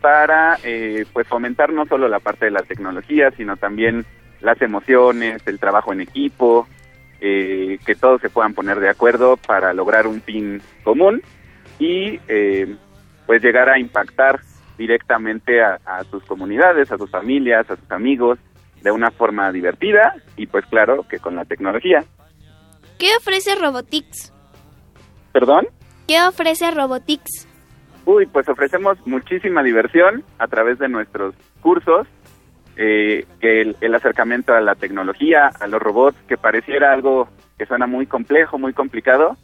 para 0.00 0.58
eh, 0.62 1.04
pues 1.12 1.26
fomentar 1.26 1.72
no 1.72 1.86
solo 1.86 2.08
la 2.08 2.20
parte 2.20 2.46
de 2.46 2.50
la 2.52 2.62
tecnología, 2.62 3.30
sino 3.32 3.56
también 3.56 4.04
las 4.40 4.60
emociones, 4.62 5.42
el 5.46 5.58
trabajo 5.58 5.92
en 5.92 6.02
equipo, 6.02 6.68
eh, 7.20 7.78
que 7.84 7.94
todos 7.94 8.20
se 8.20 8.30
puedan 8.30 8.54
poner 8.54 8.78
de 8.80 8.88
acuerdo 8.88 9.36
para 9.36 9.72
lograr 9.72 10.06
un 10.06 10.20
fin 10.22 10.60
común 10.84 11.22
y 11.78 12.20
eh, 12.28 12.76
pues 13.26 13.42
llegar 13.42 13.68
a 13.68 13.78
impactar 13.78 14.40
directamente 14.78 15.62
a, 15.62 15.78
a 15.84 16.04
sus 16.04 16.24
comunidades, 16.24 16.90
a 16.92 16.98
sus 16.98 17.10
familias, 17.10 17.70
a 17.70 17.76
sus 17.76 17.90
amigos, 17.90 18.38
de 18.82 18.90
una 18.90 19.10
forma 19.10 19.50
divertida 19.52 20.14
y 20.36 20.46
pues 20.46 20.64
claro 20.66 21.06
que 21.08 21.18
con 21.18 21.34
la 21.34 21.44
tecnología. 21.44 22.04
¿Qué 22.98 23.08
ofrece 23.18 23.54
Robotics? 23.56 24.32
¿Perdón? 25.32 25.66
¿Qué 26.06 26.20
ofrece 26.22 26.70
Robotics? 26.70 27.48
Uy, 28.04 28.26
pues 28.26 28.48
ofrecemos 28.48 28.96
muchísima 29.04 29.62
diversión 29.62 30.22
a 30.38 30.46
través 30.46 30.78
de 30.78 30.88
nuestros 30.88 31.34
cursos, 31.60 32.06
eh, 32.76 33.26
que 33.40 33.62
el, 33.62 33.76
el 33.80 33.94
acercamiento 33.94 34.54
a 34.54 34.60
la 34.60 34.76
tecnología, 34.76 35.50
a 35.58 35.66
los 35.66 35.82
robots, 35.82 36.16
que 36.28 36.36
pareciera 36.36 36.92
algo 36.92 37.28
que 37.58 37.66
suena 37.66 37.86
muy 37.86 38.06
complejo, 38.06 38.58
muy 38.58 38.72
complicado, 38.72 39.36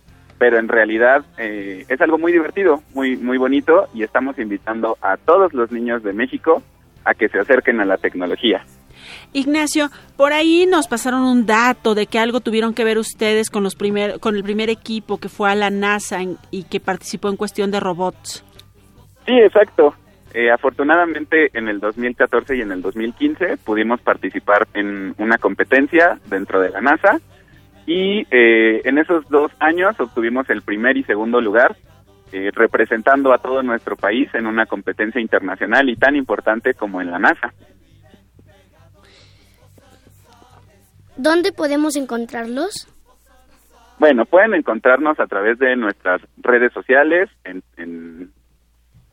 pero 0.43 0.59
en 0.59 0.67
realidad 0.67 1.25
eh, 1.39 1.85
es 1.89 2.01
algo 2.01 2.19
muy 2.19 2.33
divertido, 2.33 2.83
muy 2.95 3.17
muy 3.17 3.39
bonito 3.39 3.87
y 3.95 4.03
estamos 4.03 4.37
invitando 4.41 4.99
a 5.01 5.17
todos 5.17 5.53
los 5.55 5.71
niños 5.71 6.03
de 6.03 6.13
México 6.13 6.65
a 7.05 7.15
que 7.15 7.29
se 7.29 7.39
acerquen 7.39 7.79
a 7.81 7.85
la 7.85 7.97
tecnología. 7.97 8.65
Ignacio, 9.33 9.89
por 10.17 10.33
ahí 10.33 10.67
nos 10.67 10.89
pasaron 10.89 11.23
un 11.23 11.47
dato 11.47 11.95
de 11.95 12.07
que 12.09 12.19
algo 12.19 12.41
tuvieron 12.41 12.75
que 12.75 12.83
ver 12.83 12.99
ustedes 12.99 13.51
con 13.51 13.63
los 13.63 13.77
primer, 13.77 14.19
con 14.19 14.35
el 14.35 14.43
primer 14.43 14.69
equipo 14.69 15.19
que 15.19 15.29
fue 15.29 15.49
a 15.49 15.55
la 15.55 15.71
NASA 15.71 16.21
en- 16.21 16.39
y 16.51 16.65
que 16.65 16.81
participó 16.81 17.29
en 17.29 17.37
cuestión 17.37 17.71
de 17.71 17.79
robots. 17.79 18.45
Sí, 19.25 19.35
exacto. 19.39 19.95
Eh, 20.35 20.51
afortunadamente 20.51 21.51
en 21.57 21.69
el 21.69 21.79
2014 21.79 22.57
y 22.57 22.63
en 22.63 22.73
el 22.73 22.83
2015 22.83 23.59
pudimos 23.59 24.01
participar 24.01 24.67
en 24.75 25.15
una 25.19 25.39
competencia 25.39 26.19
dentro 26.29 26.61
de 26.61 26.71
la 26.71 26.81
NASA 26.81 27.21
y 27.87 28.27
eh, 28.31 28.81
en 28.85 28.99
esos 28.99 29.29
dos 29.29 29.51
años 29.59 29.99
obtuvimos 29.99 30.49
el 30.51 30.63
primer 30.63 30.97
y 30.97 31.05
segundo 31.05 31.41
lugar 31.41 31.77
eh, 32.33 32.51
representando 32.55 33.33
a 33.33 33.39
todo 33.39 33.63
nuestro 33.63 33.97
país 33.97 34.29
en 34.35 34.47
una 34.47 34.67
competencia 34.67 35.21
internacional 35.21 35.89
y 35.91 35.97
tan 35.97 36.17
importante 36.17 36.75
como 36.75 37.01
en 37.01 37.11
la 37.11 37.19
NASA. 37.19 37.53
¿Dónde 41.17 41.53
podemos 41.53 41.97
encontrarlos? 41.97 42.89
Bueno, 43.99 44.25
pueden 44.25 44.55
encontrarnos 44.55 45.21
a 45.21 45.27
través 45.27 45.59
de 45.59 45.77
nuestras 45.77 46.21
redes 46.39 46.73
sociales, 46.73 47.29
en, 47.45 47.63
en- 47.77 48.33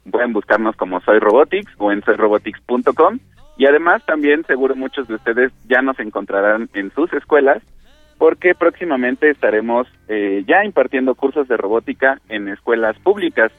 pueden 0.09 0.33
buscarnos 0.33 0.75
como 0.75 1.01
Soy 1.01 1.19
Robotics 1.19 1.71
o 1.77 1.91
en 1.91 2.01
soyrobotics.com 2.03 3.19
y 3.57 3.65
además 3.67 4.03
también 4.05 4.43
seguro 4.47 4.75
muchos 4.75 5.07
de 5.07 5.15
ustedes 5.15 5.51
ya 5.67 5.81
nos 5.83 5.99
encontrarán 5.99 6.69
en 6.73 6.91
sus 6.95 7.11
escuelas 7.13 7.61
porque 8.19 8.53
próximamente 8.53 9.31
estaremos 9.31 9.87
eh, 10.07 10.43
ya 10.45 10.63
impartiendo 10.63 11.15
cursos 11.15 11.47
de 11.47 11.57
robótica 11.57 12.19
en 12.29 12.49
escuelas 12.49 12.99
públicas 12.99 13.51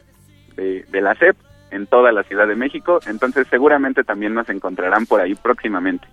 de, 0.54 0.84
de 0.84 1.00
la 1.00 1.14
SEP 1.16 1.36
en 1.72 1.86
toda 1.86 2.12
la 2.12 2.22
Ciudad 2.24 2.46
de 2.46 2.56
México, 2.56 3.00
entonces 3.06 3.46
seguramente 3.48 4.04
también 4.04 4.34
nos 4.34 4.48
encontrarán 4.48 5.06
por 5.06 5.20
ahí 5.20 5.34
próximamente. 5.34 6.06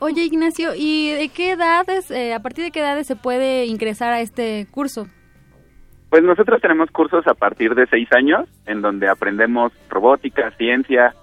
Oye, 0.00 0.24
Ignacio, 0.24 0.70
¿y 0.76 1.12
de 1.12 1.28
qué 1.28 1.52
edades, 1.52 2.10
eh, 2.10 2.34
a 2.34 2.40
partir 2.40 2.64
de 2.64 2.70
qué 2.70 2.80
edades 2.80 3.06
se 3.06 3.16
puede 3.16 3.66
ingresar 3.66 4.12
a 4.12 4.20
este 4.20 4.66
curso? 4.70 5.06
Pues 6.10 6.22
nosotros 6.22 6.60
tenemos 6.60 6.90
cursos 6.90 7.26
a 7.26 7.34
partir 7.34 7.74
de 7.74 7.86
seis 7.86 8.08
años, 8.12 8.48
en 8.66 8.82
donde 8.82 9.08
aprendemos 9.08 9.72
robótica, 9.88 10.50
ciencia, 10.52 11.14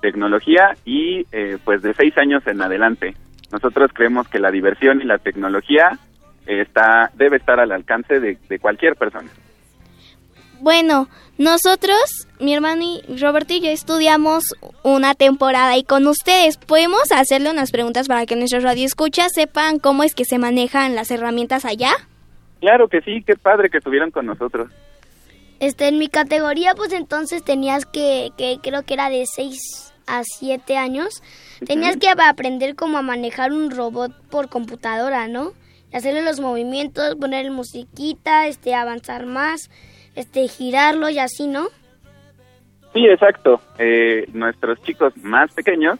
tecnología 0.00 0.76
y 0.84 1.26
eh, 1.32 1.58
pues 1.64 1.82
de 1.82 1.92
seis 1.94 2.16
años 2.18 2.46
en 2.46 2.62
adelante. 2.62 3.14
Nosotros 3.52 3.90
creemos 3.92 4.28
que 4.28 4.38
la 4.38 4.50
diversión 4.50 5.00
y 5.00 5.04
la 5.04 5.18
tecnología 5.18 5.98
está 6.58 7.10
debe 7.14 7.36
estar 7.36 7.60
al 7.60 7.72
alcance 7.72 8.18
de, 8.18 8.38
de 8.48 8.58
cualquier 8.58 8.96
persona. 8.96 9.30
Bueno, 10.60 11.08
nosotros, 11.38 12.28
mi 12.38 12.52
hermano 12.52 12.82
y 12.82 13.16
Roberto 13.18 13.54
y 13.54 13.60
yo 13.60 13.70
estudiamos 13.70 14.44
una 14.82 15.14
temporada 15.14 15.78
y 15.78 15.84
con 15.84 16.06
ustedes 16.06 16.58
podemos 16.58 17.10
hacerle 17.12 17.50
unas 17.50 17.70
preguntas 17.70 18.08
para 18.08 18.26
que 18.26 18.36
nuestros 18.36 18.62
radioescuchas 18.62 19.32
sepan 19.34 19.78
cómo 19.78 20.02
es 20.02 20.14
que 20.14 20.26
se 20.26 20.38
manejan 20.38 20.94
las 20.94 21.10
herramientas 21.10 21.64
allá. 21.64 21.92
Claro 22.60 22.88
que 22.88 23.00
sí, 23.00 23.22
qué 23.26 23.36
padre 23.36 23.70
que 23.70 23.78
estuvieron 23.78 24.10
con 24.10 24.26
nosotros. 24.26 24.70
Este, 25.60 25.88
en 25.88 25.98
mi 25.98 26.08
categoría, 26.08 26.74
pues 26.74 26.92
entonces 26.92 27.42
tenías 27.42 27.86
que, 27.86 28.30
que 28.36 28.58
creo 28.62 28.82
que 28.82 28.92
era 28.92 29.08
de 29.08 29.24
6 29.24 29.94
a 30.06 30.22
7 30.24 30.76
años, 30.76 31.22
tenías 31.64 31.96
que 31.96 32.08
aprender 32.08 32.74
cómo 32.74 32.98
a 32.98 33.02
manejar 33.02 33.52
un 33.52 33.70
robot 33.70 34.12
por 34.28 34.50
computadora, 34.50 35.26
¿no? 35.26 35.52
Hacerle 35.92 36.22
los 36.22 36.40
movimientos, 36.40 37.16
ponerle 37.16 37.50
musiquita, 37.50 38.46
este, 38.46 38.74
avanzar 38.74 39.26
más, 39.26 39.70
este, 40.14 40.46
girarlo 40.48 41.08
y 41.08 41.18
así, 41.18 41.46
¿no? 41.46 41.68
Sí, 42.92 43.06
exacto. 43.06 43.60
Eh, 43.78 44.26
nuestros 44.32 44.80
chicos 44.82 45.16
más 45.18 45.52
pequeños 45.52 45.98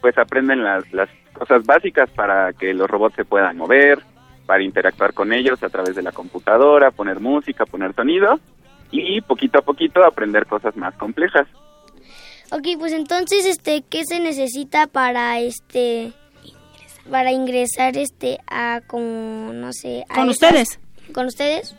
pues 0.00 0.18
aprenden 0.18 0.62
las, 0.62 0.92
las 0.92 1.08
cosas 1.32 1.64
básicas 1.64 2.10
para 2.10 2.52
que 2.52 2.74
los 2.74 2.90
robots 2.90 3.16
se 3.16 3.24
puedan 3.24 3.56
mover, 3.56 4.00
para 4.44 4.62
interactuar 4.62 5.14
con 5.14 5.32
ellos 5.32 5.62
a 5.62 5.70
través 5.70 5.96
de 5.96 6.02
la 6.02 6.12
computadora, 6.12 6.90
poner 6.90 7.20
música, 7.20 7.64
poner 7.64 7.94
sonido 7.94 8.38
y 8.90 9.22
poquito 9.22 9.60
a 9.60 9.62
poquito 9.62 10.04
aprender 10.04 10.46
cosas 10.46 10.76
más 10.76 10.94
complejas. 10.96 11.46
Ok, 12.52 12.78
pues 12.78 12.92
entonces, 12.92 13.46
este, 13.46 13.82
¿qué 13.88 14.04
se 14.04 14.20
necesita 14.20 14.86
para, 14.86 15.40
este, 15.40 16.12
para 17.10 17.32
ingresar, 17.32 17.96
este, 17.96 18.38
a, 18.46 18.80
como, 18.86 19.52
no 19.52 19.72
sé... 19.72 20.04
a 20.08 20.14
Con 20.14 20.28
ustedes. 20.28 20.80
¿Con 21.12 21.26
ustedes? 21.26 21.76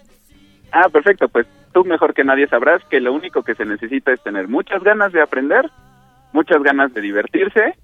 Ah, 0.72 0.90
perfecto, 0.90 1.28
pues 1.30 1.48
tú 1.74 1.84
mejor 1.84 2.14
que 2.14 2.24
nadie 2.24 2.48
sabrás 2.48 2.84
que 2.86 3.00
lo 3.00 3.14
único 3.14 3.44
que 3.44 3.56
se 3.56 3.66
necesita 3.66 4.14
es 4.14 4.22
tener 4.24 4.48
muchas 4.48 4.84
ganas 4.84 5.12
de 5.12 5.22
aprender, 5.22 5.70
muchas 6.32 6.62
ganas 6.64 6.94
de 6.94 7.02
divertirse, 7.02 7.76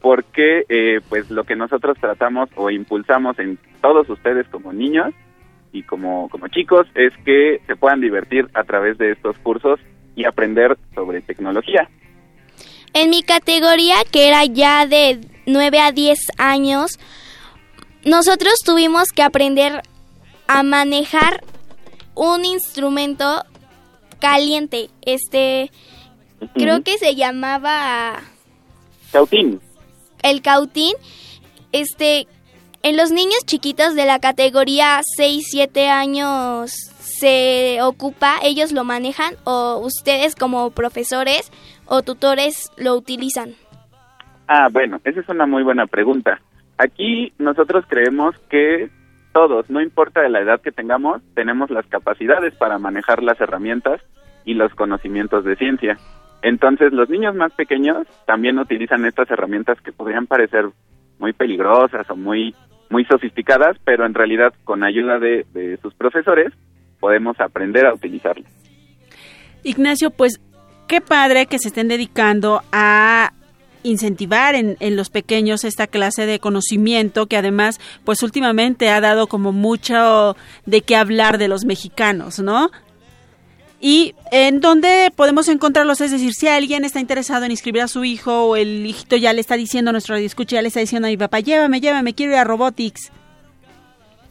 porque 0.00 0.64
eh, 0.68 1.00
pues 1.08 1.30
lo 1.30 1.44
que 1.44 1.56
nosotros 1.56 1.96
tratamos 2.00 2.48
o 2.56 2.70
impulsamos 2.70 3.38
en 3.38 3.58
todos 3.80 4.08
ustedes 4.08 4.48
como 4.48 4.72
niños 4.72 5.12
y 5.72 5.82
como, 5.82 6.28
como 6.28 6.48
chicos 6.48 6.86
es 6.94 7.12
que 7.24 7.60
se 7.66 7.76
puedan 7.76 8.00
divertir 8.00 8.48
a 8.54 8.64
través 8.64 8.98
de 8.98 9.12
estos 9.12 9.38
cursos 9.38 9.78
y 10.16 10.24
aprender 10.24 10.76
sobre 10.94 11.20
tecnología. 11.20 11.88
En 12.92 13.10
mi 13.10 13.22
categoría, 13.22 13.96
que 14.10 14.26
era 14.26 14.44
ya 14.44 14.86
de 14.86 15.20
9 15.52 15.80
a 15.80 15.92
10 15.92 16.18
años, 16.38 16.98
nosotros 18.04 18.54
tuvimos 18.64 19.08
que 19.08 19.22
aprender 19.22 19.82
a 20.46 20.62
manejar 20.62 21.44
un 22.14 22.44
instrumento 22.44 23.44
caliente. 24.18 24.90
Este, 25.02 25.70
creo 26.54 26.82
que 26.82 26.98
se 26.98 27.14
llamaba 27.14 28.22
Cautín. 29.12 29.60
el 30.22 30.42
cautín. 30.42 30.94
Este, 31.72 32.26
en 32.82 32.96
los 32.96 33.10
niños 33.10 33.44
chiquitos 33.46 33.94
de 33.94 34.06
la 34.06 34.18
categoría 34.18 35.02
6-7 35.18 35.88
años 35.88 36.72
se 37.00 37.82
ocupa, 37.82 38.38
ellos 38.42 38.72
lo 38.72 38.84
manejan 38.84 39.36
o 39.44 39.78
ustedes 39.78 40.34
como 40.34 40.70
profesores 40.70 41.52
o 41.86 42.02
tutores 42.02 42.70
lo 42.76 42.94
utilizan. 42.94 43.54
Ah, 44.52 44.68
bueno, 44.68 45.00
esa 45.04 45.20
es 45.20 45.28
una 45.28 45.46
muy 45.46 45.62
buena 45.62 45.86
pregunta. 45.86 46.40
Aquí 46.76 47.32
nosotros 47.38 47.84
creemos 47.86 48.36
que 48.50 48.90
todos, 49.32 49.70
no 49.70 49.80
importa 49.80 50.22
de 50.22 50.28
la 50.28 50.40
edad 50.40 50.60
que 50.60 50.72
tengamos, 50.72 51.22
tenemos 51.34 51.70
las 51.70 51.86
capacidades 51.86 52.52
para 52.56 52.76
manejar 52.80 53.22
las 53.22 53.40
herramientas 53.40 54.00
y 54.44 54.54
los 54.54 54.74
conocimientos 54.74 55.44
de 55.44 55.54
ciencia. 55.54 55.98
Entonces, 56.42 56.92
los 56.92 57.08
niños 57.08 57.36
más 57.36 57.52
pequeños 57.52 58.08
también 58.26 58.58
utilizan 58.58 59.04
estas 59.04 59.30
herramientas 59.30 59.80
que 59.82 59.92
podrían 59.92 60.26
parecer 60.26 60.68
muy 61.20 61.32
peligrosas 61.32 62.10
o 62.10 62.16
muy 62.16 62.52
muy 62.88 63.04
sofisticadas, 63.04 63.76
pero 63.84 64.04
en 64.04 64.14
realidad 64.14 64.52
con 64.64 64.82
ayuda 64.82 65.20
de, 65.20 65.46
de 65.52 65.76
sus 65.76 65.94
profesores 65.94 66.52
podemos 66.98 67.38
aprender 67.38 67.86
a 67.86 67.94
utilizarlas. 67.94 68.50
Ignacio, 69.62 70.10
pues 70.10 70.40
qué 70.88 71.00
padre 71.00 71.46
que 71.46 71.60
se 71.60 71.68
estén 71.68 71.86
dedicando 71.86 72.62
a 72.72 73.30
incentivar 73.82 74.54
en, 74.54 74.76
en 74.80 74.96
los 74.96 75.10
pequeños 75.10 75.64
esta 75.64 75.86
clase 75.86 76.26
de 76.26 76.38
conocimiento 76.38 77.26
que 77.26 77.36
además 77.36 77.80
pues 78.04 78.22
últimamente 78.22 78.90
ha 78.90 79.00
dado 79.00 79.26
como 79.26 79.52
mucho 79.52 80.36
de 80.66 80.82
qué 80.82 80.96
hablar 80.96 81.38
de 81.38 81.48
los 81.48 81.64
mexicanos, 81.64 82.38
¿no? 82.40 82.70
¿Y 83.80 84.14
en 84.30 84.60
dónde 84.60 85.10
podemos 85.16 85.48
encontrarlos? 85.48 86.02
Es 86.02 86.10
decir, 86.10 86.34
si 86.34 86.48
alguien 86.48 86.84
está 86.84 87.00
interesado 87.00 87.46
en 87.46 87.50
inscribir 87.50 87.80
a 87.80 87.88
su 87.88 88.04
hijo 88.04 88.44
o 88.44 88.56
el 88.56 88.84
hijito 88.84 89.16
ya 89.16 89.32
le 89.32 89.40
está 89.40 89.56
diciendo 89.56 89.88
a 89.88 89.92
nuestro 89.92 90.16
escucha, 90.16 90.56
ya 90.56 90.62
le 90.62 90.68
está 90.68 90.80
diciendo 90.80 91.08
a 91.08 91.10
mi 91.10 91.16
papá, 91.16 91.40
llévame, 91.40 91.80
llévame, 91.80 92.14
quiero 92.14 92.32
ir 92.32 92.38
a 92.38 92.44
Robotics. 92.44 93.10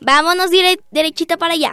vámonos 0.00 0.50
dire- 0.50 0.80
derechito 0.90 1.38
para 1.38 1.54
allá. 1.54 1.72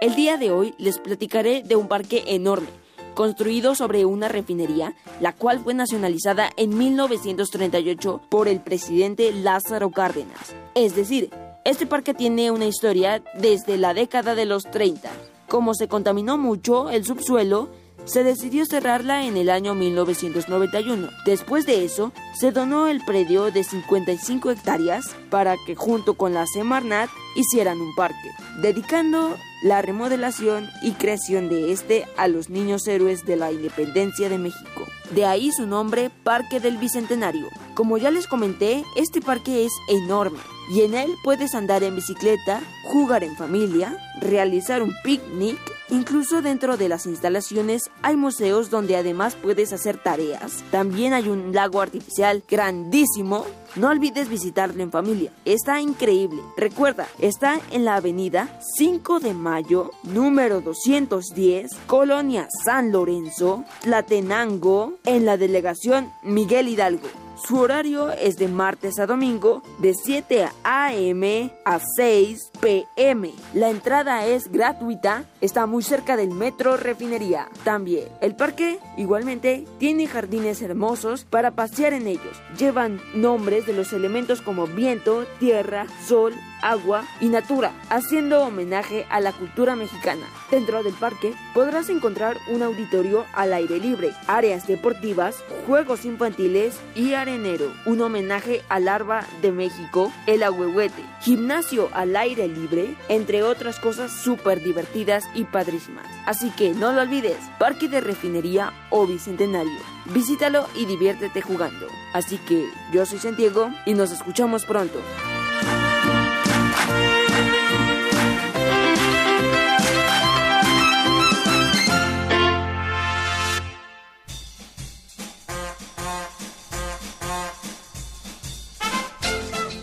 El 0.00 0.14
día 0.14 0.36
de 0.36 0.50
hoy 0.50 0.74
les 0.78 0.98
platicaré 0.98 1.62
de 1.62 1.74
un 1.74 1.88
parque 1.88 2.22
enorme, 2.26 2.68
construido 3.14 3.74
sobre 3.74 4.04
una 4.04 4.28
refinería, 4.28 4.94
la 5.20 5.32
cual 5.32 5.60
fue 5.60 5.72
nacionalizada 5.72 6.50
en 6.56 6.76
1938 6.76 8.20
por 8.28 8.46
el 8.46 8.60
presidente 8.60 9.32
Lázaro 9.32 9.90
Cárdenas. 9.90 10.54
Es 10.74 10.94
decir, 10.94 11.30
este 11.64 11.86
parque 11.86 12.12
tiene 12.12 12.50
una 12.50 12.66
historia 12.66 13.22
desde 13.34 13.78
la 13.78 13.94
década 13.94 14.34
de 14.34 14.44
los 14.44 14.64
30. 14.64 15.10
Como 15.48 15.72
se 15.74 15.88
contaminó 15.88 16.36
mucho 16.36 16.90
el 16.90 17.04
subsuelo, 17.04 17.68
se 18.04 18.24
decidió 18.24 18.64
cerrarla 18.66 19.24
en 19.24 19.36
el 19.36 19.50
año 19.50 19.74
1991. 19.74 21.08
Después 21.24 21.66
de 21.66 21.84
eso, 21.84 22.12
se 22.38 22.52
donó 22.52 22.88
el 22.88 23.04
predio 23.04 23.50
de 23.50 23.64
55 23.64 24.50
hectáreas 24.50 25.04
para 25.30 25.56
que 25.66 25.74
junto 25.74 26.14
con 26.14 26.34
la 26.34 26.46
Semarnat 26.46 27.10
hicieran 27.36 27.80
un 27.80 27.94
parque, 27.94 28.30
dedicando 28.60 29.36
la 29.62 29.82
remodelación 29.82 30.68
y 30.82 30.92
creación 30.92 31.48
de 31.48 31.72
este 31.72 32.06
a 32.16 32.28
los 32.28 32.48
niños 32.48 32.86
héroes 32.86 33.26
de 33.26 33.36
la 33.36 33.52
independencia 33.52 34.28
de 34.28 34.38
México. 34.38 34.86
De 35.10 35.24
ahí 35.24 35.50
su 35.52 35.66
nombre 35.66 36.10
Parque 36.22 36.60
del 36.60 36.76
Bicentenario. 36.76 37.48
Como 37.74 37.98
ya 37.98 38.10
les 38.10 38.26
comenté, 38.26 38.84
este 38.96 39.20
parque 39.20 39.64
es 39.64 39.72
enorme 39.88 40.38
y 40.70 40.82
en 40.82 40.94
él 40.94 41.14
puedes 41.24 41.54
andar 41.54 41.82
en 41.82 41.96
bicicleta, 41.96 42.60
jugar 42.84 43.24
en 43.24 43.36
familia, 43.36 43.96
realizar 44.20 44.82
un 44.82 44.92
picnic, 45.02 45.58
incluso 45.90 46.42
dentro 46.42 46.76
de 46.76 46.88
las 46.88 47.06
instalaciones 47.06 47.90
hay 48.02 48.16
museos 48.16 48.70
donde 48.70 48.96
además 48.96 49.34
puedes 49.34 49.72
hacer 49.72 49.96
tareas. 49.96 50.62
También 50.70 51.14
hay 51.14 51.28
un 51.28 51.54
lago 51.54 51.80
artificial 51.80 52.42
grandísimo. 52.48 53.46
No 53.76 53.88
olvides 53.88 54.28
visitarlo 54.28 54.82
en 54.82 54.90
familia, 54.90 55.32
está 55.44 55.80
increíble. 55.80 56.42
Recuerda, 56.56 57.06
está 57.18 57.60
en 57.70 57.84
la 57.84 57.96
avenida 57.96 58.58
5 58.76 59.20
de 59.20 59.34
Mayo, 59.34 59.90
número 60.02 60.60
210, 60.60 61.70
Colonia 61.86 62.48
San 62.64 62.92
Lorenzo, 62.92 63.64
Tlatenango, 63.82 64.94
en 65.04 65.24
la 65.24 65.36
delegación 65.36 66.10
Miguel 66.22 66.68
Hidalgo. 66.68 67.27
Su 67.46 67.60
horario 67.60 68.10
es 68.10 68.36
de 68.36 68.48
martes 68.48 68.98
a 68.98 69.06
domingo 69.06 69.62
de 69.78 69.94
7 69.94 70.48
a.m. 70.64 71.52
a 71.64 71.78
6 71.96 72.50
p.m. 72.60 73.32
La 73.54 73.70
entrada 73.70 74.26
es 74.26 74.50
gratuita, 74.50 75.24
está 75.40 75.66
muy 75.66 75.82
cerca 75.82 76.16
del 76.16 76.30
metro 76.30 76.76
Refinería. 76.76 77.48
También 77.62 78.08
el 78.20 78.34
parque 78.34 78.80
igualmente 78.96 79.64
tiene 79.78 80.08
jardines 80.08 80.60
hermosos 80.62 81.24
para 81.24 81.52
pasear 81.52 81.92
en 81.92 82.08
ellos. 82.08 82.42
Llevan 82.58 83.00
nombres 83.14 83.66
de 83.66 83.72
los 83.72 83.92
elementos 83.92 84.42
como 84.42 84.66
viento, 84.66 85.24
tierra, 85.38 85.86
sol, 86.06 86.34
agua 86.62 87.04
y 87.20 87.28
natura, 87.28 87.72
haciendo 87.90 88.42
homenaje 88.42 89.06
a 89.10 89.20
la 89.20 89.32
cultura 89.32 89.76
mexicana. 89.76 90.26
Dentro 90.50 90.82
del 90.82 90.94
parque 90.94 91.34
podrás 91.54 91.88
encontrar 91.88 92.36
un 92.48 92.62
auditorio 92.62 93.26
al 93.32 93.52
aire 93.52 93.78
libre, 93.78 94.12
áreas 94.26 94.66
deportivas, 94.66 95.36
juegos 95.66 96.04
infantiles 96.04 96.78
y 96.94 97.14
arenero, 97.14 97.72
un 97.86 98.00
homenaje 98.00 98.62
al 98.68 98.88
Arba 98.88 99.26
de 99.42 99.52
México, 99.52 100.12
el 100.26 100.42
ahuehuete, 100.42 101.02
gimnasio 101.20 101.90
al 101.92 102.16
aire 102.16 102.48
libre, 102.48 102.96
entre 103.08 103.42
otras 103.42 103.78
cosas 103.78 104.12
súper 104.12 104.62
divertidas 104.62 105.24
y 105.34 105.44
padrísimas. 105.44 106.06
Así 106.26 106.50
que 106.50 106.74
no 106.74 106.92
lo 106.92 107.02
olvides, 107.02 107.38
Parque 107.58 107.88
de 107.88 108.00
Refinería 108.00 108.72
o 108.90 109.06
Bicentenario. 109.06 109.78
Visítalo 110.06 110.66
y 110.74 110.86
diviértete 110.86 111.42
jugando. 111.42 111.86
Así 112.12 112.38
que 112.38 112.68
yo 112.92 113.04
soy 113.04 113.18
Santiago 113.18 113.70
y 113.84 113.94
nos 113.94 114.10
escuchamos 114.10 114.64
pronto. 114.64 115.00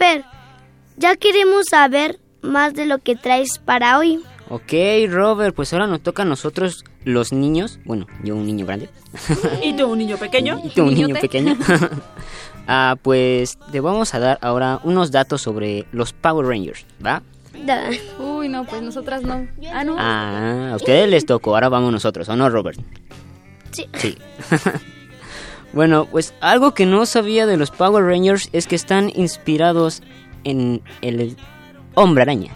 Fer, 0.00 0.24
ya 0.96 1.14
queremos 1.16 1.66
saber 1.68 2.18
más 2.40 2.72
de 2.72 2.86
lo 2.86 3.00
que 3.00 3.16
traes 3.16 3.58
para 3.58 3.98
hoy. 3.98 4.24
Ok, 4.48 4.72
Robert, 5.10 5.54
pues 5.54 5.74
ahora 5.74 5.86
nos 5.86 6.00
toca 6.00 6.22
a 6.22 6.24
nosotros 6.24 6.86
los 7.04 7.34
niños. 7.34 7.78
Bueno, 7.84 8.06
yo 8.24 8.34
un 8.34 8.46
niño 8.46 8.64
grande. 8.64 8.88
¿Y 9.62 9.74
tú, 9.76 9.88
un 9.88 9.98
niño 9.98 10.16
pequeño? 10.16 10.58
Y 10.64 10.70
tú 10.70 10.84
un 10.84 10.94
niño 10.94 11.14
pequeño. 11.20 11.54
ah, 12.66 12.96
pues 13.02 13.58
te 13.70 13.80
vamos 13.80 14.14
a 14.14 14.20
dar 14.20 14.38
ahora 14.40 14.80
unos 14.84 15.10
datos 15.10 15.42
sobre 15.42 15.84
los 15.92 16.14
Power 16.14 16.46
Rangers, 16.46 16.86
¿va? 17.04 17.22
Uy, 18.18 18.48
no, 18.48 18.64
pues 18.64 18.80
nosotras 18.80 19.20
no. 19.20 19.46
Ah, 19.70 19.84
no. 19.84 19.96
Ah, 19.98 20.70
a 20.72 20.76
ustedes 20.76 21.10
les 21.10 21.26
tocó, 21.26 21.54
ahora 21.54 21.68
vamos 21.68 21.92
nosotros, 21.92 22.26
¿o 22.30 22.36
no, 22.36 22.48
Robert? 22.48 22.80
Sí. 23.70 23.86
Sí. 23.98 24.16
Bueno, 25.72 26.06
pues 26.06 26.34
algo 26.40 26.74
que 26.74 26.86
no 26.86 27.06
sabía 27.06 27.46
de 27.46 27.56
los 27.56 27.70
Power 27.70 28.04
Rangers 28.04 28.48
es 28.52 28.66
que 28.66 28.76
están 28.76 29.10
inspirados 29.14 30.02
en 30.44 30.82
el 31.02 31.36
hombre 31.94 32.22
araña. 32.22 32.52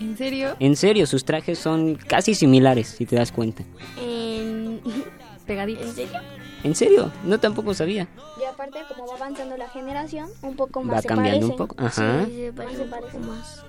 ¿En 0.00 0.16
serio? 0.16 0.56
En 0.60 0.76
serio, 0.76 1.06
sus 1.06 1.24
trajes 1.24 1.58
son 1.58 1.94
casi 1.94 2.34
similares, 2.34 2.88
si 2.88 3.06
te 3.06 3.16
das 3.16 3.32
cuenta. 3.32 3.62
En... 4.00 4.80
Pegaditos. 5.46 5.86
¿En 5.86 5.94
serio? 5.94 6.20
¿En 6.64 6.74
serio? 6.74 7.12
No 7.24 7.38
tampoco 7.38 7.72
sabía. 7.72 8.08
Y 8.40 8.44
aparte, 8.44 8.80
como 8.88 9.06
va 9.06 9.14
avanzando 9.14 9.56
la 9.56 9.68
generación, 9.68 10.28
un 10.42 10.56
poco 10.56 10.82
más 10.82 10.96
Va 10.96 11.02
se 11.02 11.08
cambiando 11.08 11.46
un 11.46 11.56
parecen. 11.56 11.68
poco, 11.68 11.84
ajá. 11.86 12.26
Sí, 12.26 12.36
se 12.36 12.52
parece, 12.52 12.84
parece 12.84 13.18
más. 13.20 13.64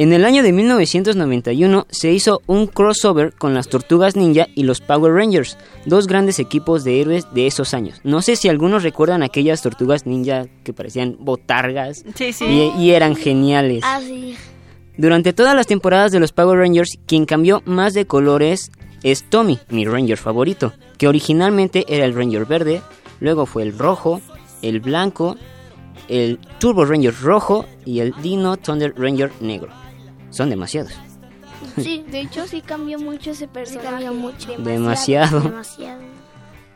En 0.00 0.14
el 0.14 0.24
año 0.24 0.42
de 0.42 0.52
1991 0.54 1.86
se 1.90 2.10
hizo 2.10 2.40
un 2.46 2.66
crossover 2.66 3.34
con 3.34 3.52
las 3.52 3.68
Tortugas 3.68 4.16
Ninja 4.16 4.46
y 4.54 4.62
los 4.62 4.80
Power 4.80 5.12
Rangers, 5.12 5.58
dos 5.84 6.06
grandes 6.06 6.38
equipos 6.38 6.84
de 6.84 7.02
héroes 7.02 7.26
de 7.34 7.46
esos 7.46 7.74
años. 7.74 8.00
No 8.02 8.22
sé 8.22 8.36
si 8.36 8.48
algunos 8.48 8.82
recuerdan 8.82 9.22
aquellas 9.22 9.60
Tortugas 9.60 10.06
Ninja 10.06 10.46
que 10.64 10.72
parecían 10.72 11.16
botargas 11.20 12.02
Sí, 12.14 12.32
sí. 12.32 12.46
y, 12.46 12.82
y 12.82 12.90
eran 12.92 13.14
geniales. 13.14 13.82
Ah, 13.84 14.00
sí. 14.00 14.36
Durante 14.96 15.34
todas 15.34 15.54
las 15.54 15.66
temporadas 15.66 16.12
de 16.12 16.20
los 16.20 16.32
Power 16.32 16.58
Rangers, 16.58 16.98
quien 17.06 17.26
cambió 17.26 17.62
más 17.66 17.92
de 17.92 18.06
colores 18.06 18.72
es 19.02 19.28
Tommy, 19.28 19.58
mi 19.68 19.84
Ranger 19.84 20.16
favorito, 20.16 20.72
que 20.96 21.08
originalmente 21.08 21.84
era 21.88 22.06
el 22.06 22.14
Ranger 22.14 22.46
verde, 22.46 22.80
luego 23.20 23.44
fue 23.44 23.64
el 23.64 23.76
rojo, 23.78 24.22
el 24.62 24.80
blanco, 24.80 25.36
el 26.08 26.38
Turbo 26.58 26.86
Ranger 26.86 27.14
rojo 27.20 27.66
y 27.84 28.00
el 28.00 28.14
Dino 28.22 28.56
Thunder 28.56 28.94
Ranger 28.96 29.30
negro. 29.42 29.78
Son 30.30 30.48
demasiados. 30.50 30.92
Sí, 31.78 32.04
de 32.10 32.20
hecho 32.20 32.46
sí 32.46 32.62
cambió 32.62 32.98
mucho 32.98 33.30
ese 33.32 33.46
personaje. 33.48 33.88
cambió 33.88 34.14
mucho. 34.14 34.56
Demasiado. 34.58 35.40
Demasiado. 35.40 36.00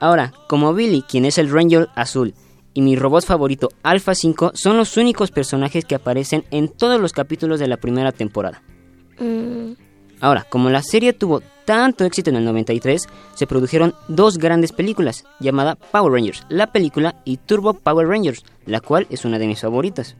Ahora, 0.01 0.33
como 0.49 0.75
Billy, 0.75 1.03
quien 1.03 1.25
es 1.25 1.39
el 1.39 1.51
Ranger 1.51 1.89
azul, 1.95 2.35
y 2.75 2.83
mi 2.83 2.97
robot 2.97 3.25
favorito 3.25 3.69
Alpha 3.83 4.15
5 4.15 4.53
son 4.55 4.77
los 4.77 4.97
únicos 4.97 5.31
personajes 5.31 5.85
que 5.85 5.95
aparecen 5.95 6.45
en 6.51 6.69
todos 6.69 7.01
los 7.01 7.13
capítulos 7.13 7.61
de 7.61 7.69
la 7.69 7.77
primera 7.77 8.13
temporada. 8.13 8.63
Mm, 9.19 9.73
Ahora, 10.21 10.45
como 10.49 10.71
la 10.71 10.83
serie 10.83 11.13
tuvo 11.13 11.43
tanto 11.65 12.05
éxito 12.05 12.31
en 12.31 12.37
el 12.37 12.45
93, 12.45 13.09
se 13.35 13.47
produjeron 13.47 13.95
dos 14.09 14.39
grandes 14.39 14.73
películas, 14.73 15.25
llamada 15.39 15.75
Power 15.77 16.13
Rangers, 16.13 16.45
la 16.49 16.73
película, 16.73 17.17
y 17.25 17.37
Turbo 17.39 17.75
Power 17.75 18.07
Rangers, 18.07 18.43
la 18.67 18.81
cual 18.81 19.07
es 19.11 19.25
una 19.25 19.39
de 19.39 19.47
mis 19.47 19.61
favoritas. 19.61 20.17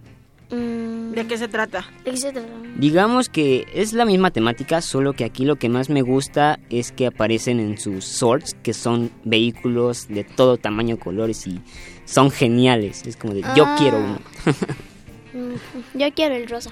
mm, 0.51 0.84
¿De 1.15 1.27
qué 1.27 1.39
se 1.39 1.49
trata? 1.49 1.85
¿De 2.05 2.11
qué 2.11 2.17
se 2.17 2.33
trata? 2.33 2.49
Digamos 2.77 3.29
que 3.29 3.67
es 3.75 3.93
la 3.93 4.05
misma 4.05 4.31
temática, 4.31 4.81
solo 4.81 5.13
que 5.13 5.25
aquí 5.25 5.45
lo 5.45 5.57
que 5.57 5.69
más 5.69 5.89
me 5.91 6.03
gusta 6.03 6.59
es 6.71 6.91
que 6.93 7.07
aparecen 7.07 7.61
en 7.61 7.79
sus 7.79 8.05
swords, 8.05 8.55
que 8.63 8.73
son 8.75 9.11
vehículos 9.25 10.09
de 10.09 10.25
todo 10.25 10.57
tamaño, 10.57 10.99
colores 10.99 11.47
y 11.47 11.61
son 12.05 12.31
geniales. 12.31 13.07
Es 13.07 13.17
como 13.17 13.33
de, 13.35 13.43
yo 13.57 13.65
Ah. 13.67 13.77
quiero 13.79 13.99
uno. 13.99 14.19
Yo 15.95 16.13
quiero 16.15 16.37
el 16.37 16.49
rosa. 16.49 16.71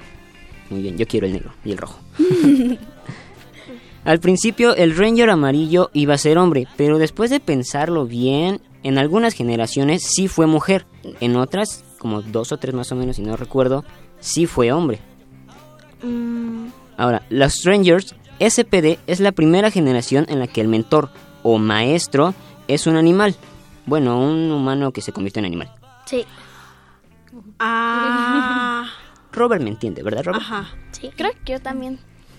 Muy 0.71 0.83
bien, 0.83 0.97
yo 0.97 1.05
quiero 1.07 1.27
el 1.27 1.33
negro 1.33 1.53
y 1.65 1.73
el 1.73 1.79
rojo. 1.79 1.99
Al 4.05 4.19
principio 4.21 4.75
el 4.75 4.97
Ranger 4.97 5.31
amarillo 5.31 5.91
iba 5.93 6.15
a 6.15 6.19
ser 6.19 6.39
hombre, 6.39 6.67
pero 6.77 6.99
después 6.99 7.31
de 7.31 7.41
pensarlo 7.41 8.07
bien, 8.07 8.61
en 8.83 8.99
algunas 8.99 9.35
generaciones 9.35 10.03
sí 10.03 10.27
fue 10.29 10.47
mujer, 10.47 10.87
en 11.21 11.37
otras, 11.37 11.85
como 11.99 12.23
dos 12.23 12.51
o 12.53 12.57
tres 12.57 12.75
más 12.75 12.91
o 12.91 12.97
menos, 12.97 13.17
si 13.17 13.23
no 13.23 13.37
recuerdo, 13.37 13.85
sí 14.23 14.47
fue 14.47 14.73
hombre. 14.73 14.99
Mm, 16.03 16.69
Ahora, 16.97 17.23
los 17.29 17.63
Rangers 17.65 18.15
SPD 18.41 18.99
es 19.07 19.21
la 19.21 19.33
primera 19.33 19.71
generación 19.71 20.25
en 20.29 20.39
la 20.39 20.47
que 20.47 20.61
el 20.63 20.69
mentor 20.69 21.11
o 21.43 21.59
maestro 21.59 22.35
es 22.69 22.87
un 22.87 22.97
animal. 22.97 23.37
Bueno, 23.87 24.19
un 24.19 24.51
humano 24.51 24.93
que 24.93 25.01
se 25.03 25.13
convierte 25.13 25.41
en 25.41 25.47
animal. 25.47 25.71
sí. 26.07 26.25
Ah. 27.59 28.87
Robert 29.33 29.63
me 29.63 29.71
entiende, 29.71 30.03
¿verdad, 30.03 30.25
Robert? 30.25 30.43
Ajá. 30.43 30.75
Sí, 30.91 31.11
creo 31.17 31.31
que 31.45 31.53
yo 31.53 31.61
también. 31.61 31.99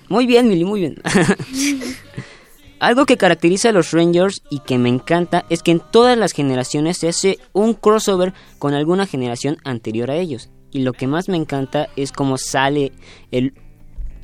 Muy 0.10 0.28
bien, 0.28 0.48
Milly, 0.48 0.64
muy 0.64 0.80
bien. 0.82 1.02
Algo 2.80 3.06
que 3.08 3.18
caracteriza 3.18 3.70
a 3.70 3.72
los 3.72 3.92
Rangers 3.92 4.44
y 4.52 4.60
que 4.60 4.78
me 4.78 4.90
encanta 4.90 5.46
es 5.50 5.64
que 5.64 5.72
en 5.72 5.80
todas 5.80 6.18
las 6.18 6.34
generaciones 6.34 6.98
se 6.98 7.08
hace 7.08 7.40
un 7.54 7.74
crossover 7.74 8.34
con 8.60 8.74
alguna 8.76 9.08
generación 9.08 9.58
anterior 9.64 10.12
a 10.12 10.18
ellos. 10.18 10.50
Y 10.74 10.80
lo 10.82 10.92
que 10.94 11.08
más 11.08 11.30
me 11.30 11.38
encanta 11.38 11.88
es 11.96 12.12
cómo 12.12 12.38
sale 12.38 12.92
el, 13.32 13.54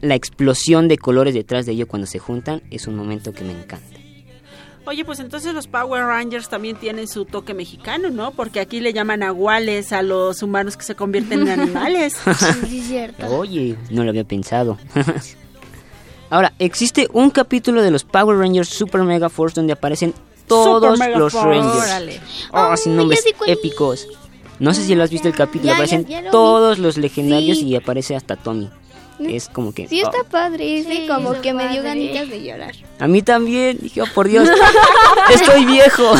la 0.01 0.15
explosión 0.15 0.87
de 0.87 0.97
colores 0.97 1.33
detrás 1.35 1.65
de 1.65 1.73
ellos 1.73 1.87
cuando 1.87 2.07
se 2.07 2.19
juntan. 2.19 2.61
Es 2.71 2.87
un 2.87 2.95
momento 2.95 3.31
que 3.33 3.43
me 3.43 3.51
encanta. 3.53 3.85
Oye, 4.85 5.05
pues 5.05 5.19
entonces 5.19 5.53
los 5.53 5.67
Power 5.67 6.03
Rangers 6.05 6.49
también 6.49 6.75
tienen 6.75 7.07
su 7.07 7.25
toque 7.25 7.53
mexicano, 7.53 8.09
¿no? 8.09 8.31
Porque 8.31 8.59
aquí 8.59 8.79
le 8.79 8.91
llaman 8.91 9.21
aguales 9.21 9.93
a 9.93 10.01
los 10.01 10.41
humanos 10.41 10.75
que 10.77 10.83
se 10.83 10.95
convierten 10.95 11.41
en 11.47 11.59
animales. 11.59 12.17
Sí, 12.67 12.79
es 12.79 12.87
cierto. 12.87 13.27
Oye, 13.27 13.75
no 13.91 14.03
lo 14.03 14.09
había 14.09 14.23
pensado. 14.23 14.79
Ahora, 16.31 16.53
existe 16.59 17.07
un 17.13 17.29
capítulo 17.29 17.81
de 17.83 17.91
los 17.91 18.03
Power 18.03 18.37
Rangers 18.37 18.69
Super 18.69 19.03
Mega 19.03 19.29
Force 19.29 19.55
donde 19.55 19.73
aparecen 19.73 20.13
todos 20.47 20.97
los 20.97 21.33
Force. 21.33 21.47
Rangers. 21.47 21.75
Órale. 21.83 22.21
Oh, 22.51 22.75
sin 22.77 22.93
Oh, 22.93 22.95
nombres 22.97 23.23
es. 23.25 23.33
épicos. 23.47 24.07
No 24.59 24.73
sé 24.73 24.83
si 24.83 24.95
lo 24.95 25.03
has 25.03 25.09
visto 25.09 25.27
el 25.27 25.35
capítulo, 25.35 25.67
Ya, 25.67 25.73
aparecen 25.73 26.05
ya, 26.05 26.19
ya 26.19 26.21
lo 26.23 26.31
todos 26.31 26.79
los 26.79 26.97
legendarios 26.97 27.59
Sí. 27.59 27.67
y 27.67 27.75
aparece 27.75 28.15
hasta 28.15 28.35
Tommy. 28.35 28.69
Es 29.19 29.49
como 29.49 29.73
que... 29.73 29.87
Sí, 29.87 29.99
está 29.99 30.21
oh. 30.21 30.25
padre. 30.25 30.83
Sí, 30.83 31.05
como 31.07 31.33
que 31.41 31.53
me 31.53 31.67
dio 31.69 31.83
ganitas 31.83 32.29
de 32.29 32.41
llorar. 32.41 32.73
A 32.99 33.07
mí 33.07 33.21
también, 33.21 33.77
dije, 33.81 34.01
oh, 34.01 34.07
por 34.13 34.29
Dios, 34.29 34.47
estoy 35.33 35.65
viejo. 35.65 36.03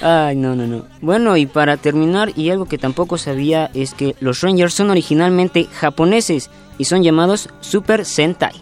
Ay, 0.00 0.36
no, 0.36 0.54
no, 0.54 0.66
no. 0.66 0.86
Bueno, 1.00 1.36
y 1.36 1.46
para 1.46 1.76
terminar, 1.76 2.32
y 2.36 2.50
algo 2.50 2.66
que 2.66 2.78
tampoco 2.78 3.18
sabía 3.18 3.70
es 3.74 3.94
que 3.94 4.14
los 4.20 4.40
Rangers 4.40 4.74
son 4.74 4.90
originalmente 4.90 5.66
japoneses 5.74 6.50
y 6.78 6.84
son 6.84 7.02
llamados 7.02 7.48
Super 7.60 8.04
Sentai. 8.04 8.54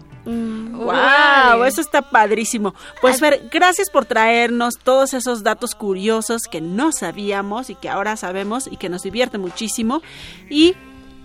¡Wow! 0.77 1.64
Eso 1.64 1.81
está 1.81 2.03
padrísimo. 2.03 2.74
Pues 3.01 3.20
Fer, 3.20 3.49
gracias 3.51 3.91
por 3.91 4.05
traernos 4.05 4.79
todos 4.79 5.14
esos 5.14 5.43
datos 5.43 5.74
curiosos 5.74 6.43
que 6.43 6.61
no 6.61 6.93
sabíamos 6.93 7.70
y 7.70 7.74
que 7.74 7.89
ahora 7.89 8.16
sabemos 8.16 8.68
y 8.70 8.77
que 8.77 8.89
nos 8.89 9.03
divierte 9.03 9.39
muchísimo. 9.39 10.03
Y 10.51 10.74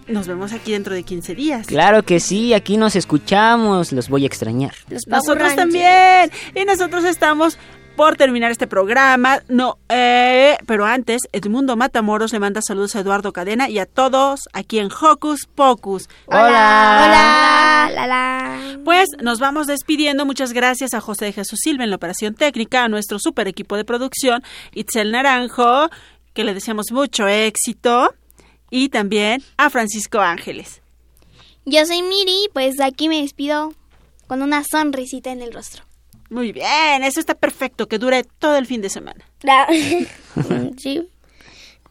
nos 0.07 0.27
vemos 0.27 0.53
aquí 0.53 0.71
dentro 0.71 0.93
de 0.93 1.03
15 1.03 1.35
días. 1.35 1.67
Claro 1.67 2.03
que 2.03 2.19
sí, 2.19 2.53
aquí 2.53 2.77
nos 2.77 2.95
escuchamos, 2.95 3.91
los 3.91 4.09
voy 4.09 4.23
a 4.23 4.27
extrañar. 4.27 4.73
Los 4.89 5.07
Nosotros 5.07 5.55
también. 5.55 6.31
Y 6.55 6.65
nosotros 6.65 7.03
estamos 7.05 7.57
por 8.01 8.17
terminar 8.17 8.49
este 8.49 8.65
programa. 8.65 9.43
No, 9.47 9.77
eh, 9.87 10.57
pero 10.65 10.85
antes, 10.85 11.21
Edmundo 11.33 11.75
Matamoros 11.75 12.33
le 12.33 12.39
manda 12.39 12.59
saludos 12.59 12.95
a 12.95 13.01
Eduardo 13.01 13.31
Cadena 13.31 13.69
y 13.69 13.77
a 13.77 13.85
todos 13.85 14.49
aquí 14.53 14.79
en 14.79 14.89
Hocus 14.91 15.45
Pocus. 15.45 16.09
Hola, 16.25 17.91
la, 17.93 18.07
la. 18.07 18.79
Pues 18.83 19.05
nos 19.21 19.37
vamos 19.37 19.67
despidiendo. 19.67 20.25
Muchas 20.25 20.51
gracias 20.51 20.95
a 20.95 20.99
José 20.99 21.25
de 21.25 21.33
Jesús 21.33 21.59
Silva 21.61 21.83
en 21.83 21.91
la 21.91 21.97
operación 21.97 22.33
técnica, 22.33 22.85
a 22.85 22.89
nuestro 22.89 23.19
super 23.19 23.47
equipo 23.47 23.77
de 23.77 23.85
producción, 23.85 24.41
Itzel 24.73 25.11
Naranjo, 25.11 25.91
que 26.33 26.43
le 26.43 26.55
deseamos 26.55 26.91
mucho 26.91 27.27
éxito, 27.27 28.15
y 28.71 28.89
también 28.89 29.43
a 29.57 29.69
Francisco 29.69 30.17
Ángeles. 30.17 30.81
Yo 31.65 31.85
soy 31.85 32.01
Miri, 32.01 32.49
pues 32.51 32.81
aquí 32.81 33.09
me 33.09 33.21
despido 33.21 33.75
con 34.25 34.41
una 34.41 34.63
sonrisita 34.63 35.31
en 35.31 35.43
el 35.43 35.53
rostro. 35.53 35.90
Muy 36.31 36.51
bien, 36.53 37.03
eso 37.03 37.19
está 37.19 37.35
perfecto, 37.35 37.87
que 37.87 37.99
dure 37.99 38.23
todo 38.23 38.55
el 38.57 38.65
fin 38.65 38.81
de 38.81 38.89
semana. 38.89 39.23
Sí. 40.77 41.07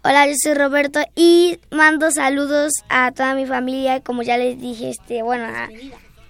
Hola, 0.02 0.26
yo 0.26 0.32
soy 0.42 0.54
Roberto 0.54 0.98
y 1.14 1.58
mando 1.70 2.10
saludos 2.10 2.72
a 2.88 3.12
toda 3.12 3.34
mi 3.34 3.44
familia, 3.44 4.00
como 4.00 4.22
ya 4.22 4.38
les 4.38 4.58
dije, 4.58 4.88
este, 4.88 5.22
bueno, 5.22 5.44
a- 5.44 5.68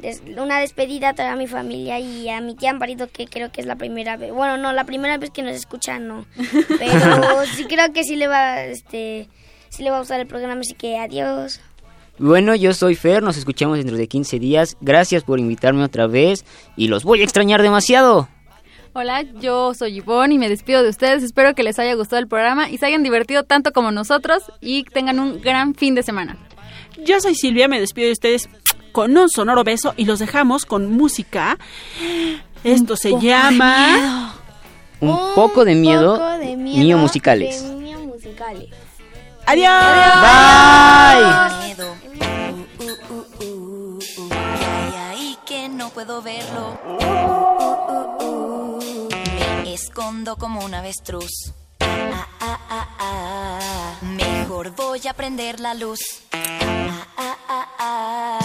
des- 0.00 0.22
una 0.36 0.58
despedida 0.58 1.10
a 1.10 1.14
toda 1.14 1.36
mi 1.36 1.46
familia 1.46 2.00
y 2.00 2.28
a 2.28 2.40
mi 2.40 2.56
tía 2.56 2.70
Amparito, 2.70 3.06
que 3.08 3.26
creo 3.26 3.52
que 3.52 3.60
es 3.60 3.66
la 3.68 3.76
primera 3.76 4.16
vez, 4.16 4.32
bueno, 4.32 4.56
no, 4.56 4.72
la 4.72 4.82
primera 4.84 5.16
vez 5.18 5.30
que 5.30 5.42
nos 5.42 5.54
escucha, 5.54 6.00
no, 6.00 6.26
pero 6.80 7.46
sí 7.54 7.64
creo 7.66 7.92
que 7.92 8.02
sí 8.02 8.16
le 8.16 8.26
va, 8.26 8.64
este, 8.64 9.28
sí 9.68 9.84
le 9.84 9.90
va 9.90 9.96
a 9.98 10.00
gustar 10.00 10.18
el 10.18 10.26
programa, 10.26 10.62
así 10.62 10.74
que 10.74 10.98
adiós. 10.98 11.60
Bueno, 12.20 12.54
yo 12.54 12.74
soy 12.74 12.96
Fer, 12.96 13.22
nos 13.22 13.38
escuchamos 13.38 13.78
dentro 13.78 13.96
de 13.96 14.06
15 14.06 14.38
días. 14.38 14.76
Gracias 14.82 15.24
por 15.24 15.40
invitarme 15.40 15.82
otra 15.82 16.06
vez 16.06 16.44
y 16.76 16.88
los 16.88 17.02
voy 17.02 17.22
a 17.22 17.24
extrañar 17.24 17.62
demasiado. 17.62 18.28
Hola, 18.92 19.22
yo 19.40 19.72
soy 19.72 19.94
Yvonne 19.94 20.34
y 20.34 20.38
me 20.38 20.50
despido 20.50 20.82
de 20.82 20.90
ustedes. 20.90 21.22
Espero 21.22 21.54
que 21.54 21.62
les 21.62 21.78
haya 21.78 21.94
gustado 21.94 22.20
el 22.20 22.28
programa 22.28 22.68
y 22.68 22.76
se 22.76 22.84
hayan 22.84 23.02
divertido 23.02 23.44
tanto 23.44 23.72
como 23.72 23.90
nosotros 23.90 24.42
y 24.60 24.84
tengan 24.84 25.18
un 25.18 25.40
gran 25.40 25.74
fin 25.74 25.94
de 25.94 26.02
semana. 26.02 26.36
Yo 27.02 27.22
soy 27.22 27.34
Silvia, 27.34 27.68
me 27.68 27.80
despido 27.80 28.08
de 28.08 28.12
ustedes 28.12 28.50
con 28.92 29.16
un 29.16 29.30
sonoro 29.30 29.64
beso 29.64 29.94
y 29.96 30.04
los 30.04 30.18
dejamos 30.18 30.66
con 30.66 30.92
música. 30.92 31.56
Esto 32.64 32.96
se 32.96 33.18
llama... 33.18 34.34
Un 35.00 35.16
poco 35.34 35.64
de 35.64 35.74
miedo, 35.74 36.18
poco 36.18 36.38
de 36.38 36.56
miedo 36.58 36.78
mío 36.84 36.98
musicales. 36.98 37.66
de 37.66 37.74
Mío 37.76 38.00
musicales. 38.00 38.68
¡Adiós! 39.46 39.70
Bye. 40.20 41.59
Puedo 46.04 46.22
verlo. 46.22 46.78
Me 49.62 49.74
escondo 49.74 50.36
como 50.36 50.64
un 50.64 50.72
avestruz. 50.74 51.52
Mejor 54.00 54.70
voy 54.74 55.00
a 55.06 55.12
prender 55.12 55.60
la 55.60 55.74
luz. 55.74 56.00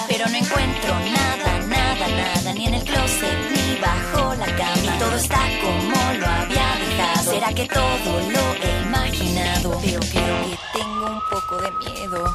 Pero 0.08 0.28
no 0.28 0.36
encuentro 0.36 1.00
nada, 1.00 1.60
nada, 1.68 2.08
nada, 2.08 2.54
ni 2.54 2.66
en 2.66 2.74
el 2.74 2.84
closet, 2.84 3.52
ni 3.52 3.80
bajo 3.80 4.36
la 4.36 4.48
cama. 4.58 4.84
Y 4.84 5.00
todo 5.00 5.16
está 5.16 5.40
como 5.62 6.14
lo 6.20 6.28
había 6.28 6.76
dejado. 6.84 7.32
¿Será 7.32 7.54
que 7.54 7.68
todo 7.68 8.20
lo 8.34 8.54
he 8.64 8.82
imaginado? 8.82 9.80
Pero 9.82 10.00
creo 10.02 10.42
que 10.44 10.58
tengo 10.74 11.06
un 11.06 11.22
poco 11.32 11.62
de 11.62 11.72
miedo. 11.72 12.26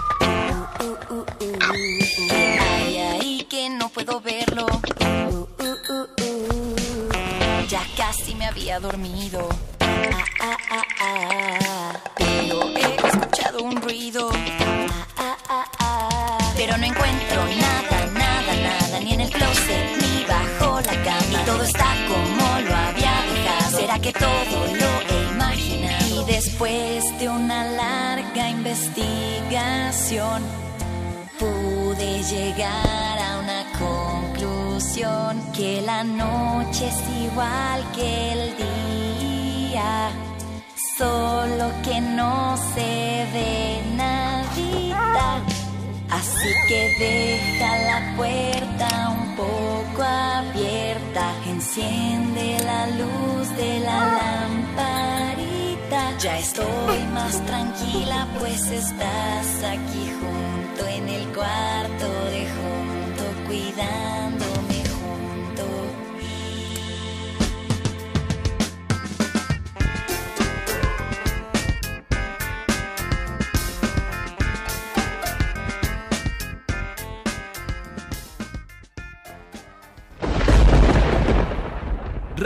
Ay, 1.71 2.97
ay, 2.99 3.47
que 3.51 3.69
no 3.69 3.89
puedo 3.91 4.21
verlo. 4.21 4.50
Dormido. 8.69 9.49
Pero 12.17 12.69
he 12.77 12.95
escuchado 12.95 13.63
un 13.63 13.81
ruido. 13.81 14.31
Pero 16.57 16.77
no 16.77 16.85
encuentro 16.85 17.45
nada, 17.59 18.07
nada, 18.13 18.55
nada, 18.63 19.01
ni 19.01 19.15
en 19.15 19.23
el 19.23 19.31
closet, 19.31 19.97
ni 20.01 20.25
bajo 20.25 20.81
la 20.81 21.03
cama. 21.03 21.43
Y 21.43 21.47
todo 21.47 21.63
está 21.63 21.87
como 22.07 22.61
lo 22.61 22.75
había 22.77 23.23
dejado. 23.33 23.79
¿Será 23.79 23.99
que 23.99 24.13
todo 24.13 24.67
lo 24.67 25.01
he 25.09 25.23
imaginado? 25.33 26.23
Y 26.23 26.25
después 26.33 27.19
de 27.19 27.29
una 27.29 27.65
larga 27.65 28.51
investigación, 28.51 30.43
pude 31.39 32.23
llegar 32.23 33.19
a 33.19 33.39
una 33.39 33.70
que 35.55 35.83
la 35.83 36.03
noche 36.03 36.89
es 36.89 37.23
igual 37.23 37.81
que 37.95 38.33
el 38.33 38.57
día, 38.57 40.11
solo 40.99 41.71
que 41.85 42.01
no 42.01 42.57
se 42.75 43.27
ve 43.33 43.81
nadita. 43.95 45.43
Así 46.11 46.49
que 46.69 46.97
deja 46.99 47.79
la 47.79 48.17
puerta 48.17 48.89
un 49.11 49.37
poco 49.37 50.03
abierta, 50.03 51.35
enciende 51.47 52.59
la 52.65 52.87
luz 52.89 53.57
de 53.57 53.81
la 53.81 53.99
lamparita. 54.19 56.01
Ya 56.19 56.39
estoy 56.39 56.99
más 57.15 57.41
tranquila, 57.47 58.27
pues 58.41 58.67
estás 58.67 59.63
aquí 59.63 60.11
junto 60.19 60.87
en 60.89 61.09
el 61.09 61.27
cuarto 61.29 62.07
de 62.33 62.49
junto, 62.57 63.25
cuidándome 63.47 64.20